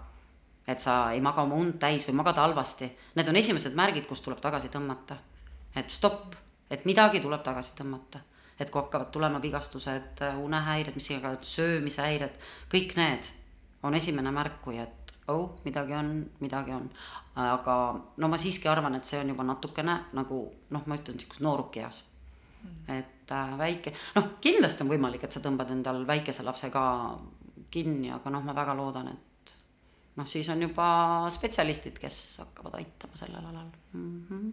et 0.67 0.81
sa 0.81 1.13
ei 1.13 1.21
maga 1.21 1.43
oma 1.45 1.59
und 1.61 1.79
täis 1.81 2.07
või 2.09 2.19
magad 2.23 2.41
halvasti. 2.41 2.89
Need 3.15 3.29
on 3.29 3.37
esimesed 3.37 3.77
märgid, 3.77 4.07
kus 4.09 4.21
tuleb 4.25 4.41
tagasi 4.41 4.71
tõmmata. 4.73 5.17
et 5.77 5.91
stopp, 5.91 6.35
et 6.71 6.85
midagi 6.85 7.21
tuleb 7.21 7.43
tagasi 7.43 7.77
tõmmata. 7.77 8.21
et 8.59 8.71
kui 8.71 8.81
hakkavad 8.81 9.11
tulema 9.11 9.43
vigastused, 9.43 10.21
unehäired, 10.39 10.95
mis 10.95 11.11
iganes, 11.11 11.55
söömishäired, 11.57 12.39
kõik 12.71 12.97
need 12.97 13.27
on 13.83 13.95
esimene 13.95 14.31
märk, 14.31 14.61
kui 14.63 14.79
et 14.79 15.13
oh, 15.29 15.59
midagi 15.65 15.93
on, 15.93 16.31
midagi 16.41 16.73
on. 16.73 16.89
aga 17.35 17.77
no 18.17 18.29
ma 18.29 18.39
siiski 18.39 18.69
arvan, 18.69 18.95
et 18.95 19.05
see 19.05 19.21
on 19.21 19.33
juba 19.33 19.45
natukene 19.45 19.99
nagu 20.15 20.41
noh, 20.71 20.85
ma 20.87 20.99
ütlen 21.01 21.19
sihukeses 21.19 21.43
noorukeas 21.43 22.03
mm.. 22.63 22.95
et 22.95 23.33
äh, 23.33 23.55
väike, 23.59 23.95
noh, 24.15 24.29
kindlasti 24.41 24.85
on 24.85 24.93
võimalik, 24.93 25.25
et 25.25 25.35
sa 25.35 25.43
tõmbad 25.43 25.73
endal 25.75 26.05
väikese 26.07 26.47
lapse 26.47 26.71
ka 26.71 26.85
kinni, 27.75 28.13
aga 28.15 28.31
noh, 28.31 28.45
ma 28.47 28.55
väga 28.55 28.77
loodan, 28.79 29.11
et 29.11 29.34
noh, 30.17 30.29
siis 30.29 30.49
on 30.53 30.63
juba 30.63 30.87
spetsialistid, 31.35 31.99
kes 32.03 32.21
hakkavad 32.45 32.79
aitama 32.79 33.19
sellel 33.19 33.49
alal 33.51 33.71
mm. 33.93 34.27
-hmm. 34.29 34.53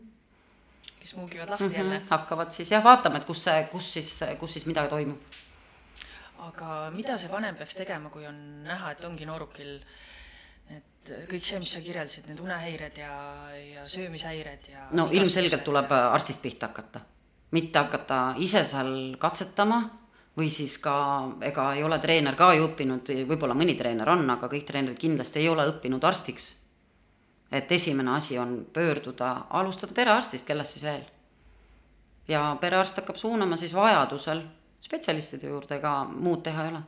kes 0.99 1.15
muugivad 1.15 1.49
lahti 1.49 1.63
mm 1.63 1.71
-hmm. 1.71 1.77
jälle. 1.77 2.01
hakkavad 2.09 2.51
siis 2.51 2.71
jah 2.71 2.83
vaatama, 2.83 3.17
et 3.17 3.25
kus 3.25 3.43
see, 3.43 3.63
kus 3.71 3.93
siis, 3.93 4.19
kus 4.39 4.53
siis 4.53 4.65
midagi 4.65 4.89
toimub. 4.89 5.19
aga 6.39 6.91
mida 6.91 7.17
see 7.17 7.31
vanem 7.31 7.55
peaks 7.55 7.75
tegema, 7.75 8.09
kui 8.09 8.27
on 8.27 8.63
näha, 8.63 8.91
et 8.91 9.05
ongi 9.05 9.25
noorukil 9.25 9.79
et 10.69 11.11
kõik 11.29 11.43
see, 11.45 11.59
mis 11.59 11.71
sa 11.73 11.81
kirjeldasid, 11.81 12.27
need 12.27 12.39
unehäired 12.39 12.97
ja, 12.97 13.13
ja 13.73 13.85
söömishäired 13.85 14.67
ja. 14.71 14.87
no 14.91 15.09
ilmselgelt 15.11 15.63
tuleb 15.63 15.91
arstist 15.91 16.41
pihta 16.41 16.67
hakata, 16.67 17.01
mitte 17.51 17.79
hakata 17.79 18.35
ise 18.37 18.63
seal 18.63 19.15
katsetama 19.19 20.00
või 20.37 20.49
siis 20.49 20.77
ka, 20.79 20.95
ega 21.43 21.73
ei 21.75 21.83
ole 21.83 21.99
treener 21.99 22.35
ka 22.39 22.53
ju 22.55 22.69
õppinud, 22.69 23.11
võib-olla 23.27 23.55
mõni 23.57 23.75
treener 23.77 24.09
on, 24.09 24.23
aga 24.29 24.47
kõik 24.51 24.65
treenerid 24.67 24.99
kindlasti 24.99 25.41
ei 25.41 25.49
ole 25.49 25.67
õppinud 25.73 26.03
arstiks. 26.03 26.55
et 27.51 27.71
esimene 27.71 28.11
asi 28.11 28.37
on 28.39 28.65
pöörduda, 28.73 29.45
alustada 29.49 29.93
perearstist, 29.93 30.45
kellest 30.47 30.71
siis 30.71 30.83
veel. 30.83 31.03
ja 32.27 32.57
perearst 32.61 32.97
hakkab 32.97 33.15
suunama 33.15 33.57
siis 33.57 33.73
vajadusel 33.73 34.41
spetsialistide 34.79 35.47
juurde, 35.47 35.75
ega 35.75 36.03
muud 36.05 36.43
teha 36.43 36.63
ei 36.63 36.71
ole. 36.71 36.81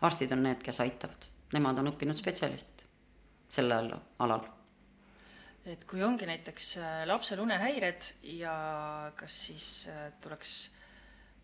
arstid 0.00 0.32
on 0.32 0.42
need, 0.42 0.62
kes 0.62 0.80
aitavad, 0.80 1.26
nemad 1.52 1.78
on 1.78 1.92
õppinud 1.92 2.16
spetsialistid 2.16 2.86
sellel 3.48 3.94
alal 4.18 4.58
et 5.72 5.84
kui 5.84 6.02
ongi 6.02 6.26
näiteks 6.28 6.76
äh, 6.80 7.06
lapsel 7.06 7.40
unehäired 7.40 8.10
ja 8.22 9.12
kas 9.16 9.46
siis 9.46 9.88
äh, 9.92 10.12
tuleks 10.20 10.70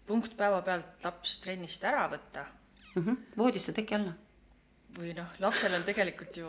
punkt 0.07 0.37
päevapealt 0.37 1.05
laps 1.05 1.39
trennist 1.45 1.85
ära 1.85 2.09
võtta 2.13 2.45
mm. 2.95 3.03
-hmm. 3.03 3.17
voodisse 3.37 3.73
teki 3.73 3.95
alla. 3.95 4.13
või 4.99 5.15
noh, 5.15 5.27
lapsel 5.43 5.75
on 5.75 5.83
tegelikult 5.85 6.37
ju 6.37 6.49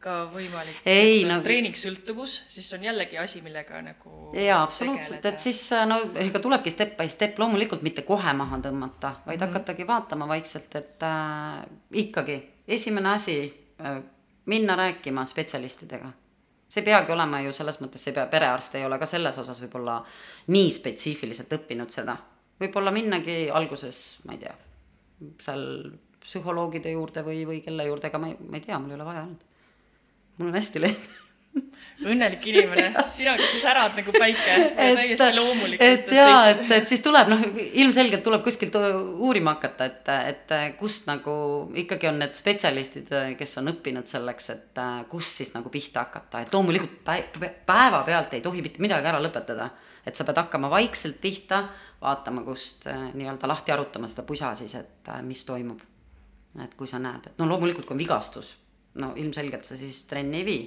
ka 0.00 0.16
võimalik 0.32 0.82
ei 0.88 1.24
no 1.28 1.38
treeningsõltuvus, 1.44 2.34
siis 2.52 2.68
on 2.76 2.84
jällegi 2.84 3.18
asi, 3.18 3.40
millega 3.44 3.80
nagu 3.82 4.32
jaa, 4.36 4.62
absoluutselt, 4.62 5.24
et 5.24 5.40
siis 5.40 5.60
äh, 5.72 5.86
no 5.88 5.98
ega 6.14 6.42
tulebki 6.42 6.70
step 6.70 6.96
by 6.98 7.08
step, 7.08 7.38
loomulikult 7.38 7.82
mitte 7.86 8.04
kohe 8.06 8.32
maha 8.36 8.60
tõmmata, 8.64 9.14
vaid 9.26 9.40
mm 9.40 9.46
-hmm. 9.46 9.52
hakatagi 9.52 9.86
vaatama 9.86 10.28
vaikselt, 10.28 10.76
et 10.76 11.02
äh, 11.02 11.64
ikkagi 11.92 12.38
esimene 12.68 13.14
asi 13.14 13.38
äh, 13.80 14.02
minna 14.46 14.76
rääkima 14.76 15.24
spetsialistidega. 15.24 16.12
see 16.68 16.80
ei 16.80 16.84
peagi 16.84 17.12
olema 17.12 17.40
ju 17.40 17.52
selles 17.52 17.80
mõttes, 17.80 18.02
see 18.02 18.10
ei 18.10 18.14
pea, 18.14 18.26
perearst 18.26 18.74
ei 18.74 18.84
ole 18.84 18.98
ka 18.98 19.06
selles 19.06 19.38
osas 19.38 19.60
võib-olla 19.62 20.00
nii 20.48 20.70
spetsiifiliselt 20.70 21.52
õppinud 21.52 21.90
seda. 21.90 22.16
Võib-olla 22.60 22.94
minnagi 22.94 23.46
alguses, 23.52 24.00
ma 24.26 24.36
ei 24.36 24.42
tea, 24.44 24.54
seal 25.42 25.66
psühholoogide 26.22 26.94
juurde 26.96 27.22
või, 27.26 27.44
või 27.48 27.60
kelle 27.64 27.86
juurde, 27.86 28.10
aga 28.10 28.22
ma 28.22 28.32
ei, 28.32 28.40
ma 28.40 28.58
ei 28.58 28.64
tea, 28.64 28.80
mul 28.80 28.94
ei 28.94 28.98
ole 28.98 29.06
vaja 29.06 29.22
olnud. 29.26 29.46
mul 30.38 30.50
on 30.50 30.58
hästi 30.58 30.82
lihtne 30.82 31.24
õnnelik 32.06 32.44
inimene, 32.50 32.90
sina, 33.12 33.34
kes 33.38 33.54
sa 33.54 33.60
särad 33.70 33.96
nagu 33.96 34.12
päike, 34.14 34.56
täiesti 34.76 35.28
loomulik. 35.36 35.82
et 35.82 36.10
jaa, 36.12 36.50
et, 36.52 36.64
et 36.78 36.90
siis 36.90 37.02
tuleb 37.04 37.30
noh, 37.32 37.42
ilmselgelt 37.80 38.24
tuleb 38.26 38.44
kuskilt 38.44 38.76
uurima 38.76 39.56
hakata, 39.56 39.88
et, 39.88 40.12
et 40.34 40.54
kust 40.80 41.08
nagu 41.08 41.36
ikkagi 41.84 42.10
on 42.10 42.20
need 42.20 42.36
spetsialistid, 42.36 43.12
kes 43.38 43.58
on 43.62 43.72
õppinud 43.72 44.08
selleks, 44.10 44.50
et 44.52 44.82
kus 45.10 45.32
siis 45.40 45.54
nagu 45.56 45.72
pihta 45.72 46.06
hakata, 46.06 46.44
et 46.44 46.54
loomulikult 46.54 47.00
päevapealt 47.66 48.36
ei 48.36 48.44
tohi 48.44 48.64
mitte 48.64 48.84
midagi 48.84 49.12
ära 49.12 49.22
lõpetada. 49.22 49.70
Et 50.06 50.14
sa 50.14 50.24
pead 50.24 50.38
hakkama 50.38 50.70
vaikselt 50.70 51.20
pihta, 51.20 51.64
vaatama, 52.00 52.42
kust 52.46 52.86
nii-öelda 52.88 53.48
lahti 53.48 53.72
arutama 53.72 54.06
seda 54.06 54.22
pusa 54.22 54.54
siis, 54.54 54.74
et 54.74 55.10
mis 55.22 55.44
toimub. 55.44 55.80
et 56.62 56.74
kui 56.74 56.86
sa 56.88 56.98
näed, 56.98 57.26
et 57.26 57.38
no 57.38 57.48
loomulikult, 57.48 57.86
kui 57.86 57.94
on 57.94 57.98
vigastus, 57.98 58.56
no 58.94 59.12
ilmselgelt 59.16 59.64
sa 59.64 59.76
siis 59.76 60.04
trenni 60.08 60.38
ei 60.38 60.44
vii 60.44 60.64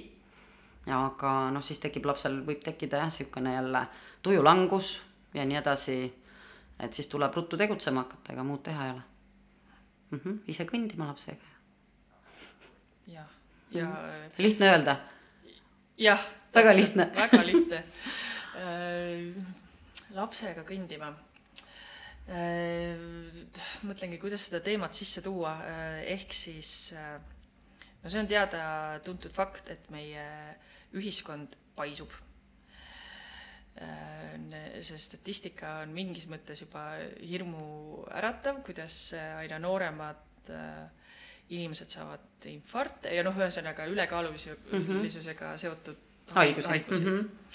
aga 0.88 1.50
noh, 1.52 1.62
siis 1.64 1.80
tekib 1.82 2.06
lapsel, 2.08 2.40
võib 2.46 2.62
tekkida 2.64 3.02
jah, 3.02 3.10
niisugune 3.10 3.52
jälle 3.54 3.82
tujulangus 4.22 4.94
ja 5.34 5.44
nii 5.44 5.58
edasi, 5.60 5.96
et 6.80 6.96
siis 6.96 7.10
tuleb 7.10 7.34
ruttu 7.36 7.58
tegutsema 7.60 8.04
hakata, 8.04 8.32
ega 8.32 8.44
muud 8.46 8.62
teha 8.64 8.86
ei 8.86 8.92
ole 8.94 9.02
mm. 10.10 10.20
-hmm. 10.24 10.38
ise 10.48 10.64
kõndima 10.64 11.06
lapsega. 11.10 11.44
jah, 13.06 13.28
ja 13.70 13.84
mm. 13.84 13.92
-hmm. 13.92 14.32
lihtne 14.38 14.70
öelda. 14.70 14.96
jah. 15.98 16.26
väga 16.54 16.76
lihtne. 16.76 17.10
väga 17.16 17.46
lihtne 17.46 17.76
äh, 17.76 17.84
lapsega 20.16 20.64
kõndima 20.68 21.10
äh, 22.28 22.94
mõtlengi, 23.88 24.18
kuidas 24.22 24.48
seda 24.48 24.60
teemat 24.64 24.96
sisse 24.96 25.22
tuua, 25.24 25.54
äh, 25.66 26.00
ehk 26.16 26.34
siis 26.36 26.92
no 28.02 28.10
see 28.10 28.20
on 28.22 28.30
teada-tuntud 28.30 29.32
fakt, 29.36 29.70
et 29.72 29.90
meie 29.94 30.24
ühiskond 30.98 31.56
paisub. 31.78 32.12
Äh, 33.80 34.80
see 34.82 34.98
statistika 35.00 35.78
on 35.84 35.94
mingis 35.94 36.26
mõttes 36.30 36.64
juba 36.64 36.90
hirmuäratav, 37.22 38.60
kuidas 38.66 39.12
aina 39.38 39.60
nooremad 39.62 40.50
äh, 40.52 40.88
inimesed 41.50 41.90
saavad 41.90 42.46
infarkte 42.50 43.12
ja 43.14 43.24
noh, 43.26 43.36
ühesõnaga 43.38 43.86
ülekaalulisusega 43.90 44.76
mm 44.76 44.84
-hmm. 44.86 45.56
seotud 45.58 46.06
haigused, 46.34 46.70
haigused.. 46.70 47.04
Mm 47.04 47.14
-hmm. 47.14 47.49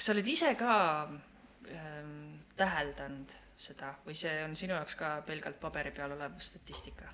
Kas 0.00 0.06
sa 0.08 0.14
oled 0.14 0.28
ise 0.32 0.54
ka 0.56 0.74
ähm, 1.68 2.38
täheldanud 2.56 3.34
seda 3.52 3.90
või 4.06 4.14
see 4.16 4.38
on 4.46 4.54
sinu 4.56 4.72
jaoks 4.72 4.94
ka 4.96 5.18
pelgalt 5.28 5.58
paberi 5.60 5.90
peal 5.92 6.14
olev 6.14 6.38
statistika? 6.40 7.04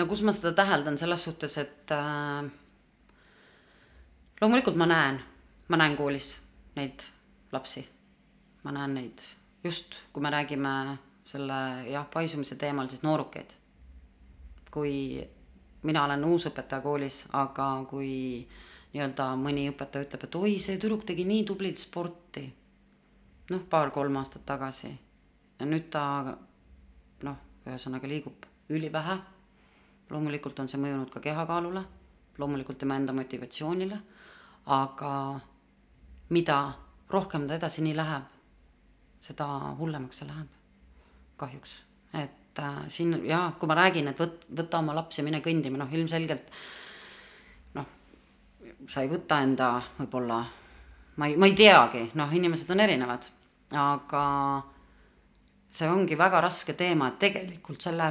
no 0.00 0.06
kus 0.08 0.22
ma 0.24 0.32
seda 0.32 0.54
täheldan 0.56 0.96
selles 0.96 1.26
suhtes, 1.28 1.58
et 1.60 1.92
äh, 1.92 2.48
loomulikult 4.40 4.80
ma 4.80 4.88
näen, 4.88 5.20
ma 5.68 5.80
näen 5.82 5.98
koolis 6.00 6.30
neid 6.78 7.04
lapsi, 7.52 7.84
ma 8.64 8.72
näen 8.72 8.96
neid 8.96 9.26
just, 9.60 10.00
kui 10.14 10.24
me 10.24 10.32
räägime 10.32 10.96
selle 11.28 11.60
jah, 11.90 12.08
paisumise 12.08 12.56
teemal, 12.56 12.88
siis 12.88 13.04
noorukeid. 13.04 13.52
kui 14.70 15.20
mina 15.82 16.08
olen 16.08 16.24
uus 16.24 16.48
õpetaja 16.48 16.80
koolis, 16.80 17.26
aga 17.36 17.68
kui 17.90 18.48
nii-öelda 18.90 19.26
mõni 19.38 19.68
õpetaja 19.70 20.06
ütleb, 20.06 20.24
et 20.26 20.38
oi, 20.40 20.56
see 20.58 20.78
tüdruk 20.80 21.04
tegi 21.06 21.24
nii 21.26 21.44
tublilt 21.46 21.78
sporti, 21.78 22.42
noh, 23.50 23.62
paar-kolm 23.70 24.18
aastat 24.18 24.42
tagasi. 24.48 24.90
Ja 25.60 25.68
nüüd 25.68 25.90
ta 25.92 26.04
noh, 27.26 27.36
ühesõnaga 27.66 28.10
liigub 28.10 28.48
ülivähe. 28.70 29.18
loomulikult 30.10 30.58
on 30.58 30.68
see 30.68 30.80
mõjunud 30.82 31.10
ka 31.12 31.20
kehakaalule, 31.22 31.84
loomulikult 32.38 32.78
tema 32.78 32.96
enda 32.98 33.12
motivatsioonile. 33.14 33.98
Aga 34.66 35.12
mida 36.30 36.56
rohkem 37.10 37.46
ta 37.46 37.54
edasi 37.54 37.82
nii 37.82 37.94
läheb, 37.94 38.26
seda 39.22 39.46
hullemaks 39.78 40.18
see 40.18 40.26
läheb, 40.26 40.50
kahjuks. 41.36 41.78
et 42.12 42.58
äh, 42.58 42.82
siin 42.88 43.20
jaa, 43.26 43.52
kui 43.58 43.68
ma 43.68 43.74
räägin, 43.78 44.08
et 44.10 44.18
võt-, 44.18 44.46
võta 44.50 44.78
oma 44.82 44.94
laps 44.94 45.18
ja 45.18 45.24
mine 45.24 45.38
kõndima, 45.40 45.78
noh 45.78 45.92
ilmselgelt 45.94 46.50
noh, 46.50 46.79
sa 48.88 49.02
ei 49.04 49.10
võta 49.10 49.40
enda 49.44 49.74
võib-olla, 49.98 50.40
ma 51.16 51.28
ei, 51.28 51.36
ma 51.36 51.48
ei 51.50 51.54
teagi, 51.58 52.06
noh, 52.18 52.32
inimesed 52.32 52.70
on 52.74 52.80
erinevad, 52.86 53.28
aga 53.76 54.24
see 55.70 55.88
ongi 55.90 56.18
väga 56.18 56.40
raske 56.42 56.74
teema, 56.78 57.10
et 57.10 57.20
tegelikult 57.22 57.82
selle 57.82 58.10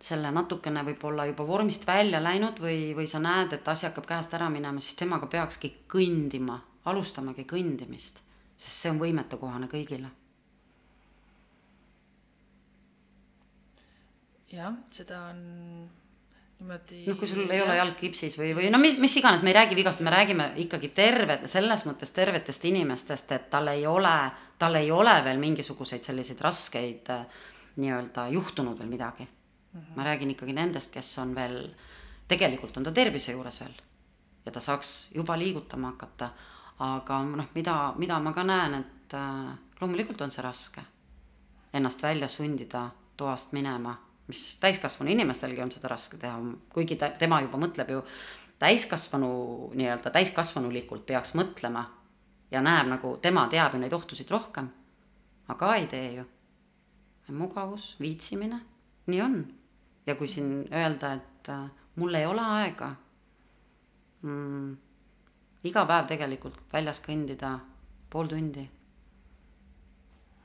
selle 0.00 0.30
natukene 0.32 0.82
võib-olla 0.84 1.26
juba 1.28 1.44
vormist 1.44 1.84
välja 1.86 2.22
läinud 2.22 2.60
või, 2.62 2.94
või 2.96 3.06
sa 3.10 3.20
näed, 3.20 3.52
et 3.52 3.68
asi 3.68 3.86
hakkab 3.88 4.06
käest 4.08 4.32
ära 4.36 4.48
minema, 4.52 4.80
siis 4.80 4.96
temaga 4.96 5.28
peakski 5.28 5.74
kõndima, 5.92 6.56
alustamagi 6.88 7.44
kõndimist, 7.48 8.22
sest 8.56 8.86
see 8.86 8.94
on 8.94 9.02
võimetekohane 9.02 9.68
kõigile. 9.72 10.16
jah, 14.50 14.74
seda 14.90 15.18
on 15.30 15.42
niimoodi. 16.60 17.02
noh, 17.06 17.18
kui 17.18 17.28
sul 17.28 17.50
ei 17.50 17.62
ole 17.62 17.76
jalg 17.76 17.96
kipsis 17.98 18.38
või, 18.38 18.52
või 18.56 18.70
no 18.70 18.78
mis, 18.78 18.98
mis 19.02 19.16
iganes, 19.16 19.42
me 19.42 19.50
ei 19.52 19.58
räägi 19.58 19.76
vigast, 19.78 20.04
me 20.04 20.12
räägime 20.14 20.52
ikkagi 20.64 20.92
terve, 20.94 21.40
selles 21.50 21.84
mõttes 21.88 22.14
tervetest 22.16 22.64
inimestest, 22.70 23.32
et 23.32 23.50
tal 23.50 23.68
ei 23.72 23.86
ole, 23.86 24.16
tal 24.58 24.78
ei 24.78 24.90
ole 24.90 25.18
veel 25.24 25.40
mingisuguseid 25.42 26.04
selliseid 26.04 26.40
raskeid 26.40 27.12
nii-öelda 27.80 28.28
juhtunud 28.36 28.78
veel 28.78 28.90
midagi 28.90 29.28
Mm 29.72 29.80
-hmm. 29.80 29.96
ma 29.96 30.04
räägin 30.04 30.30
ikkagi 30.30 30.52
nendest, 30.52 30.92
kes 30.92 31.18
on 31.18 31.34
veel, 31.34 31.74
tegelikult 32.28 32.76
on 32.76 32.82
ta 32.82 32.92
tervise 32.92 33.32
juures 33.32 33.60
veel 33.60 33.74
ja 34.46 34.52
ta 34.52 34.60
saaks 34.60 35.10
juba 35.14 35.38
liigutama 35.38 35.86
hakata. 35.86 36.30
aga 36.78 37.22
noh, 37.22 37.46
mida, 37.54 37.94
mida 37.96 38.18
ma 38.20 38.32
ka 38.32 38.44
näen, 38.44 38.74
et 38.74 39.14
äh, 39.14 39.58
loomulikult 39.80 40.20
on 40.20 40.30
see 40.30 40.42
raske 40.42 40.80
ennast 41.72 42.02
välja 42.02 42.28
sundida 42.28 42.90
toast 43.16 43.52
minema, 43.52 43.96
mis 44.30 44.42
täiskasvanu 44.62 45.10
inimestelgi 45.12 45.62
on 45.64 45.72
seda 45.74 45.90
raske 45.92 46.18
teha, 46.20 46.38
kuigi 46.72 46.96
ta, 47.00 47.10
tema 47.18 47.40
juba 47.44 47.60
mõtleb 47.60 47.90
ju 47.94 48.02
täiskasvanu 48.60 49.30
nii-öelda 49.74 50.12
täiskasvanulikult 50.14 51.06
peaks 51.08 51.34
mõtlema 51.38 51.86
ja 52.50 52.62
näeb 52.64 52.90
nagu, 52.90 53.14
tema 53.22 53.46
teab 53.50 53.74
ju 53.74 53.80
neid 53.82 53.94
ohtusid 53.96 54.30
rohkem, 54.30 54.68
aga 55.48 55.74
ei 55.78 55.86
tee 55.90 56.12
ju. 56.18 56.26
mugavus, 57.30 57.94
viitsimine, 58.00 58.56
nii 59.06 59.20
on 59.22 59.36
ja 60.06 60.14
kui 60.18 60.28
siin 60.28 60.66
öelda, 60.72 61.12
et 61.12 61.48
äh, 61.48 61.68
mul 61.96 62.14
ei 62.14 62.26
ole 62.26 62.42
aega 62.42 62.90
mm,, 64.22 64.76
iga 65.70 65.84
päev 65.86 66.08
tegelikult 66.10 66.58
väljas 66.72 67.02
kõndida 67.04 67.54
pool 68.10 68.28
tundi. 68.28 68.66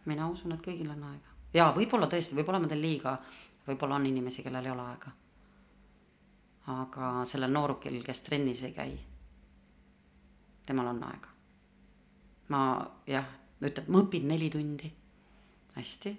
mina 0.06 0.28
usun, 0.30 0.54
et 0.54 0.62
kõigil 0.62 0.92
on 0.94 1.04
aega. 1.10 1.36
jaa, 1.54 1.72
võib-olla 1.76 2.08
tõesti, 2.12 2.38
võib-olla 2.38 2.62
ma 2.62 2.70
teen 2.70 2.82
liiga, 2.82 3.18
võib-olla 3.68 3.96
on 3.96 4.06
inimesi, 4.06 4.44
kellel 4.44 4.66
ei 4.66 4.72
ole 4.72 4.82
aega. 4.82 5.12
aga 6.74 7.26
sellel 7.26 7.52
noorukil, 7.52 8.02
kes 8.04 8.22
trennis 8.22 8.64
ei 8.64 8.74
käi, 8.74 9.00
temal 10.66 10.88
on 10.88 11.04
aega. 11.04 11.34
ma 12.50 12.62
jah, 13.08 13.26
ütleb, 13.62 13.90
ma 13.90 14.04
õpin 14.04 14.28
neli 14.28 14.50
tundi. 14.50 14.92
hästi, 15.76 16.18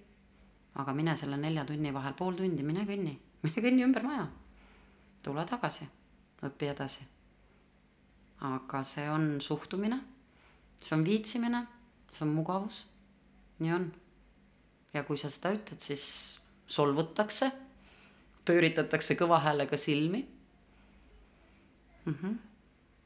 aga 0.75 0.93
mine 0.93 1.17
selle 1.17 1.37
nelja 1.37 1.65
tunni 1.65 1.95
vahel 1.95 2.15
pool 2.15 2.35
tundi, 2.35 2.63
mine 2.63 2.85
kõnni 2.87 3.21
mine 3.47 3.63
kõnni 3.63 3.85
ümber 3.87 4.07
maja, 4.07 4.25
tule 5.25 5.45
tagasi, 5.49 5.87
õpi 6.47 6.71
edasi. 6.73 7.05
aga 8.47 8.83
see 8.85 9.07
on 9.09 9.39
suhtumine, 9.41 9.97
see 10.81 10.97
on 10.97 11.05
viitsimine, 11.05 11.63
see 12.13 12.25
on 12.27 12.35
mugavus, 12.35 12.83
nii 13.61 13.73
on. 13.73 13.87
ja 14.93 15.05
kui 15.05 15.17
sa 15.21 15.31
seda 15.33 15.55
ütled, 15.57 15.81
siis 15.81 16.41
solvutakse, 16.67 17.51
pööritatakse 18.45 19.15
kõva 19.15 19.41
häälega 19.43 19.77
silmi 19.77 20.27
mm. 22.05 22.15
-hmm. 22.15 22.37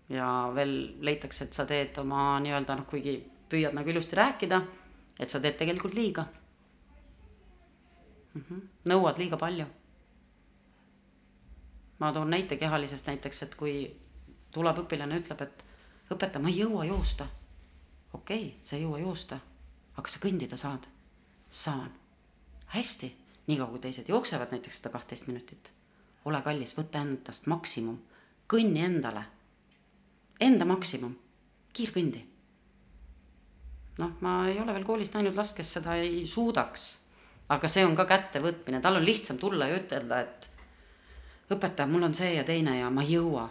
ja 0.08 0.52
veel 0.54 0.96
leitakse, 1.00 1.44
et 1.44 1.52
sa 1.52 1.66
teed 1.66 1.98
oma 1.98 2.40
nii-öelda 2.40 2.76
noh, 2.76 2.86
kuigi 2.86 3.18
püüad 3.48 3.74
nagu 3.74 3.90
ilusti 3.90 4.16
rääkida, 4.16 4.62
et 5.18 5.30
sa 5.30 5.40
teed 5.40 5.56
tegelikult 5.56 5.94
liiga 5.94 6.24
mm. 8.34 8.42
-hmm. 8.42 8.60
nõuad 8.84 9.18
liiga 9.18 9.36
palju 9.36 9.66
ma 12.00 12.12
toon 12.12 12.30
näite 12.30 12.56
kehalisest 12.56 13.06
näiteks, 13.06 13.42
et 13.42 13.54
kui 13.54 13.74
tuleb 14.52 14.82
õpilane, 14.82 15.20
ütleb, 15.20 15.42
et 15.44 15.64
õpetaja, 16.10 16.42
ma 16.42 16.48
ei 16.48 16.62
jõua 16.62 16.84
joosta. 16.88 17.26
okei 18.12 18.46
okay,, 18.46 18.60
sa 18.64 18.76
ei 18.76 18.82
jõua 18.82 18.98
joosta, 18.98 19.38
aga 19.92 20.02
kas 20.02 20.16
sa 20.16 20.22
kõndida 20.24 20.56
saad? 20.56 20.88
saan. 21.50 21.92
hästi, 22.66 23.12
niikaua 23.50 23.70
kui 23.74 23.82
teised 23.82 24.08
jooksevad 24.08 24.54
näiteks 24.54 24.80
seda 24.80 24.94
kahtteist 24.94 25.28
minutit, 25.28 25.72
ole 26.24 26.40
kallis, 26.46 26.76
võta 26.78 27.02
endast 27.02 27.50
maksimum, 27.50 27.98
kõnni 28.50 28.86
endale, 28.86 29.26
enda 30.40 30.66
maksimum, 30.68 31.16
kiirkõndi 31.74 32.30
noh, 34.00 34.16
ma 34.24 34.34
ei 34.48 34.58
ole 34.60 34.74
veel 34.74 34.86
koolis 34.86 35.12
näinud 35.14 35.36
last, 35.36 35.56
kes 35.56 35.76
seda 35.78 35.96
ei 36.00 36.24
suudaks. 36.26 36.88
aga 37.50 37.68
see 37.68 37.82
on 37.82 37.96
ka 37.98 38.04
kättevõtmine, 38.06 38.78
tal 38.80 39.00
on 39.00 39.04
lihtsam 39.04 39.38
tulla 39.38 39.66
ja 39.66 39.80
ütelda, 39.80 40.20
et 40.22 40.46
õpetaja, 41.50 41.88
mul 41.90 42.06
on 42.06 42.14
see 42.14 42.36
ja 42.36 42.44
teine 42.46 42.76
ja 42.78 42.90
ma 42.90 43.02
ei 43.02 43.16
jõua. 43.16 43.48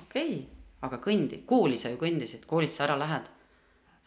okei 0.00 0.32
okay,, 0.32 0.40
aga 0.82 0.98
kõndi, 0.98 1.42
kooli 1.46 1.78
sa 1.78 1.92
ju 1.92 2.00
kõndisid, 2.00 2.46
koolist 2.48 2.78
sa 2.78 2.88
ära 2.88 2.98
lähed 2.98 3.28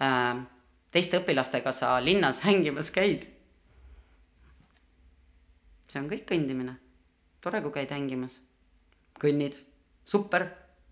äh,. 0.02 0.44
teiste 0.92 1.22
õpilastega 1.22 1.72
sa 1.72 1.96
linnas 2.02 2.42
hängimas 2.48 2.92
käid. 2.92 3.30
See 5.88 6.02
on 6.02 6.10
kõik 6.10 6.26
kõndimine. 6.30 6.78
tore, 7.42 7.62
kui 7.62 7.72
käid 7.72 7.92
hängimas. 7.92 8.42
kõnnid, 9.20 9.60
super, 10.06 10.50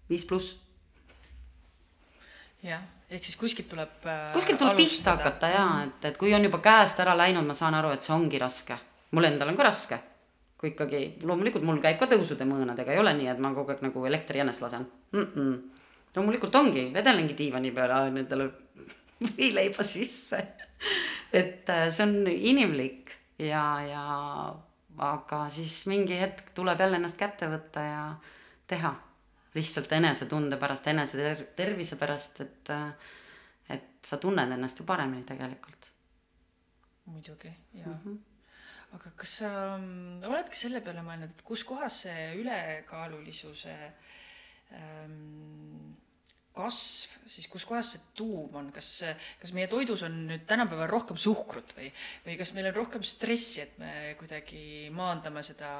viis 0.09 0.25
pluss 0.25 0.63
jah, 2.63 2.83
ehk 3.11 3.25
siis 3.27 3.37
kuskilt 3.39 3.69
tuleb 3.71 4.07
äh, 4.07 4.31
kuskilt 4.35 4.59
tuleb 4.61 4.79
pihta 4.79 5.17
hakata 5.17 5.51
ja, 5.51 5.67
et, 5.87 6.09
et 6.09 6.17
kui 6.19 6.33
on 6.35 6.47
juba 6.47 6.61
käest 6.63 6.99
ära 7.03 7.15
läinud, 7.17 7.45
ma 7.47 7.55
saan 7.57 7.75
aru, 7.77 7.93
et 7.95 8.05
see 8.05 8.15
ongi 8.15 8.39
raske. 8.41 8.77
mul 9.11 9.29
endal 9.29 9.51
on 9.51 9.59
ka 9.59 9.67
raske. 9.67 9.99
kui 10.57 10.71
ikkagi, 10.71 11.03
loomulikult 11.27 11.65
mul 11.67 11.81
käib 11.83 11.99
ka 11.99 12.07
tõusude 12.11 12.47
mõõnadega, 12.47 12.93
ei 12.93 13.01
ole 13.01 13.11
nii, 13.17 13.31
et 13.33 13.39
ma 13.43 13.51
kogu 13.55 13.73
aeg 13.73 13.81
nagu 13.83 14.05
elektrijänest 14.07 14.63
lasen 14.63 14.85
mm. 15.11 15.25
-mm. 15.35 15.55
loomulikult 16.15 16.55
ongi, 16.55 16.89
vedelengi 16.93 17.37
diivani 17.37 17.71
peale, 17.71 17.93
ajan 17.93 18.21
endale 18.23 18.51
võileiba 19.27 19.83
sisse. 19.83 20.39
et 21.33 21.69
äh, 21.69 21.89
see 21.89 22.07
on 22.07 22.27
inimlik 22.27 23.11
ja, 23.39 23.65
ja 23.83 24.05
aga 24.97 25.47
siis 25.49 25.85
mingi 25.89 26.17
hetk 26.19 26.53
tuleb 26.55 26.79
jälle 26.79 26.99
ennast 26.99 27.17
kätte 27.17 27.49
võtta 27.49 27.85
ja 27.85 28.03
teha 28.67 28.93
lihtsalt 29.53 29.91
enesetunde 29.97 30.57
pärast, 30.61 30.87
enese 30.89 31.17
ter- 31.17 31.47
tervise 31.57 31.97
pärast, 31.97 32.41
et, 32.41 32.71
et 33.69 33.89
sa 34.05 34.17
tunned 34.21 34.53
ennast 34.55 34.79
ju 34.81 34.85
paremini 34.85 35.25
tegelikult. 35.27 35.89
muidugi, 37.05 37.49
jaa 37.73 37.87
mm. 37.87 37.99
-hmm. 38.05 38.17
aga 38.95 39.09
kas 39.15 39.37
sa 39.37 39.49
oled 40.29 40.49
ka 40.49 40.55
selle 40.55 40.81
peale 40.81 41.01
mõelnud, 41.01 41.29
et 41.29 41.41
kus 41.41 41.63
kohas 41.63 42.01
see 42.01 42.35
ülekaalulisuse 42.39 43.75
ähm, 44.71 45.92
kasv, 46.53 47.15
siis 47.29 47.47
kus 47.49 47.65
kohas 47.65 47.93
see 47.95 48.01
tuum 48.17 48.53
on, 48.59 48.69
kas, 48.73 48.89
kas 49.41 49.53
meie 49.57 49.69
toidus 49.71 50.03
on 50.05 50.19
nüüd 50.29 50.45
tänapäeval 50.49 50.89
rohkem 50.91 51.17
suhkrut 51.19 51.73
või, 51.77 51.89
või 52.27 52.37
kas 52.39 52.53
meil 52.57 52.69
on 52.69 52.77
rohkem 52.77 53.05
stressi, 53.07 53.63
et 53.63 53.79
me 53.81 54.13
kuidagi 54.19 54.91
maandame 54.93 55.41
seda 55.45 55.71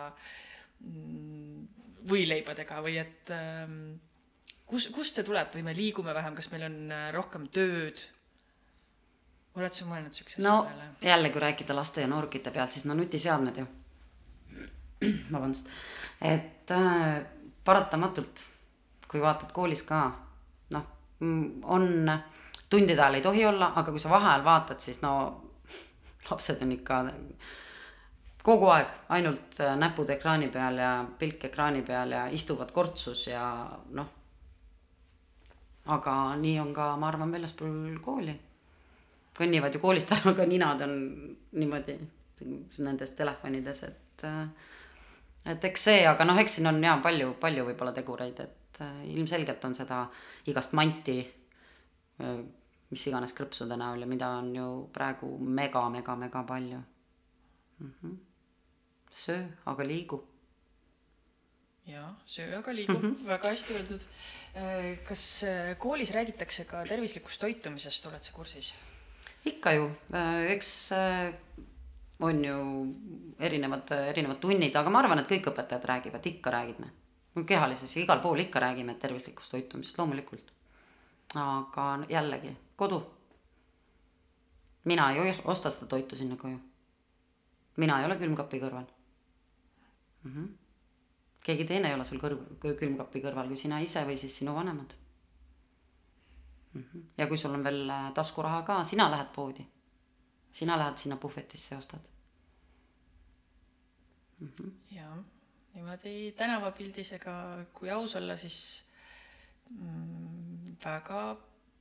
mm, 0.81 1.67
võileibadega 2.09 2.81
või 2.83 2.97
et 3.01 3.31
ähm, 3.35 3.77
kus, 4.69 4.89
kust 4.95 5.19
see 5.19 5.27
tuleb 5.27 5.53
või 5.53 5.65
me 5.67 5.75
liigume 5.77 6.15
vähem, 6.15 6.35
kas 6.37 6.49
meil 6.53 6.67
on 6.69 6.81
äh, 6.91 7.07
rohkem 7.15 7.47
tööd? 7.53 8.01
oled 9.53 9.75
sa 9.75 9.85
mõelnud 9.85 10.15
siukse 10.17 10.39
asja 10.39 10.47
no 10.47 10.63
peale? 10.65 10.89
jälle, 11.05 11.29
kui 11.29 11.41
rääkida 11.43 11.75
laste 11.77 12.01
ja 12.01 12.09
noorukite 12.09 12.51
pealt, 12.51 12.73
siis 12.73 12.87
no 12.89 12.97
nutiseadmed 12.97 13.61
ju. 13.61 13.67
vabandust, 15.35 15.69
et 16.25 16.73
äh, 16.73 17.21
paratamatult, 17.65 18.47
kui 19.11 19.21
vaatad 19.21 19.53
koolis 19.53 19.83
ka, 19.85 20.01
on, 21.63 22.11
tundide 22.69 23.01
ajal 23.01 23.19
ei 23.19 23.25
tohi 23.25 23.45
olla, 23.45 23.71
aga 23.75 23.91
kui 23.91 24.01
sa 24.01 24.11
vaheajal 24.13 24.45
vaatad, 24.45 24.79
siis 24.79 25.01
no 25.01 25.13
lapsed 26.29 26.61
on 26.63 26.71
ikka 26.71 27.03
kogu 28.43 28.67
aeg 28.73 28.89
ainult 29.15 29.59
äh, 29.63 29.75
näpud 29.79 30.09
ekraani 30.09 30.49
peal 30.51 30.79
ja 30.81 30.93
pilk 31.19 31.45
ekraani 31.49 31.81
peal 31.87 32.11
ja 32.11 32.25
istuvad 32.27 32.71
kortsus 32.75 33.27
ja 33.27 33.45
noh. 33.91 34.09
aga 35.85 36.35
nii 36.39 36.59
on 36.59 36.73
ka, 36.73 36.95
ma 36.97 37.07
arvan, 37.11 37.31
väljaspool 37.31 37.99
kooli 38.03 38.35
kõnnivad 39.37 39.73
ju 39.73 39.81
koolist 39.81 40.11
ära, 40.13 40.31
aga 40.33 40.45
ninad 40.45 40.83
on 40.85 40.93
niimoodi 41.57 41.97
nendes 42.83 43.15
telefonides, 43.17 43.83
et 43.87 44.25
äh, 44.27 44.47
et 45.45 45.65
eks 45.69 45.87
see, 45.89 46.03
aga 46.07 46.25
noh, 46.27 46.39
eks 46.39 46.57
siin 46.57 46.69
on 46.69 46.79
jaa 46.83 46.97
palju, 47.03 47.33
palju 47.41 47.65
võib-olla 47.67 47.93
tegureid, 47.95 48.39
et 48.39 48.62
äh, 48.81 49.05
ilmselgelt 49.13 49.65
on 49.65 49.75
seda 49.75 50.07
igast 50.47 50.73
manti, 50.73 51.21
mis 52.93 53.07
iganes 53.09 53.33
krõpsude 53.33 53.75
näol 53.79 54.03
ja 54.03 54.07
mida 54.07 54.27
on 54.37 54.51
ju 54.55 54.67
praegu 54.93 55.31
mega, 55.41 55.81
mega, 55.89 56.15
mega 56.15 56.43
palju 56.47 56.77
mm. 57.79 57.93
-hmm. 58.01 58.15
söö, 59.09 59.43
aga 59.65 59.87
liigu. 59.87 60.23
jaa, 61.85 62.15
söö 62.25 62.57
aga 62.59 62.75
liigu 62.75 62.93
mm, 62.93 63.01
-hmm. 63.01 63.27
väga 63.27 63.49
hästi 63.49 63.73
öeldud. 63.73 64.01
kas 65.07 65.43
äh, 65.43 65.77
koolis 65.77 66.11
räägitakse 66.11 66.65
ka 66.65 66.85
tervislikust 66.85 67.41
toitumisest, 67.41 68.05
oled 68.05 68.23
sa 68.23 68.33
kursis? 68.33 68.73
ikka 69.45 69.71
ju, 69.71 69.91
eks 70.47 70.91
äh, 70.91 71.33
on 72.19 72.45
ju 72.45 72.57
erinevad, 73.39 73.91
erinevad 73.91 74.39
tunnid, 74.39 74.75
aga 74.75 74.89
ma 74.89 75.01
arvan, 75.03 75.19
et 75.19 75.31
kõik 75.31 75.49
õpetajad 75.51 75.85
räägivad, 75.85 76.25
ikka 76.25 76.51
räägime. 76.51 76.91
Kehalises 77.45 77.97
igal 77.97 78.19
pool 78.21 78.39
ikka 78.39 78.59
räägime 78.59 78.93
tervislikust 78.93 79.51
toitumisest, 79.51 79.97
loomulikult. 79.97 80.51
aga 81.35 82.05
jällegi, 82.09 82.57
kodu. 82.75 83.03
mina 84.83 85.11
ei 85.11 85.33
osta 85.43 85.69
seda 85.69 85.85
toitu 85.85 86.15
sinna 86.15 86.35
koju. 86.35 86.59
mina 87.77 87.99
ei 87.99 88.05
ole 88.05 88.15
külmkapi 88.15 88.59
kõrval 88.59 88.85
mm. 90.23 90.31
-hmm. 90.31 90.47
keegi 91.43 91.65
teine 91.65 91.87
ei 91.87 91.95
ole 91.95 92.05
sul 92.05 92.19
kõrv, 92.19 92.39
külmkapi 92.79 93.21
kõrval 93.21 93.47
kui 93.47 93.57
sina 93.57 93.79
ise 93.79 94.05
või 94.05 94.17
siis 94.17 94.37
sinu 94.37 94.55
vanemad 94.55 94.93
mm. 96.73 96.83
-hmm. 96.83 97.03
ja 97.17 97.27
kui 97.27 97.37
sul 97.37 97.53
on 97.53 97.63
veel 97.63 97.89
äh, 97.89 98.13
taskuraha 98.13 98.61
ka, 98.61 98.83
sina 98.83 99.11
lähed 99.11 99.33
poodi. 99.35 99.65
sina 100.51 100.77
lähed 100.77 100.97
sinna 100.97 101.17
puhvetisse 101.17 101.75
ja 101.75 101.79
ostad 101.79 102.09
mm. 104.39 104.47
-hmm. 104.47 104.71
Niimoodi 105.83 106.31
tänavapildis, 106.39 107.11
ega 107.17 107.33
kui 107.75 107.89
aus 107.91 108.15
olla, 108.15 108.37
siis 108.39 108.83
mm, 109.69 110.77
väga 110.83 111.23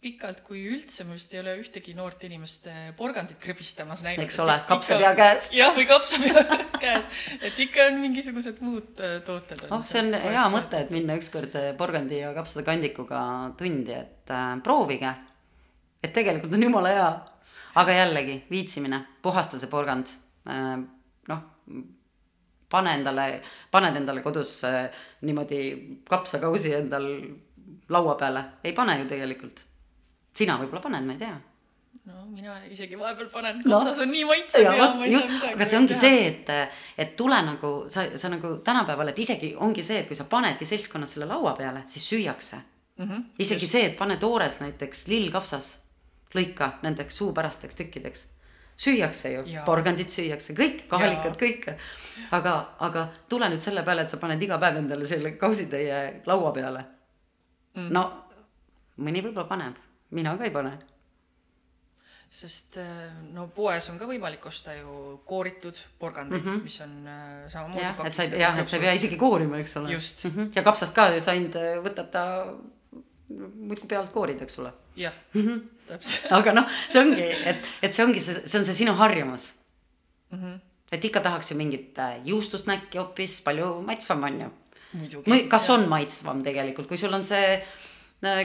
pikalt, 0.03 0.41
kui 0.43 0.65
üldse 0.67 1.05
ma 1.07 1.15
vist 1.15 1.31
ei 1.35 1.39
ole 1.39 1.53
ühtegi 1.61 1.93
noort 1.95 2.25
inimest 2.27 2.67
äh, 2.67 2.89
porgandit 2.99 3.39
krõbistamas 3.43 4.03
näinud. 4.03 4.25
eks 4.25 4.41
ole, 4.43 4.57
kapsapea 4.67 5.13
käes. 5.15 5.51
jah, 5.61 5.71
või 5.77 5.87
kapsapea 5.87 6.43
käes, 6.83 7.09
et 7.39 7.61
ikka 7.63 7.87
on 7.93 8.01
mingisugused 8.03 8.59
muud 8.67 8.99
äh, 8.99 9.21
tooted. 9.27 9.63
oh, 9.71 9.85
see 9.87 10.03
on 10.03 10.11
hea 10.19 10.49
mõte, 10.51 10.83
et 10.83 10.91
minna 10.95 11.15
ükskord 11.21 11.55
äh, 11.59 11.71
porgandi 11.79 12.19
ja 12.19 12.33
kapsade 12.35 12.67
kandikuga 12.67 13.23
tundi, 13.59 13.95
et 13.95 14.35
äh, 14.35 14.57
proovige. 14.67 15.15
et 16.03 16.11
tegelikult 16.11 16.59
on 16.59 16.67
jumala 16.67 16.97
hea. 16.97 17.09
aga 17.79 17.99
jällegi 18.03 18.41
viitsimine, 18.51 19.05
puhasta 19.23 19.63
see 19.63 19.71
porgand 19.71 20.11
äh,. 20.51 20.81
noh, 21.31 21.47
pane 22.73 22.97
endale, 22.99 23.27
paned 23.71 24.01
endale 24.01 24.25
kodus 24.25 24.57
äh, 24.69 24.89
niimoodi 25.29 25.63
kapsakausi 26.09 26.75
endal 26.81 27.07
laua 27.93 28.17
peale, 28.21 28.45
ei 28.65 28.73
pane 28.77 28.99
ju 29.03 29.09
tegelikult. 29.15 29.65
sina 30.35 30.57
võib-olla 30.61 30.81
paned, 30.81 31.05
ma 31.07 31.13
ei 31.13 31.21
tea 31.21 31.35
no 32.09 32.25
mina 32.33 32.57
isegi 32.67 32.97
vahepeal 32.99 33.29
panen 33.31 33.61
No. 33.65 33.77
kapsas 33.79 34.01
on 34.03 34.11
nii 34.11 34.25
maitsev 34.27 34.65
ja 34.65 34.73
ja 34.75 34.89
ma 34.97 35.05
ei 35.05 35.13
just 35.13 35.29
saa, 35.29 35.35
midagi 35.37 35.55
aga 35.55 35.65
see 35.71 35.79
ongi 35.79 35.93
teha. 35.93 36.01
see, 36.01 36.27
et, 36.27 36.51
et 37.05 37.13
tule 37.17 37.39
nagu 37.47 37.71
sa, 37.93 38.07
sa 38.19 38.31
nagu 38.33 38.57
tänapäeval, 38.67 39.13
et 39.13 39.19
isegi 39.23 39.53
ongi 39.67 39.85
see, 39.87 40.01
et 40.03 40.09
kui 40.09 40.19
sa 40.19 40.27
panedki 40.31 40.67
seltskonnas 40.67 41.15
selle 41.15 41.29
laua 41.31 41.53
peale, 41.59 41.85
siis 41.87 42.09
süüakse 42.11 42.59
mm. 42.59 43.05
Mhm, 43.05 43.23
isegi 43.45 43.67
see, 43.67 43.85
et 43.91 43.97
pane 43.99 44.17
toores 44.21 44.59
näiteks 44.61 45.07
lillkapsas, 45.13 45.71
lõika 46.35 46.73
nendeks 46.83 47.17
suupärasteks 47.23 47.79
tükkideks. 47.79 48.27
Süüakse 48.77 49.33
ju 49.33 49.65
porgandit 49.67 50.11
süüakse, 50.11 50.55
kõik, 50.59 50.87
kahalikad 50.91 51.37
kõike. 51.41 51.77
aga, 52.31 52.55
aga 52.81 53.09
tule 53.29 53.49
nüüd 53.53 53.65
selle 53.65 53.85
peale, 53.87 54.07
et 54.07 54.11
sa 54.11 54.21
paned 54.23 54.43
iga 54.43 54.59
päev 54.63 54.81
endale 54.83 55.09
selle 55.09 55.37
kausitäie 55.41 56.23
laua 56.27 56.53
peale 56.53 56.85
mm.. 57.75 57.91
no 57.93 58.07
mõni 59.03 59.23
võib-olla 59.25 59.49
paneb, 59.49 59.79
mina 60.11 60.37
ka 60.37 60.49
ei 60.49 60.55
pane 60.55 60.79
sest 62.33 62.79
äh, 62.81 63.09
no 63.37 63.51
poes 63.53 63.87
on 63.93 63.99
ka 64.01 64.07
võimalik 64.09 64.45
osta 64.49 64.73
ju 64.73 65.19
kooritud 65.29 65.77
porgandeid 66.01 66.41
mm, 66.41 66.55
-hmm. 66.55 66.63
mis 66.65 66.79
on 66.81 66.95
äh, 67.05 67.49
samamoodi 67.53 67.83
jah, 67.85 68.07
et 68.07 68.15
sa 68.17 68.25
ei, 68.25 68.39
jah, 68.41 68.59
et 68.59 68.69
sa 68.69 68.79
ei 68.79 68.85
pea 68.87 68.95
isegi 68.97 69.19
koorima, 69.21 69.59
eks 69.61 69.77
ole. 69.77 69.93
Just. 69.93 70.25
ja 70.57 70.63
kapsast 70.65 70.97
ka 70.97 71.11
ju 71.13 71.21
sa 71.21 71.35
ainult 71.37 71.59
äh, 71.61 71.77
võtad 71.85 72.09
ta 72.15 72.25
muudkui 73.39 73.89
pealt 73.89 74.11
koorid, 74.15 74.43
eks 74.43 74.59
ole. 74.59 74.73
jah, 74.97 75.13
Mhm. 75.35 75.61
täpselt. 75.89 76.33
aga 76.33 76.53
noh, 76.53 76.67
see 76.89 77.01
ongi, 77.01 77.29
et, 77.53 77.57
et 77.83 77.93
see 77.95 78.05
ongi 78.05 78.21
see, 78.21 78.43
see 78.47 78.59
on 78.59 78.65
see 78.65 78.75
sinu 78.75 78.95
harjumus 78.99 79.53
mm. 80.31 80.39
-hmm. 80.39 80.59
et 80.93 81.05
ikka 81.05 81.21
tahaks 81.21 81.51
ju 81.53 81.57
mingit 81.57 81.99
äh, 81.99 82.19
juustusnäkki 82.25 82.99
hoopis, 82.99 83.41
palju 83.45 83.83
maitsvam 83.83 84.23
on 84.25 84.41
ju. 84.41 84.51
muidugi. 84.93 85.49
kas 85.49 85.71
on 85.71 85.89
maitsvam 85.89 86.43
tegelikult, 86.43 86.89
kui 86.89 86.99
sul 86.99 87.13
on 87.13 87.25
see, 87.25 87.63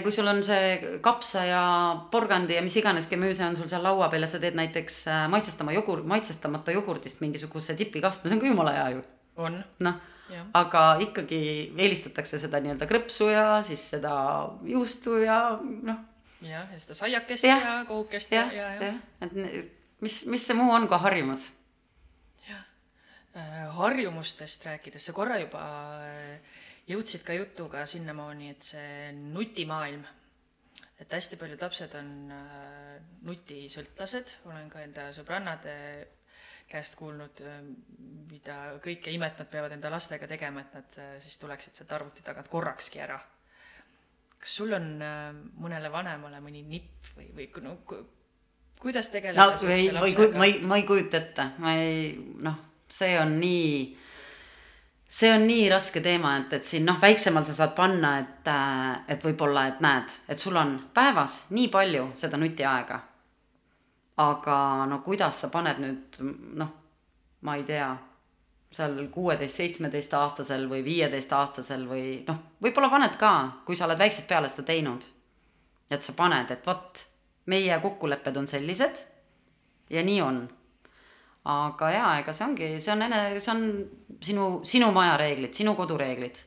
kui 0.03 0.11
sul 0.11 0.27
on 0.27 0.43
see 0.43 0.99
kapsa 1.01 1.45
ja 1.45 1.63
porgandi 2.11 2.53
ja 2.55 2.61
mis 2.61 2.75
iganes 2.75 3.07
gemüüse 3.09 3.45
on 3.45 3.55
sul 3.55 3.67
seal 3.67 3.83
laua 3.83 4.09
peal 4.09 4.21
ja 4.21 4.27
sa 4.27 4.39
teed 4.39 4.55
näiteks 4.55 5.07
äh, 5.07 5.29
maitsestama 5.29 5.71
jogur, 5.71 6.03
maitsestamata 6.03 6.71
jogurtist 6.71 7.21
mingisuguse 7.21 7.75
tipikastme, 7.75 8.29
see 8.29 8.35
on 8.37 8.41
ka 8.41 8.47
jumala 8.47 8.71
hea 8.71 8.89
ju. 8.89 9.01
on 9.35 9.63
noh 9.79 9.93
Jah., 9.93 10.16
aga 10.53 10.83
ikkagi 11.05 11.41
eelistatakse 11.77 12.39
seda 12.41 12.59
nii-öelda 12.63 12.87
krõpsu 12.89 13.29
ja 13.31 13.61
siis 13.63 13.83
seda 13.95 14.13
juustu 14.67 15.19
ja 15.23 15.39
noh, 15.61 16.01
jah, 16.41 16.67
ja 16.71 16.79
seda 16.79 16.97
saiakest 17.01 17.47
ja, 17.47 17.55
Jah. 17.55 17.67
ja 17.67 17.85
kohukest 17.87 18.35
ja, 18.35 18.47
jah, 18.51 18.55
ja, 18.55 18.71
ja, 18.73 18.91
jah, 18.91 18.97
et 19.21 20.01
mis, 20.03 20.25
mis 20.27 20.47
see 20.47 20.57
muu 20.57 20.73
on 20.75 20.89
kui 20.89 20.99
harjumus? 21.05 21.51
Äh, 23.37 23.67
harjumustest 23.69 24.65
rääkides, 24.65 25.03
sa 25.05 25.13
korra 25.13 25.35
juba 25.37 25.61
äh, 26.01 26.55
jõudsid 26.89 27.21
ka 27.27 27.35
jutuga 27.37 27.83
sinnamaani, 27.85 28.49
et 28.55 28.65
see 28.65 29.11
nutimaailm, 29.13 30.01
et 30.97 31.13
hästi 31.13 31.37
paljud 31.37 31.61
lapsed 31.61 31.93
on 31.99 32.09
äh, 32.33 32.95
nutisõltlased, 33.27 34.33
olen 34.49 34.71
ka 34.73 34.81
enda 34.81 35.09
sõbrannade 35.13 35.75
käest 36.67 36.97
kuulnud, 36.99 37.41
mida 38.31 38.57
kõike 38.83 39.11
imet 39.15 39.39
nad 39.39 39.49
peavad 39.51 39.71
enda 39.71 39.91
lastega 39.91 40.27
tegema, 40.27 40.61
et 40.65 40.73
nad 40.75 40.99
äh, 40.99 41.15
siis 41.23 41.37
tuleksid 41.39 41.77
sealt 41.77 41.93
arvuti 41.95 42.25
tagant 42.25 42.49
korrakski 42.51 42.99
ära. 42.99 43.19
kas 44.37 44.55
sul 44.59 44.73
on 44.73 45.01
äh, 45.01 45.31
mõnele 45.57 45.91
vanemale 45.91 46.41
mõni 46.43 46.61
nipp 46.67 47.15
või, 47.15 47.31
või 47.35 47.47
no, 47.63 47.77
ku- 47.85 48.03
kuidas 48.79 49.09
tegeleda 49.09 49.47
no 49.47 49.71
ei, 49.71 49.91
ma 49.91 50.05
ei, 50.05 50.27
ma 50.33 50.45
ei, 50.45 50.59
ma 50.61 50.77
ei 50.77 50.83
kujuta 50.83 51.17
ette, 51.17 51.47
ma 51.57 51.73
ei 51.73 52.11
noh, 52.43 52.59
see 52.89 53.17
on 53.19 53.39
nii, 53.39 53.97
see 55.07 55.31
on 55.33 55.47
nii 55.47 55.69
raske 55.71 56.01
teema, 56.03 56.35
et, 56.41 56.53
et 56.59 56.67
siin 56.67 56.85
noh, 56.85 56.99
väiksemal 57.01 57.45
sa 57.47 57.55
saad 57.57 57.73
panna, 57.75 58.17
et, 58.21 58.51
et 59.15 59.23
võib-olla, 59.23 59.67
et 59.71 59.81
näed, 59.83 60.17
et 60.27 60.39
sul 60.39 60.55
on 60.59 60.77
päevas 60.93 61.45
nii 61.55 61.71
palju 61.73 62.11
seda 62.15 62.37
nutiaega. 62.37 63.01
Aga 64.17 64.85
no 64.89 65.01
kuidas 65.05 65.41
sa 65.41 65.51
paned 65.53 65.81
nüüd 65.81 66.21
noh, 66.57 66.71
ma 67.41 67.55
ei 67.55 67.63
tea, 67.63 67.91
seal 68.71 68.97
kuueteist, 69.13 69.61
seitsmeteistaastasel 69.61 70.65
või 70.69 70.81
viieteistaastasel 70.85 71.85
või 71.89 72.07
noh, 72.27 72.41
võib-olla 72.61 72.89
paned 72.89 73.15
ka, 73.19 73.33
kui 73.65 73.75
sa 73.75 73.85
oled 73.85 73.99
väiksest 73.99 74.27
peale 74.27 74.49
seda 74.49 74.65
teinud 74.71 75.05
et 75.89 76.03
sa 76.03 76.13
paned, 76.13 76.51
et 76.51 76.67
vot, 76.67 77.03
meie 77.51 77.79
kokkulepped 77.83 78.37
on 78.37 78.47
sellised 78.47 79.03
ja 79.89 80.03
nii 80.03 80.21
on. 80.21 80.43
aga 81.47 81.89
jaa, 81.91 82.11
ega 82.19 82.33
see 82.35 82.45
ongi, 82.45 82.69
see 82.83 82.91
on 82.91 83.05
ene-, 83.05 83.39
see 83.39 83.53
on 83.53 83.61
sinu, 84.21 84.47
sinu 84.67 84.91
maja 84.91 85.15
reeglid, 85.17 85.53
sinu 85.55 85.75
kodureeglid. 85.75 86.43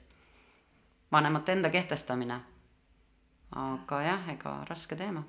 vanemate 1.12 1.52
enda 1.52 1.70
kehtestamine. 1.70 2.40
aga 3.56 4.02
jah, 4.02 4.28
ega 4.34 4.64
raske 4.68 4.96
teema. 4.96 5.24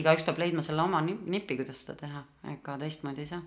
Igaüks 0.00 0.24
peab 0.26 0.38
leidma 0.38 0.62
selle 0.62 0.82
oma 0.82 1.00
ni- 1.00 1.18
nipi, 1.34 1.56
kuidas 1.56 1.84
seda 1.84 1.98
teha, 2.06 2.24
ega 2.54 2.78
teistmoodi 2.78 3.20
ei 3.20 3.26
saa. 3.26 3.42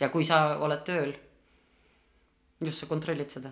ja 0.00 0.08
kui 0.08 0.24
sa 0.24 0.58
oled 0.58 0.84
tööl, 0.86 1.12
just 2.60 2.78
sa 2.78 2.86
kontrollid 2.86 3.30
seda 3.30 3.50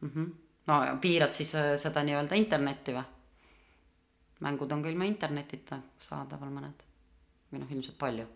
mm. 0.00 0.10
-hmm. 0.14 0.32
no 0.66 0.84
ja 0.84 0.96
piirad 1.00 1.32
siis 1.32 1.54
äh, 1.54 1.76
seda 1.76 2.02
nii-öelda 2.02 2.34
internetti 2.34 2.92
või? 2.92 3.04
mängud 4.40 4.72
on 4.72 4.82
ka 4.82 4.88
ilma 4.88 5.04
internetita 5.04 5.80
saadaval 6.00 6.50
mõned 6.54 6.84
või 7.52 7.62
noh, 7.62 7.70
ilmselt 7.72 7.98
palju. 7.98 8.26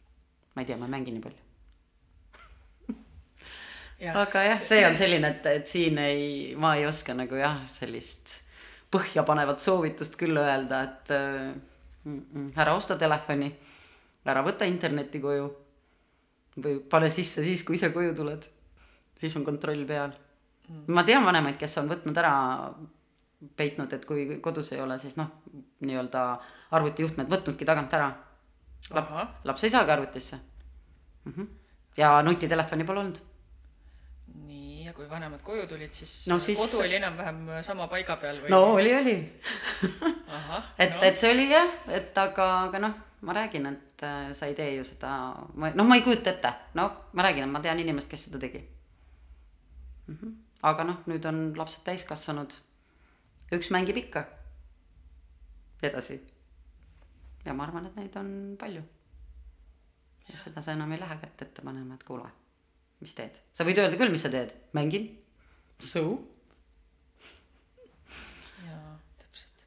ma 0.54 0.62
ei 0.62 0.66
tea, 0.66 0.76
ma 0.76 0.86
ei 0.86 0.90
mängi 0.90 1.14
nii 1.14 1.24
palju. 1.24 1.42
aga 4.22 4.42
jah, 4.42 4.60
see 4.60 4.86
on 4.86 4.96
selline, 4.96 5.28
et, 5.34 5.46
et 5.46 5.66
siin 5.66 5.98
ei, 5.98 6.54
ma 6.56 6.76
ei 6.76 6.86
oska 6.86 7.14
nagu 7.14 7.34
jah, 7.34 7.60
sellist 7.68 8.38
põhjapanevat 8.90 9.60
soovitust 9.62 10.16
küll 10.18 10.38
öelda, 10.40 10.82
et 10.82 11.12
äh, 11.14 11.50
mm, 12.04 12.22
mm, 12.32 12.52
ära 12.56 12.74
osta 12.74 12.96
telefoni, 12.98 13.50
ära 14.24 14.42
võta 14.46 14.68
internetti 14.68 15.20
koju 15.20 15.50
või 16.60 16.80
pane 16.90 17.10
sisse 17.10 17.44
siis, 17.44 17.62
kui 17.64 17.78
ise 17.78 17.92
koju 17.94 18.14
tuled. 18.14 18.48
siis 19.20 19.36
on 19.36 19.44
kontroll 19.44 19.84
peal. 19.86 20.12
ma 20.88 21.04
tean 21.04 21.24
vanemaid, 21.24 21.56
kes 21.58 21.78
on 21.78 21.88
võtnud 21.88 22.18
ära, 22.18 22.34
peitnud, 23.56 23.92
et 23.92 24.04
kui 24.04 24.40
kodus 24.40 24.72
ei 24.72 24.80
ole, 24.80 24.98
siis 24.98 25.16
noh, 25.16 25.30
nii-öelda 25.80 26.24
arvutijuhtmed 26.76 27.30
võtnudki 27.30 27.64
tagant 27.64 27.92
ära. 27.94 28.12
ahah, 28.90 29.34
laps 29.44 29.64
ei 29.64 29.70
saagi 29.70 29.90
arvutisse 29.90 30.36
mm. 31.24 31.32
-hmm. 31.32 31.46
ja 31.96 32.22
nutitelefoni 32.22 32.84
pole 32.84 33.00
olnud. 33.00 33.18
Vanemad 35.10 35.42
koju 35.42 35.66
tulid, 35.66 35.92
siis 35.92 36.26
No 36.28 36.38
siis- 36.38 36.58
kodu 36.60 36.82
oli 36.84 36.96
enam-vähem 36.96 37.62
sama 37.62 37.86
paiga 37.88 38.16
peal 38.16 38.40
või 38.42 38.50
no? 38.50 38.62
oli, 38.78 38.94
oli. 38.94 39.16
et 40.78 40.94
no., 40.94 41.02
et 41.02 41.16
see 41.18 41.32
oli 41.32 41.48
jah, 41.50 41.78
et 41.88 42.18
aga, 42.18 42.48
aga 42.64 42.78
noh, 42.86 42.98
ma 43.20 43.32
räägin, 43.36 43.66
et 43.66 44.02
äh, 44.02 44.32
sa 44.32 44.46
ei 44.46 44.54
tee 44.54 44.74
ju 44.76 44.84
seda, 44.84 45.12
noh, 45.54 45.84
ma 45.86 45.96
ei 45.98 46.02
kujuta 46.06 46.30
ette, 46.32 46.52
no 46.74 46.90
ma 47.12 47.26
räägin, 47.26 47.44
et 47.44 47.52
ma 47.52 47.60
tean 47.64 47.78
inimest, 47.82 48.10
kes 48.10 48.28
seda 48.28 48.38
tegi 48.42 48.62
mm. 50.06 50.16
-hmm. 50.16 50.34
aga 50.62 50.84
noh, 50.84 51.02
nüüd 51.06 51.26
on 51.28 51.52
lapsed 51.56 51.84
täiskasvanud. 51.84 52.52
üks 53.52 53.70
mängib 53.70 53.96
ikka 53.96 54.24
edasi. 55.82 56.20
ja 57.44 57.54
ma 57.54 57.64
arvan, 57.64 57.86
et 57.86 57.96
neid 57.96 58.16
on 58.16 58.56
palju. 58.58 58.82
ja 60.28 60.36
seda 60.36 60.60
sa 60.62 60.72
enam 60.72 60.92
ei 60.92 61.00
lähe 61.00 61.16
kätt 61.16 61.42
ette 61.42 61.62
panema, 61.62 61.94
et 61.94 62.04
kuule, 62.04 62.30
mis 63.00 63.16
teed, 63.16 63.38
sa 63.56 63.64
võid 63.64 63.80
öelda 63.80 63.96
küll, 64.00 64.12
mis 64.12 64.24
sa 64.24 64.30
teed, 64.32 64.52
mängin. 64.76 65.08
So 65.80 66.02
jaa, 68.66 68.96
täpselt. 69.22 69.62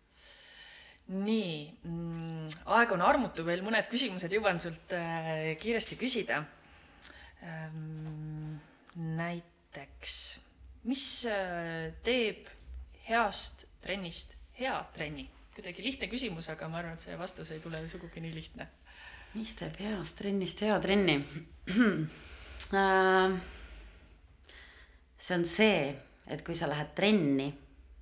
nii 1.10 1.56
mm,, 1.82 2.52
aeg 2.78 2.94
on 2.94 3.06
armutu, 3.06 3.46
veel 3.48 3.66
mõned 3.66 3.90
küsimused 3.90 4.34
jõuan 4.34 4.62
sult 4.62 4.94
äh, 4.98 5.54
kiiresti 5.62 5.98
küsida 6.00 6.44
ähm,. 7.42 8.60
näiteks, 8.94 10.18
mis 10.86 11.08
äh, 11.26 11.90
teeb 12.06 12.52
heast 13.08 13.66
trennist 13.82 14.38
hea 14.60 14.78
trenni? 14.94 15.26
kuidagi 15.54 15.84
lihtne 15.86 16.08
küsimus, 16.10 16.48
aga 16.50 16.66
ma 16.70 16.80
arvan, 16.82 16.98
et 16.98 17.04
see 17.06 17.18
vastus 17.18 17.52
ei 17.54 17.60
tule 17.62 17.82
sugugi 17.90 18.22
nii 18.22 18.34
lihtne. 18.34 18.70
mis 19.34 19.56
teeb 19.58 19.82
heast 19.82 20.18
trennist 20.22 20.62
hea 20.62 20.78
trenni 20.82 21.18
see 25.24 25.36
on 25.38 25.46
see, 25.48 25.96
et 26.28 26.42
kui 26.44 26.56
sa 26.56 26.68
lähed 26.72 26.92
trenni, 26.98 27.48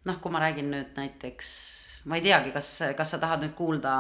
noh, 0.08 0.18
kui 0.22 0.34
ma 0.34 0.42
räägin 0.42 0.72
nüüd 0.74 0.96
näiteks, 0.98 1.50
ma 2.10 2.18
ei 2.18 2.24
teagi, 2.26 2.54
kas, 2.54 2.70
kas 2.98 3.14
sa 3.14 3.20
tahad 3.22 3.44
nüüd 3.46 3.54
kuulda 3.58 3.92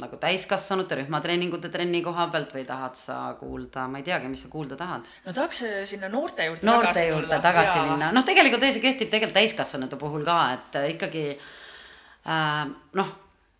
nagu 0.00 0.16
täiskasvanute 0.20 0.96
rühmatreeningute 1.02 1.68
trenni 1.72 2.00
koha 2.04 2.28
pealt 2.32 2.54
või 2.56 2.64
tahad 2.68 2.96
sa 2.96 3.18
kuulda, 3.40 3.84
ma 3.92 4.00
ei 4.00 4.06
teagi, 4.06 4.30
mis 4.32 4.46
sa 4.46 4.52
kuulda 4.52 4.78
tahad 4.80 5.10
no 5.26 5.34
tahaks 5.36 5.60
äh, 5.68 5.74
sinna 5.88 6.08
noorte 6.12 6.46
juurde 6.48 6.66
noorte 6.66 6.88
tagasi 6.88 7.10
juurde 7.10 7.28
tulla. 7.28 7.42
tagasi 7.44 7.76
Jaa. 7.78 7.90
minna, 7.90 8.08
noh, 8.16 8.24
tegelikult 8.24 8.64
see 8.68 8.84
kehtib 8.84 9.12
tegelikult 9.12 9.36
täiskasvanute 9.42 10.00
puhul 10.00 10.24
ka, 10.24 10.38
et 10.56 10.80
äh, 10.80 10.88
ikkagi 10.94 11.26
äh, 11.36 12.64
noh, 13.00 13.12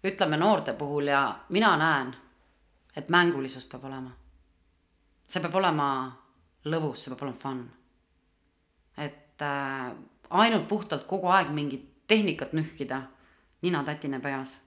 ütleme 0.08 0.40
noorte 0.40 0.72
puhul 0.78 1.12
ja 1.12 1.26
mina 1.52 1.76
näen, 1.76 2.16
et 2.96 3.12
mängulisust 3.12 3.68
peab 3.72 3.84
olema. 3.92 4.16
see 5.28 5.44
peab 5.44 5.60
olema 5.60 5.92
lõbus, 6.64 7.04
see 7.04 7.12
peab 7.12 7.24
olema 7.26 7.38
fun. 7.42 7.62
et 8.96 9.42
äh, 9.42 9.92
ainult 10.30 10.68
puhtalt 10.68 11.06
kogu 11.06 11.28
aeg 11.28 11.50
mingit 11.50 11.88
tehnikat 12.06 12.52
nühkida, 12.52 13.02
nina-tatine 13.62 14.20
peas. 14.20 14.60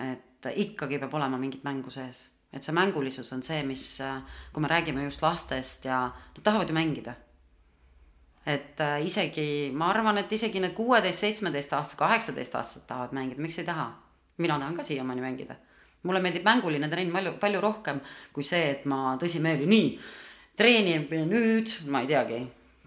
et 0.00 0.46
ikkagi 0.54 0.98
peab 0.98 1.14
olema 1.14 1.38
mingit 1.38 1.64
mängu 1.64 1.90
sees, 1.90 2.28
et 2.52 2.62
see 2.62 2.74
mängulisus 2.74 3.32
on 3.32 3.42
see, 3.42 3.62
mis, 3.62 4.00
kui 4.52 4.62
me 4.62 4.68
räägime 4.68 5.04
just 5.04 5.22
lastest 5.22 5.84
ja 5.84 6.08
nad 6.10 6.42
tahavad 6.42 6.68
ju 6.68 6.74
mängida 6.74 7.14
et 8.46 8.80
äh, 8.80 9.04
isegi, 9.06 9.70
ma 9.74 9.90
arvan, 9.92 10.18
et 10.18 10.32
isegi 10.32 10.60
need 10.62 10.74
kuueteist, 10.74 11.22
seitsmeteist 11.22 11.74
aastased, 11.76 11.98
kaheksateist 12.00 12.56
aastased 12.58 12.88
tahavad 12.88 13.14
mängida, 13.14 13.42
miks 13.42 13.60
ei 13.62 13.68
taha? 13.68 13.92
mina 14.42 14.56
tahan 14.58 14.74
ka 14.74 14.82
siiamaani 14.82 15.20
mängida. 15.20 15.54
mulle 16.02 16.20
meeldib 16.20 16.42
mänguline 16.44 16.88
trenn 16.90 17.12
palju, 17.12 17.32
palju 17.38 17.60
rohkem 17.60 18.00
kui 18.32 18.42
see, 18.44 18.70
et 18.70 18.86
ma 18.90 19.14
tõsimeeli, 19.20 19.68
nii, 19.70 19.90
treenin 20.62 21.08
nüüd, 21.28 21.74
ma 21.90 22.04
ei 22.04 22.10
teagi, 22.10 22.40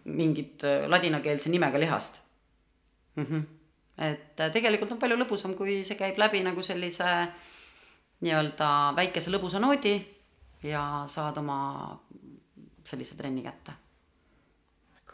mingit 0.06 0.66
äh, 0.68 0.88
ladinakeelse 0.92 1.52
nimega 1.54 1.80
lihast 1.82 2.22
mm. 3.16 3.26
-hmm. 3.26 3.46
et 4.10 4.40
äh, 4.40 4.52
tegelikult 4.52 4.96
on 4.96 5.02
palju 5.02 5.20
lõbusam, 5.20 5.56
kui 5.56 5.84
see 5.84 6.00
käib 6.00 6.18
läbi 6.18 6.44
nagu 6.44 6.64
sellise 6.64 7.12
nii-öelda 8.26 8.70
väikese 8.96 9.32
lõbusa 9.32 9.60
noodi 9.60 9.98
ja 10.64 11.04
saad 11.08 11.38
oma 11.38 11.58
sellise 12.86 13.18
trenni 13.18 13.44
kätte 13.44 13.76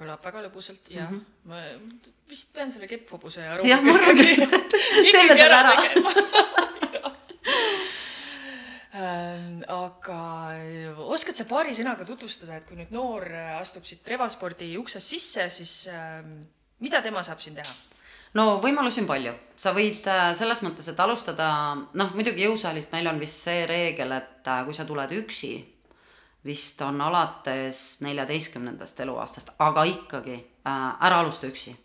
kõlab 0.02 0.24
väga 0.26 0.42
lõbusalt 0.48 0.90
ja 0.90 1.06
mm 1.10 1.18
-hmm. 1.18 1.24
ma 1.50 1.58
vist 2.30 2.54
pean 2.54 2.72
selle 2.72 2.88
kepphobuse 2.88 3.48
aru 3.48 3.68
Jah, 3.68 3.82
ma 3.84 3.94
arvan, 3.94 4.20
et 4.20 4.78
teeme 5.14 5.36
selle 5.36 5.56
ära. 5.56 5.74
Ähm, 8.92 9.62
aga 9.72 10.18
oskad 11.08 11.38
sa 11.38 11.46
paari 11.48 11.72
sõnaga 11.72 12.04
tutvustada, 12.04 12.58
et 12.60 12.66
kui 12.68 12.76
nüüd 12.76 12.90
noor 12.92 13.24
äh, 13.24 13.54
astub 13.56 13.86
siit 13.88 14.04
revaspordi 14.12 14.74
uksest 14.82 15.14
sisse, 15.14 15.46
siis 15.48 15.76
ähm, 15.88 16.42
mida 16.84 17.00
tema 17.06 17.24
saab 17.24 17.40
siin 17.40 17.56
teha? 17.56 17.72
no 18.36 18.58
võimalusi 18.64 19.00
on 19.00 19.08
palju, 19.08 19.32
sa 19.56 19.72
võid 19.76 20.08
äh, 20.12 20.34
selles 20.36 20.60
mõttes, 20.66 20.92
et 20.92 21.00
alustada, 21.00 21.48
noh 21.96 22.12
muidugi 22.18 22.44
jõusaalis 22.44 22.90
meil 22.92 23.08
on 23.08 23.24
vist 23.24 23.48
see 23.48 23.64
reegel, 23.70 24.12
et 24.18 24.52
äh, 24.52 24.64
kui 24.68 24.76
sa 24.76 24.84
tuled 24.90 25.16
üksi, 25.22 25.54
vist 26.44 26.84
on 26.84 27.00
alates 27.06 28.02
neljateistkümnendast 28.04 29.00
eluaastast, 29.06 29.54
aga 29.64 29.88
ikkagi 29.88 30.36
äh, 30.36 30.80
ära 31.08 31.22
alusta 31.24 31.48
üksi. 31.48 31.78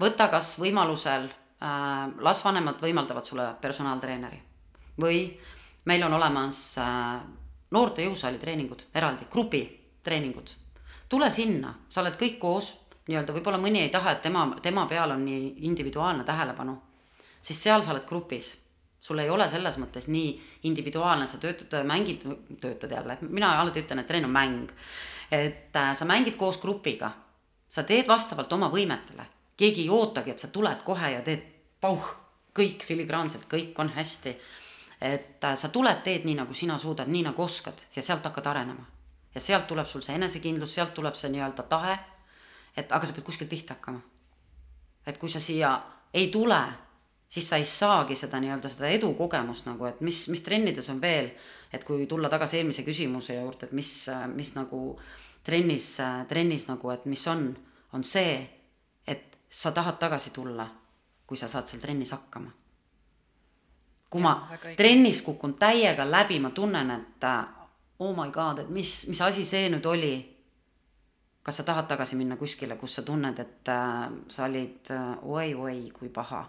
võta 0.00 0.32
kas 0.32 0.56
võimalusel 0.56 1.28
äh,, 1.28 2.08
las 2.24 2.40
vanemad 2.44 2.80
võimaldavad 2.80 3.28
sulle 3.28 3.52
personaaltreeneri 3.60 4.40
või 5.00 5.26
meil 5.84 6.02
on 6.06 6.12
olemas 6.16 6.78
äh, 6.78 7.20
noorte 7.70 8.04
jõusaali 8.06 8.38
treeningud 8.38 8.86
eraldi, 8.94 9.28
grupitreeningud. 9.30 10.50
tule 11.08 11.30
sinna, 11.30 11.74
sa 11.88 12.00
oled 12.02 12.16
kõik 12.18 12.38
koos, 12.38 12.72
nii-öelda 13.08 13.34
võib-olla 13.36 13.60
mõni 13.60 13.84
ei 13.84 13.92
taha, 13.92 14.16
et 14.16 14.22
tema, 14.22 14.46
tema 14.62 14.86
peal 14.90 15.12
on 15.14 15.24
nii 15.24 15.66
individuaalne 15.68 16.24
tähelepanu, 16.24 16.76
siis 17.42 17.62
seal 17.62 17.84
sa 17.84 17.92
oled 17.92 18.06
grupis. 18.08 18.54
Sul 19.04 19.20
ei 19.20 19.28
ole 19.28 19.44
selles 19.52 19.76
mõttes 19.76 20.06
nii 20.08 20.30
individuaalne, 20.64 21.26
sa 21.28 21.36
töötad, 21.36 21.84
mängid, 21.84 22.22
töötad 22.60 22.90
jälle, 22.90 23.18
mina 23.28 23.50
alati 23.60 23.82
ütlen, 23.84 24.00
et 24.00 24.08
trenn 24.08 24.24
on 24.24 24.32
mäng. 24.32 24.72
et 25.30 25.76
äh, 25.76 25.94
sa 25.96 26.04
mängid 26.04 26.36
koos 26.36 26.60
grupiga, 26.62 27.10
sa 27.68 27.82
teed 27.82 28.08
vastavalt 28.08 28.52
oma 28.52 28.68
võimetele, 28.70 29.26
keegi 29.56 29.82
ei 29.82 29.90
ootagi, 29.90 30.30
et 30.30 30.38
sa 30.38 30.48
tuled 30.48 30.82
kohe 30.84 31.10
ja 31.10 31.22
teed 31.26 31.42
pauh, 31.80 32.04
kõik 32.54 32.84
filigraanselt, 32.86 33.48
kõik 33.50 33.78
on 33.82 33.90
hästi. 33.96 34.36
Et 35.00 35.44
äh, 35.44 35.56
sa 35.56 35.68
tuled, 35.68 36.02
teed 36.04 36.24
nii, 36.24 36.36
nagu 36.38 36.54
sina 36.54 36.78
suudad, 36.78 37.08
nii 37.08 37.22
nagu 37.26 37.42
oskad 37.42 37.86
ja 37.96 38.02
sealt 38.02 38.24
hakkad 38.24 38.46
arenema. 38.46 38.86
ja 39.34 39.40
sealt 39.40 39.66
tuleb 39.66 39.86
sul 39.86 40.02
see 40.02 40.14
enesekindlus, 40.14 40.74
sealt 40.74 40.94
tuleb 40.94 41.14
see 41.14 41.30
nii-öelda 41.30 41.62
tahe, 41.68 41.98
et 42.76 42.92
aga 42.92 43.06
sa 43.06 43.12
pead 43.12 43.24
kuskilt 43.26 43.50
pihta 43.50 43.74
hakkama. 43.74 44.00
et 45.06 45.18
kui 45.18 45.28
sa 45.28 45.40
siia 45.40 45.80
ei 46.14 46.28
tule 46.28 46.62
siis 47.34 47.48
sa 47.48 47.56
ei 47.56 47.64
saagi 47.64 48.14
seda 48.16 48.38
nii-öelda 48.40 48.70
seda 48.70 48.88
edukogemust 48.94 49.66
nagu, 49.66 49.88
et 49.88 50.00
mis, 50.06 50.28
mis 50.30 50.42
trennides 50.46 50.88
on 50.92 51.00
veel, 51.02 51.32
et 51.74 51.84
kui 51.84 52.06
tulla 52.06 52.30
tagasi 52.30 52.60
eelmise 52.60 52.84
küsimuse 52.86 53.34
juurde, 53.40 53.66
et 53.66 53.72
mis, 53.74 53.90
mis 54.34 54.52
nagu 54.54 54.82
trennis, 55.44 55.88
trennis 56.30 56.68
nagu, 56.68 56.92
et 56.94 57.08
mis 57.10 57.26
on, 57.32 57.48
on 57.92 58.06
see, 58.06 58.36
et 59.06 59.38
sa 59.50 59.72
tahad 59.74 59.98
tagasi 59.98 60.30
tulla, 60.36 60.68
kui 61.26 61.40
sa 61.40 61.50
saad 61.50 61.66
seal 61.66 61.82
trennis 61.82 62.14
hakkama. 62.14 62.52
Kui 64.14 64.22
ja, 64.22 64.30
ma 64.30 64.74
trennis 64.78 65.24
kukun 65.26 65.56
täiega 65.58 66.06
läbi, 66.06 66.38
ma 66.38 66.52
tunnen, 66.54 66.90
et 66.94 67.24
oh 67.98 68.14
my 68.14 68.30
god, 68.30 68.60
et 68.62 68.70
mis, 68.70 68.92
mis 69.10 69.22
asi 69.26 69.44
see 69.48 69.66
nüüd 69.72 69.86
oli. 69.90 70.14
kas 71.44 71.58
sa 71.60 71.64
tahad 71.66 71.84
tagasi 71.90 72.16
minna 72.16 72.38
kuskile, 72.40 72.76
kus 72.80 72.94
sa 72.96 73.02
tunned, 73.04 73.38
et 73.38 73.68
äh, 73.68 74.04
sa 74.32 74.46
olid 74.46 74.90
äh, 74.94 75.26
oi-oi, 75.28 75.90
kui 75.92 76.08
paha 76.08 76.40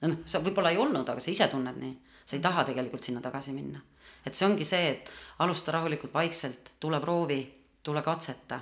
noh, 0.00 0.16
sa 0.26 0.40
võib-olla 0.42 0.72
ei 0.72 0.80
olnud, 0.80 1.06
aga 1.06 1.20
sa 1.20 1.30
ise 1.30 1.46
tunned 1.52 1.76
nii. 1.78 1.92
sa 2.24 2.36
ei 2.36 2.42
taha 2.42 2.64
tegelikult 2.64 3.04
sinna 3.04 3.20
tagasi 3.20 3.52
minna. 3.52 3.80
et 4.24 4.34
see 4.34 4.48
ongi 4.48 4.64
see, 4.64 4.90
et 4.90 5.12
alusta 5.44 5.76
rahulikult, 5.76 6.14
vaikselt, 6.14 6.72
tule 6.80 7.00
proovi, 7.00 7.40
tule 7.82 8.02
katseta. 8.02 8.60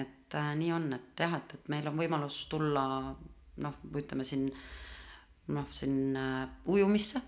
et 0.00 0.34
äh, 0.34 0.52
nii 0.56 0.72
on, 0.72 0.92
et 0.96 1.24
jah, 1.26 1.36
et, 1.36 1.54
et 1.54 1.68
meil 1.68 1.86
on 1.92 2.00
võimalus 2.00 2.46
tulla 2.48 2.88
noh, 3.62 3.80
ütleme 3.94 4.24
siin 4.24 4.48
noh, 4.48 4.68
siin 5.70 6.16
äh, 6.16 6.48
ujumisse 6.66 7.20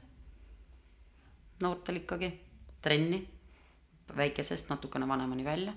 noortel 1.61 2.01
ikkagi, 2.01 2.31
trenni, 2.83 3.21
väikesest 4.17 4.71
natukene 4.73 5.09
vanemani 5.09 5.45
välja, 5.45 5.75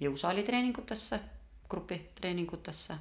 jõusaali 0.00 0.42
treeningutesse, 0.42 1.20
grupitreeningutesse 1.70 2.96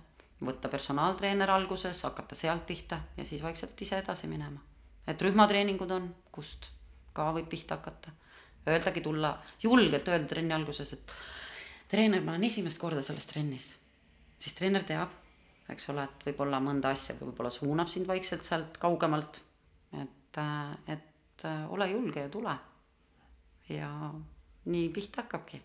võtta 0.46 0.70
personaaltreener 0.70 1.50
alguses, 1.54 2.04
hakata 2.06 2.38
sealt 2.38 2.66
pihta 2.66 3.02
ja 3.18 3.26
siis 3.26 3.44
vaikselt 3.44 3.82
ise 3.82 4.00
edasi 4.02 4.28
minema. 4.28 4.60
et 5.08 5.22
rühmatreeningud 5.22 5.92
on, 5.92 6.16
kust 6.32 6.70
ka 7.14 7.32
võib 7.34 7.50
pihta 7.50 7.76
hakata. 7.76 8.12
Öeldagi 8.68 9.02
tulla, 9.02 9.34
julgelt 9.64 10.08
öelda 10.08 10.28
trenni 10.30 10.54
alguses, 10.54 10.94
et 10.94 11.14
treener, 11.90 12.22
ma 12.22 12.36
olen 12.36 12.44
esimest 12.46 12.80
korda 12.80 13.02
selles 13.02 13.26
trennis. 13.26 13.76
siis 14.38 14.54
treener 14.54 14.84
teab, 14.84 15.10
eks 15.72 15.90
ole, 15.94 16.04
et 16.04 16.28
võib-olla 16.30 16.60
mõnda 16.64 16.92
asja 16.96 17.16
võib-olla 17.20 17.52
suunab 17.54 17.90
sind 17.92 18.08
vaikselt 18.10 18.44
sealt 18.44 18.78
kaugemalt. 18.82 19.42
et, 20.02 20.42
et 20.88 21.48
ole 21.70 21.90
julge 21.92 22.28
ja 22.28 22.30
tule. 22.30 22.58
ja 23.70 23.90
nii 24.66 24.90
pihta 24.94 25.24
hakkabki 25.24 25.62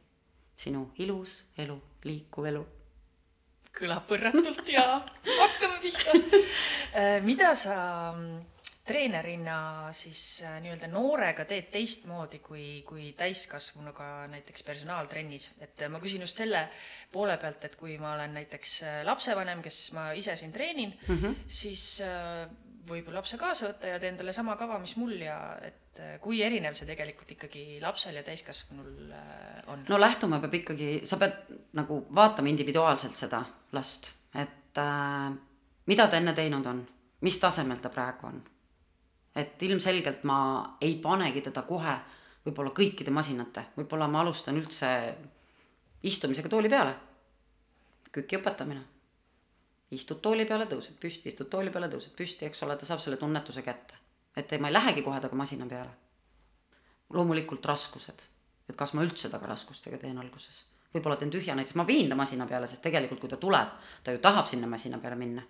sinu 0.56 0.90
ilus 1.04 1.42
elu, 1.58 1.76
liikuv 2.04 2.46
elu 2.52 2.64
kõlab 3.76 4.08
võrratult 4.08 4.68
ja 4.72 4.86
hakkame 5.24 5.80
pihta. 5.82 6.16
Äh, 6.96 7.18
mida 7.20 7.50
sa 7.52 8.14
treenerina 8.86 9.58
siis 9.96 10.42
äh, 10.46 10.58
nii-öelda 10.64 10.90
noorega 10.92 11.44
teed 11.48 11.70
teistmoodi 11.72 12.38
kui, 12.44 12.66
kui 12.86 13.12
täiskasvanuga 13.18 14.26
näiteks 14.32 14.66
personaaltrennis, 14.66 15.50
et 15.60 15.82
äh, 15.82 15.90
ma 15.92 16.02
küsin 16.02 16.24
just 16.24 16.38
selle 16.42 16.68
poole 17.12 17.38
pealt, 17.42 17.64
et 17.66 17.76
kui 17.80 17.98
ma 18.02 18.14
olen 18.14 18.36
näiteks 18.40 18.78
lapsevanem, 19.08 19.64
kes 19.64 19.80
ma 19.96 20.10
ise 20.18 20.36
siin 20.36 20.52
treenin 20.52 20.94
mm, 21.08 21.18
-hmm. 21.18 21.42
siis 21.46 22.00
võib 22.86 23.08
lapse 23.14 23.38
kaasa 23.40 23.70
võtta 23.70 23.90
ja 23.90 24.00
teen 24.02 24.16
talle 24.18 24.32
sama 24.34 24.56
kava, 24.58 24.78
mis 24.82 24.94
mul 25.00 25.14
ja 25.18 25.36
et 25.66 26.00
äh, 26.02 26.16
kui 26.22 26.40
erinev 26.44 26.76
see 26.78 26.88
tegelikult 26.88 27.32
ikkagi 27.36 27.64
lapsel 27.82 28.18
ja 28.18 28.24
täiskasvanul 28.26 29.12
äh, 29.14 29.62
on? 29.72 29.84
no 29.88 30.00
lähtuma 30.00 30.40
peab 30.42 30.54
ikkagi, 30.60 30.90
sa 31.08 31.18
pead 31.20 31.56
nagu 31.78 32.02
vaatama 32.14 32.52
individuaalselt 32.52 33.18
seda 33.18 33.42
last, 33.76 34.12
et 34.34 34.82
äh, 34.82 35.30
mida 35.90 36.08
ta 36.10 36.20
enne 36.20 36.34
teinud 36.36 36.66
on, 36.70 36.84
mis 37.26 37.40
tasemel 37.42 37.82
ta 37.82 37.92
praegu 37.92 38.30
on. 38.30 38.42
Et 39.36 39.62
ilmselgelt 39.62 40.24
ma 40.24 40.38
ei 40.80 40.98
panegi 41.02 41.44
teda 41.44 41.62
kohe 41.68 41.96
võib-olla 42.46 42.72
kõikide 42.72 43.12
masinate, 43.12 43.66
võib-olla 43.76 44.08
ma 44.08 44.22
alustan 44.22 44.56
üldse 44.56 44.88
istumisega 46.06 46.48
tooli 46.48 46.70
peale, 46.72 46.94
köki 48.12 48.38
õpetamine 48.38 48.84
istud 49.90 50.20
tooli 50.22 50.46
peale, 50.46 50.66
tõused 50.70 50.98
püsti, 51.00 51.30
istud 51.30 51.50
tooli 51.50 51.70
peale, 51.70 51.88
tõused 51.92 52.14
püsti, 52.18 52.46
eks 52.48 52.62
ole, 52.66 52.76
ta 52.76 52.88
saab 52.88 53.02
selle 53.02 53.18
tunnetuse 53.20 53.62
kätte. 53.62 53.94
et 54.36 54.52
ei, 54.52 54.58
ma 54.58 54.68
ei 54.68 54.72
lähegi 54.72 55.02
kohe 55.02 55.20
temaga 55.20 55.36
masina 55.36 55.66
peale. 55.66 55.90
loomulikult 57.10 57.64
raskused, 57.64 58.22
et 58.68 58.76
kas 58.76 58.92
ma 58.94 59.02
üldse 59.02 59.28
temaga 59.28 59.52
raskustega 59.52 59.98
teen 59.98 60.18
alguses. 60.18 60.64
võib-olla 60.94 61.16
teen 61.16 61.30
tühja, 61.30 61.54
näiteks 61.54 61.74
ma 61.74 61.86
viin 61.86 62.08
ta 62.08 62.14
masina 62.14 62.46
peale, 62.46 62.66
sest 62.66 62.82
tegelikult 62.82 63.20
kui 63.20 63.28
ta 63.28 63.36
tuleb, 63.36 63.68
ta 64.02 64.12
ju 64.12 64.18
tahab 64.18 64.46
sinna 64.46 64.66
masina 64.66 64.98
peale 64.98 65.16
minna. 65.16 65.42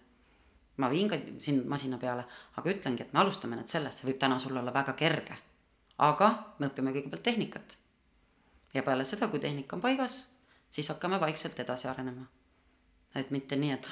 Ma 0.76 0.90
viin 0.90 1.08
ka 1.08 1.18
sind 1.40 1.66
masina 1.68 1.98
peale, 1.98 2.24
aga 2.56 2.70
ütlengi, 2.70 3.06
et 3.06 3.12
me 3.12 3.22
alustame 3.22 3.56
nüüd 3.56 3.70
sellest, 3.72 4.00
see 4.00 4.10
võib 4.10 4.20
täna 4.20 4.38
sul 4.42 4.56
olla 4.56 4.74
väga 4.74 4.96
kerge. 4.98 5.36
aga 5.98 6.28
me 6.58 6.68
õpime 6.68 6.92
kõigepealt 6.92 7.22
tehnikat. 7.22 7.76
ja 8.74 8.82
peale 8.82 9.04
seda, 9.04 9.28
kui 9.28 9.40
tehnika 9.40 9.76
on 9.76 9.82
paigas, 9.82 10.26
siis 10.70 10.88
hakkame 10.88 11.20
vaikselt 11.20 11.60
edasi 11.60 11.88
arenema 11.88 12.26
et 13.16 13.30
mitte 13.30 13.56
nii, 13.56 13.72
et 13.72 13.86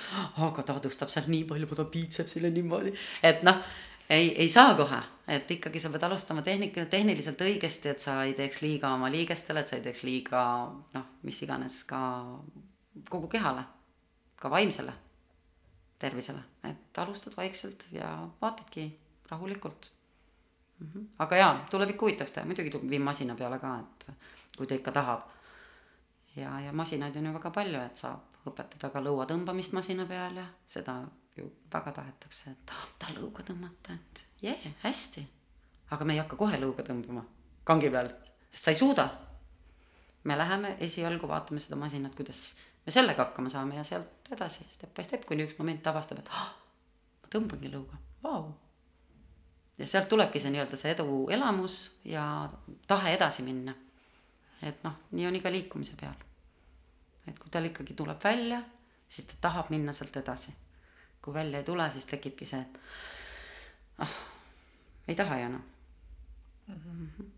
aga 0.44 0.62
ta 0.62 0.74
adustab 0.76 1.08
seal 1.08 1.30
nii 1.32 1.44
palju, 1.48 1.66
ma 1.70 1.76
tahan 1.78 1.90
biitsepsile 1.90 2.50
niimoodi, 2.52 2.92
et 3.22 3.40
noh, 3.46 3.62
ei, 4.10 4.34
ei 4.36 4.48
saa 4.52 4.74
kohe, 4.76 4.98
et 5.32 5.50
ikkagi 5.50 5.80
sa 5.80 5.88
pead 5.94 6.04
alustama 6.04 6.42
tehnika, 6.44 6.84
tehniliselt 6.92 7.40
õigesti, 7.40 7.94
et 7.94 8.04
sa 8.04 8.18
ei 8.26 8.34
teeks 8.36 8.60
liiga 8.60 8.92
oma 8.98 9.08
liigestele, 9.08 9.64
et 9.64 9.72
sa 9.72 9.78
ei 9.78 9.86
teeks 9.86 10.04
liiga 10.04 10.42
noh, 10.68 11.06
mis 11.24 11.40
iganes 11.46 11.80
ka 11.88 12.02
kogu 13.08 13.32
kehale, 13.32 13.64
ka 14.36 14.52
vaimsele 14.52 14.92
tervisele, 16.04 16.44
et 16.68 17.02
alustad 17.02 17.36
vaikselt 17.36 17.86
ja 17.92 18.10
vaatadki 18.42 18.86
rahulikult 19.30 19.90
mm. 20.78 20.88
-hmm. 20.94 21.06
aga 21.18 21.36
jaa, 21.36 21.54
tuleb 21.70 21.90
ikka 21.90 22.06
huvitavaks 22.06 22.32
teha, 22.32 22.46
muidugi 22.46 22.90
viin 22.90 23.02
masina 23.02 23.34
peale 23.34 23.58
ka, 23.58 23.78
et 23.80 24.08
kui 24.56 24.66
ta 24.66 24.74
ikka 24.74 24.92
tahab. 24.92 25.28
ja, 26.36 26.60
ja 26.60 26.72
masinaid 26.72 27.16
on 27.16 27.26
ju 27.26 27.34
väga 27.34 27.50
palju, 27.50 27.80
et 27.80 27.96
saab 27.96 28.48
õpetada 28.50 28.90
ka 28.92 29.00
lõua 29.00 29.26
tõmbamist 29.26 29.72
masina 29.72 30.06
peal 30.06 30.36
ja 30.36 30.46
seda 30.66 30.96
ju 31.36 31.50
väga 31.72 31.92
tahetakse, 31.92 32.50
et 32.50 32.74
oh, 32.76 32.88
ta 32.98 33.14
lõuga 33.16 33.42
tõmmata, 33.42 33.94
et 33.94 34.26
jee 34.42 34.58
yeah,, 34.58 34.76
hästi. 34.82 35.26
aga 35.90 36.04
me 36.04 36.12
ei 36.12 36.22
hakka 36.22 36.36
kohe 36.36 36.60
lõuga 36.60 36.84
tõmbama 36.86 37.24
kangi 37.64 37.90
peal, 37.90 38.10
sest 38.50 38.64
sa 38.64 38.70
ei 38.74 38.78
suuda. 38.78 39.08
me 40.24 40.36
läheme 40.38 40.76
esialgu 40.80 41.28
vaatame 41.28 41.60
seda 41.60 41.76
masinat, 41.76 42.14
kuidas 42.16 42.56
me 42.86 42.92
sellega 42.92 43.24
hakkama 43.24 43.48
saame 43.48 43.78
ja 43.78 43.84
sealt 43.84 44.32
edasi 44.32 44.66
step 44.70 44.94
by 44.96 45.04
step, 45.06 45.24
kuni 45.28 45.46
üks 45.46 45.58
moment 45.58 45.86
avastab, 45.86 46.20
et 46.20 46.28
oh, 46.32 46.50
ma 47.22 47.32
tõmbangi 47.32 47.72
lõuga, 47.72 48.00
vau. 48.22 48.52
ja 49.78 49.86
sealt 49.86 50.08
tulebki 50.08 50.42
see 50.42 50.52
nii-öelda 50.54 50.80
see 50.80 50.92
edu 50.96 51.24
elamus 51.32 51.80
ja 52.04 52.26
tahe 52.86 53.16
edasi 53.16 53.46
minna. 53.46 53.74
et 54.62 54.84
noh, 54.84 55.00
nii 55.12 55.26
on 55.30 55.42
iga 55.42 55.52
liikumise 55.52 55.96
peal 56.00 56.16
et 57.28 57.38
kui 57.40 57.50
tal 57.52 57.68
ikkagi 57.68 57.96
tuleb 57.96 58.20
välja, 58.22 58.60
siis 59.08 59.28
ta 59.30 59.40
tahab 59.48 59.70
minna 59.72 59.92
sealt 59.96 60.16
edasi. 60.20 60.54
kui 61.24 61.34
välja 61.34 61.58
ei 61.58 61.64
tule, 61.64 61.86
siis 61.90 62.04
tekibki 62.04 62.44
see, 62.44 62.60
et 62.60 62.80
ah 64.04 64.08
oh,, 64.08 64.16
ei 65.08 65.14
taha 65.16 65.38
ju 65.38 65.46
enam 65.46 65.62
mm. 66.66 66.74
-hmm. 66.74 67.30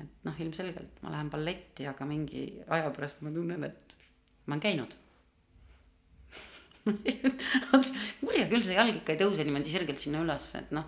et 0.00 0.24
noh, 0.24 0.40
ilmselgelt 0.40 1.02
ma 1.02 1.10
lähen 1.10 1.30
balletti, 1.30 1.86
aga 1.86 2.06
mingi 2.06 2.62
aja 2.68 2.90
pärast 2.90 3.22
ma 3.22 3.30
tunnen, 3.30 3.64
et 3.64 3.96
ma 4.50 4.58
olen 4.58 4.64
käinud 4.66 4.98
kurja 8.24 8.48
küll, 8.50 8.64
see 8.64 8.74
jalg 8.74 8.96
ikka 8.98 9.14
ei 9.14 9.20
tõuse 9.20 9.44
niimoodi 9.46 9.70
sirgelt 9.70 10.00
sinna 10.02 10.24
üles, 10.24 10.46
et 10.58 10.72
noh, 10.74 10.86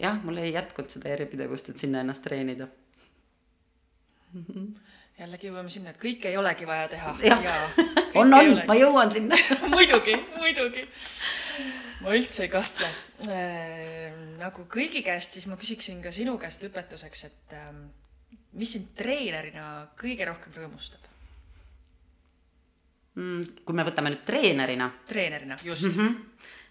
jah, 0.00 0.18
mul 0.26 0.40
ei 0.42 0.52
jätkunud 0.52 0.92
seda 0.92 1.12
järjepidevust, 1.14 1.70
et 1.72 1.80
sinna 1.80 2.02
ennast 2.04 2.24
treenida 2.26 2.68
jällegi 5.20 5.50
jõuame 5.50 5.72
sinna, 5.72 5.92
et 5.92 6.00
kõike 6.00 6.30
ei 6.30 6.38
olegi 6.40 6.66
vaja 6.68 6.88
teha. 6.92 7.14
on, 8.20 8.34
on, 8.34 8.54
ma 8.68 8.76
jõuan 8.78 9.12
sinna 9.12 9.38
muidugi, 9.72 10.16
muidugi. 10.38 10.86
ma 12.00 12.16
üldse 12.16 12.46
ei 12.46 12.52
kahtle 12.52 12.88
äh,. 13.28 14.18
nagu 14.40 14.64
kõigi 14.72 15.04
käest, 15.04 15.36
siis 15.36 15.46
ma 15.50 15.58
küsiksin 15.60 16.00
ka 16.04 16.12
sinu 16.14 16.38
käest 16.40 16.64
lõpetuseks, 16.64 17.26
et 17.28 17.56
äh, 17.58 17.70
mis 18.56 18.72
sind 18.76 18.94
treenerina 18.96 19.90
kõige 20.00 20.28
rohkem 20.30 20.56
rõõmustab? 20.56 21.09
Kui 23.14 23.74
me 23.74 23.84
võtame 23.84 24.12
nüüd 24.12 24.24
treenerina. 24.24 24.90
treenerina, 25.08 25.56
just 25.64 25.82
mm. 25.82 25.90
-hmm. 25.90 26.14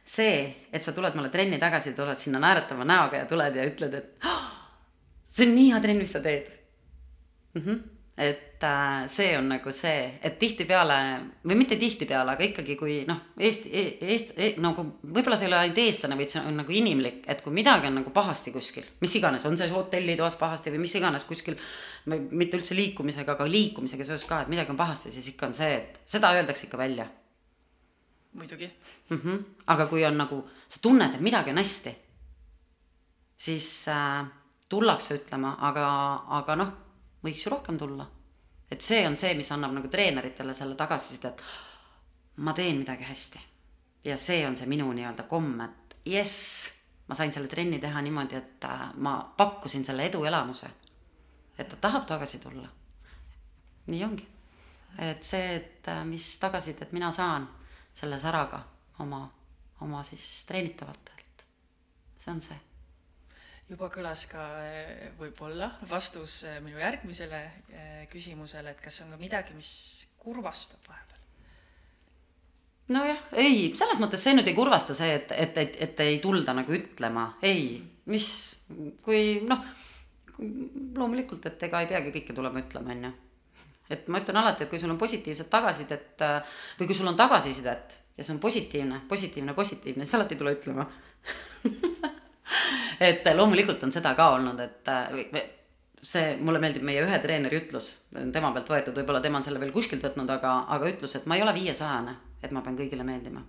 see, 0.04 0.56
et 0.72 0.84
sa 0.84 0.92
tuled 0.92 1.16
mulle 1.16 1.30
trenni 1.30 1.60
tagasi, 1.60 1.94
tuled 1.94 2.18
sinna 2.18 2.40
naeratava 2.40 2.86
näoga 2.86 3.18
ja 3.18 3.26
tuled 3.26 3.56
ja 3.56 3.66
ütled, 3.68 3.94
et 3.94 4.26
oh, 4.26 4.50
see 5.26 5.48
on 5.48 5.56
nii 5.56 5.72
hea 5.72 5.82
trenn, 5.82 6.00
mis 6.00 6.12
sa 6.12 6.22
teed 6.24 6.52
mm. 7.54 7.62
-hmm 7.62 7.99
et 8.20 8.64
äh, 8.64 9.08
see 9.08 9.38
on 9.38 9.46
nagu 9.48 9.72
see, 9.72 10.00
et 10.20 10.34
tihtipeale 10.40 10.96
või 11.48 11.56
mitte 11.62 11.78
tihtipeale, 11.80 12.34
aga 12.36 12.44
ikkagi, 12.44 12.76
kui 12.76 12.98
noh, 13.08 13.22
Eesti, 13.40 13.70
Eesti 14.04 14.34
e, 14.36 14.50
nagu 14.60 14.84
võib-olla 15.00 15.38
see 15.40 15.48
ei 15.48 15.54
ole 15.54 15.60
ainult 15.62 15.80
eestlane, 15.80 16.18
vaid 16.20 16.34
see 16.34 16.42
on 16.44 16.60
nagu 16.60 16.76
inimlik, 16.76 17.22
et 17.32 17.40
kui 17.46 17.56
midagi 17.56 17.88
on 17.88 17.96
nagu 18.02 18.12
pahasti 18.16 18.52
kuskil, 18.52 18.90
mis 19.00 19.16
iganes, 19.16 19.46
on 19.48 19.56
see 19.60 19.72
hotellitoas 19.72 20.36
pahasti 20.42 20.74
või 20.76 20.82
mis 20.84 20.98
iganes 21.00 21.24
kuskil, 21.30 21.56
mitte 22.12 22.60
üldse 22.60 22.76
liikumisega, 22.76 23.38
aga 23.38 23.48
liikumisega 23.48 24.10
seoses 24.10 24.28
ka, 24.28 24.42
et 24.44 24.52
midagi 24.52 24.76
on 24.76 24.82
pahasti, 24.82 25.14
siis 25.16 25.32
ikka 25.32 25.48
on 25.48 25.56
see, 25.56 25.80
et 25.80 26.04
seda 26.18 26.34
öeldakse 26.36 26.68
ikka 26.68 26.82
välja. 26.84 27.08
muidugi 28.34 28.68
mm. 29.10 29.18
-hmm. 29.18 29.40
aga 29.68 29.86
kui 29.86 30.04
on 30.06 30.18
nagu, 30.18 30.44
sa 30.68 30.80
tunned, 30.82 31.16
et 31.16 31.22
midagi 31.22 31.50
on 31.50 31.58
hästi, 31.58 31.96
siis 33.38 33.88
äh, 33.88 34.28
tullakse 34.70 35.16
ütlema, 35.16 35.56
aga, 35.62 35.88
aga 36.28 36.56
noh 36.56 36.78
võiks 37.24 37.46
ju 37.46 37.52
rohkem 37.52 37.78
tulla. 37.78 38.08
et 38.72 38.82
see 38.82 39.08
on 39.08 39.18
see, 39.18 39.34
mis 39.34 39.52
annab 39.52 39.74
nagu 39.74 39.88
treeneritele 39.90 40.54
selle 40.54 40.76
tagasiside, 40.78 41.30
et 41.30 41.42
ma 42.46 42.54
teen 42.54 42.78
midagi 42.78 43.04
hästi. 43.04 43.40
ja 44.06 44.18
see 44.18 44.46
on 44.48 44.56
see 44.56 44.68
minu 44.68 44.92
nii-öelda 44.94 45.26
komm, 45.28 45.62
et 45.62 45.98
jess, 46.06 46.70
ma 47.08 47.16
sain 47.16 47.34
selle 47.34 47.48
trenni 47.48 47.80
teha 47.80 48.02
niimoodi, 48.02 48.36
et 48.36 48.66
äh, 48.70 48.86
ma 48.96 49.34
pakkusin 49.38 49.86
selle 49.86 50.06
eduelamuse. 50.06 50.70
et 51.58 51.70
ta 51.70 51.76
tahab 51.76 52.06
tagasi 52.06 52.40
tulla. 52.40 52.70
nii 53.88 54.04
ongi. 54.04 54.28
et 54.98 55.24
see, 55.24 55.56
et 55.56 55.88
äh, 55.88 56.06
mis 56.06 56.38
tagasisidet 56.40 56.92
mina 56.92 57.12
saan 57.12 57.50
selle 57.94 58.20
säraga 58.20 58.64
oma, 59.00 59.26
oma 59.82 60.04
siis 60.04 60.46
treenitavatelt, 60.46 61.46
see 62.18 62.32
on 62.32 62.42
see 62.42 62.69
juba 63.70 63.90
kõlas 63.94 64.26
ka 64.30 64.46
eh, 64.66 65.12
võib-olla 65.20 65.70
vastus 65.90 66.42
eh, 66.50 66.58
minu 66.64 66.80
järgmisele 66.82 67.42
eh, 67.70 68.02
küsimusele, 68.10 68.74
et 68.74 68.82
kas 68.82 69.04
on 69.06 69.14
ka 69.14 69.20
midagi, 69.22 69.54
mis 69.58 69.72
kurvastab 70.22 70.82
vahepeal? 70.90 71.06
nojah, 72.96 73.22
ei, 73.38 73.70
selles 73.78 74.02
mõttes 74.02 74.24
see 74.26 74.34
nüüd 74.34 74.50
ei 74.50 74.58
kurvasta 74.58 74.98
see, 74.98 75.14
et, 75.20 75.34
et, 75.38 75.62
et, 75.62 75.78
et 75.86 76.04
ei 76.08 76.18
tulda 76.24 76.56
nagu 76.58 76.74
ütlema, 76.74 77.28
ei, 77.46 77.78
mis, 78.10 78.28
kui 79.06 79.44
noh, 79.46 79.62
loomulikult, 80.98 81.46
et 81.52 81.70
ega 81.70 81.84
ei 81.84 81.92
peagi 81.92 82.16
kõike 82.16 82.34
tulema 82.34 82.64
ütlema, 82.64 82.96
on 82.96 83.06
ju. 83.06 83.14
et 83.94 84.10
ma 84.10 84.24
ütlen 84.24 84.42
alati, 84.42 84.66
et 84.66 84.74
kui 84.74 84.82
sul 84.82 84.90
on 84.90 84.98
positiivset 84.98 85.52
tagasisidet 85.54 86.26
või 86.80 86.90
kui 86.90 86.98
sul 86.98 87.12
on 87.12 87.20
tagasisidet 87.20 88.00
ja 88.18 88.26
see 88.26 88.34
on 88.34 88.42
positiivne, 88.42 89.04
positiivne, 89.08 89.54
positiivne, 89.54 90.08
siis 90.08 90.18
alati 90.18 90.34
ei 90.34 90.42
tule 90.42 90.58
ütlema 90.58 90.90
et 93.00 93.30
loomulikult 93.36 93.84
on 93.84 93.94
seda 93.94 94.14
ka 94.18 94.30
olnud, 94.36 94.60
et 94.64 94.92
äh, 94.92 95.40
see, 96.02 96.34
mulle 96.44 96.62
meeldib 96.64 96.84
meie 96.88 97.04
ühe 97.04 97.20
treeneri 97.24 97.62
ütlus, 97.62 97.92
tema 98.34 98.52
pealt 98.56 98.72
võetud, 98.72 98.98
võib-olla 99.00 99.22
tema 99.24 99.40
on 99.40 99.46
selle 99.46 99.62
veel 99.62 99.74
kuskilt 99.76 100.04
võtnud, 100.04 100.30
aga, 100.36 100.56
aga 100.76 100.92
ütlus, 100.92 101.16
et 101.16 101.28
ma 101.30 101.38
ei 101.38 101.46
ole 101.46 101.56
viiesajane, 101.56 102.16
et 102.44 102.54
ma 102.56 102.64
pean 102.66 102.78
kõigile 102.80 103.08
meeldima. 103.08 103.44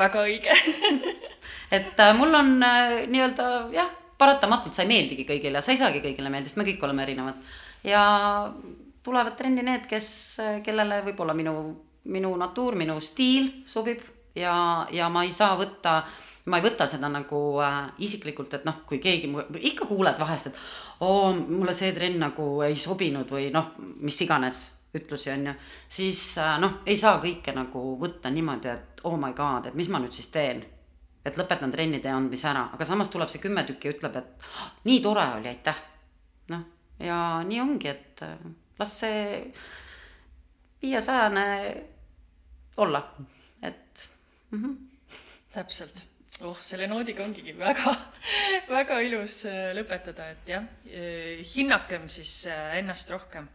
väga 0.00 0.22
õige 0.26 0.54
et 1.78 1.98
äh, 2.00 2.14
mul 2.18 2.34
on 2.34 2.54
äh, 2.62 3.00
nii-öelda 3.10 3.50
jah, 3.74 3.90
paratamatult 4.18 4.76
sa 4.76 4.84
ei 4.84 4.92
meeldigi 4.92 5.26
kõigile, 5.28 5.62
sa 5.62 5.74
ei 5.74 5.80
saagi 5.80 6.02
kõigile 6.04 6.32
meeldida, 6.32 6.52
sest 6.52 6.60
me 6.60 6.68
kõik 6.68 6.86
oleme 6.86 7.06
erinevad. 7.06 7.42
ja 7.84 8.02
tulevad 9.02 9.36
trenni 9.36 9.62
need, 9.64 9.86
kes, 9.88 10.08
kellele 10.64 11.02
võib-olla 11.06 11.34
minu, 11.34 11.54
minu 12.12 12.34
natuur, 12.36 12.76
minu 12.76 12.98
stiil 13.00 13.62
sobib 13.66 14.02
ja, 14.36 14.86
ja 14.92 15.08
ma 15.08 15.24
ei 15.24 15.32
saa 15.34 15.56
võtta 15.58 15.96
äh, 16.02 16.29
ma 16.48 16.58
ei 16.58 16.64
võta 16.64 16.86
seda 16.88 17.10
nagu 17.12 17.38
äh, 17.60 17.78
isiklikult, 18.06 18.54
et 18.56 18.66
noh, 18.68 18.80
kui 18.88 19.00
keegi, 19.02 19.28
ikka 19.72 19.88
kuuled 19.90 20.18
vahest, 20.20 20.50
et 20.50 20.60
oo, 21.04 21.32
mulle 21.34 21.74
see 21.76 21.92
trenn 21.96 22.20
nagu 22.22 22.46
ei 22.64 22.76
sobinud 22.78 23.28
või 23.30 23.50
noh, 23.52 23.74
mis 24.00 24.20
iganes 24.24 24.62
ütlusi 24.96 25.30
on 25.34 25.50
ju, 25.50 25.54
siis 26.00 26.22
äh, 26.40 26.56
noh, 26.62 26.80
ei 26.88 26.96
saa 27.00 27.20
kõike 27.22 27.54
nagu 27.56 27.84
võtta 28.00 28.32
niimoodi, 28.32 28.72
et 28.72 29.04
oh 29.08 29.18
my 29.20 29.34
god, 29.36 29.68
et 29.68 29.78
mis 29.78 29.90
ma 29.92 30.00
nüüd 30.02 30.16
siis 30.16 30.30
teen. 30.32 30.64
et 31.20 31.36
lõpetan 31.36 31.68
trennide 31.68 32.08
andmise 32.08 32.48
ära, 32.48 32.62
aga 32.72 32.84
samas 32.88 33.10
tuleb 33.12 33.28
see 33.28 33.42
kümme 33.42 33.60
tükki 33.68 33.90
ja 33.90 33.92
ütleb, 33.92 34.14
et 34.16 34.46
oh, 34.48 34.70
nii 34.88 35.02
tore 35.04 35.26
oli, 35.36 35.52
aitäh. 35.52 35.82
noh, 36.48 36.64
ja 36.98 37.18
nii 37.44 37.60
ongi, 37.60 37.92
et 37.92 38.24
äh, 38.24 38.38
las 38.80 38.96
see 39.04 39.52
viiesajane 40.80 41.46
olla, 42.80 43.04
et 43.62 44.08
mm. 44.50 44.64
-hmm. 44.64 44.76
täpselt 45.52 46.09
oh, 46.46 46.58
selle 46.64 46.86
noodiga 46.90 47.24
ongigi 47.24 47.54
väga, 47.58 47.92
väga 48.76 49.00
ilus 49.04 49.44
äh, 49.50 49.70
lõpetada, 49.76 50.30
et 50.34 50.52
jah, 50.54 50.66
äh, 50.88 51.40
hinnakem 51.54 52.08
siis 52.10 52.46
äh, 52.50 52.78
ennast 52.80 53.10
rohkem 53.12 53.48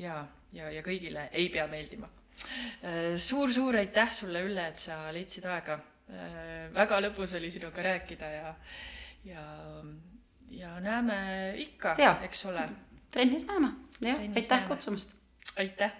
ja, 0.00 0.22
ja, 0.52 0.70
ja 0.72 0.82
kõigile 0.84 1.28
ei 1.32 1.48
pea 1.52 1.66
meeldima 1.70 2.10
suur,. 2.42 3.18
suur-suur 3.22 3.78
aitäh 3.78 4.12
sulle, 4.12 4.42
Ülle, 4.46 4.66
et 4.72 4.80
sa 4.80 5.04
leidsid 5.14 5.44
aega. 5.46 5.78
väga 6.74 6.98
lõbus 7.00 7.36
oli 7.38 7.50
sinuga 7.50 7.84
rääkida 7.86 8.30
ja, 8.32 8.54
ja, 9.24 9.44
ja 10.50 10.72
näeme 10.80 11.18
ikka, 11.62 11.94
eks 12.26 12.44
ole. 12.50 12.66
trennis 13.14 13.46
näeme, 13.48 13.74
jah, 14.00 14.18
aitäh 14.18 14.56
näeme. 14.56 14.68
kutsumast. 14.68 15.14
aitäh 15.56 15.94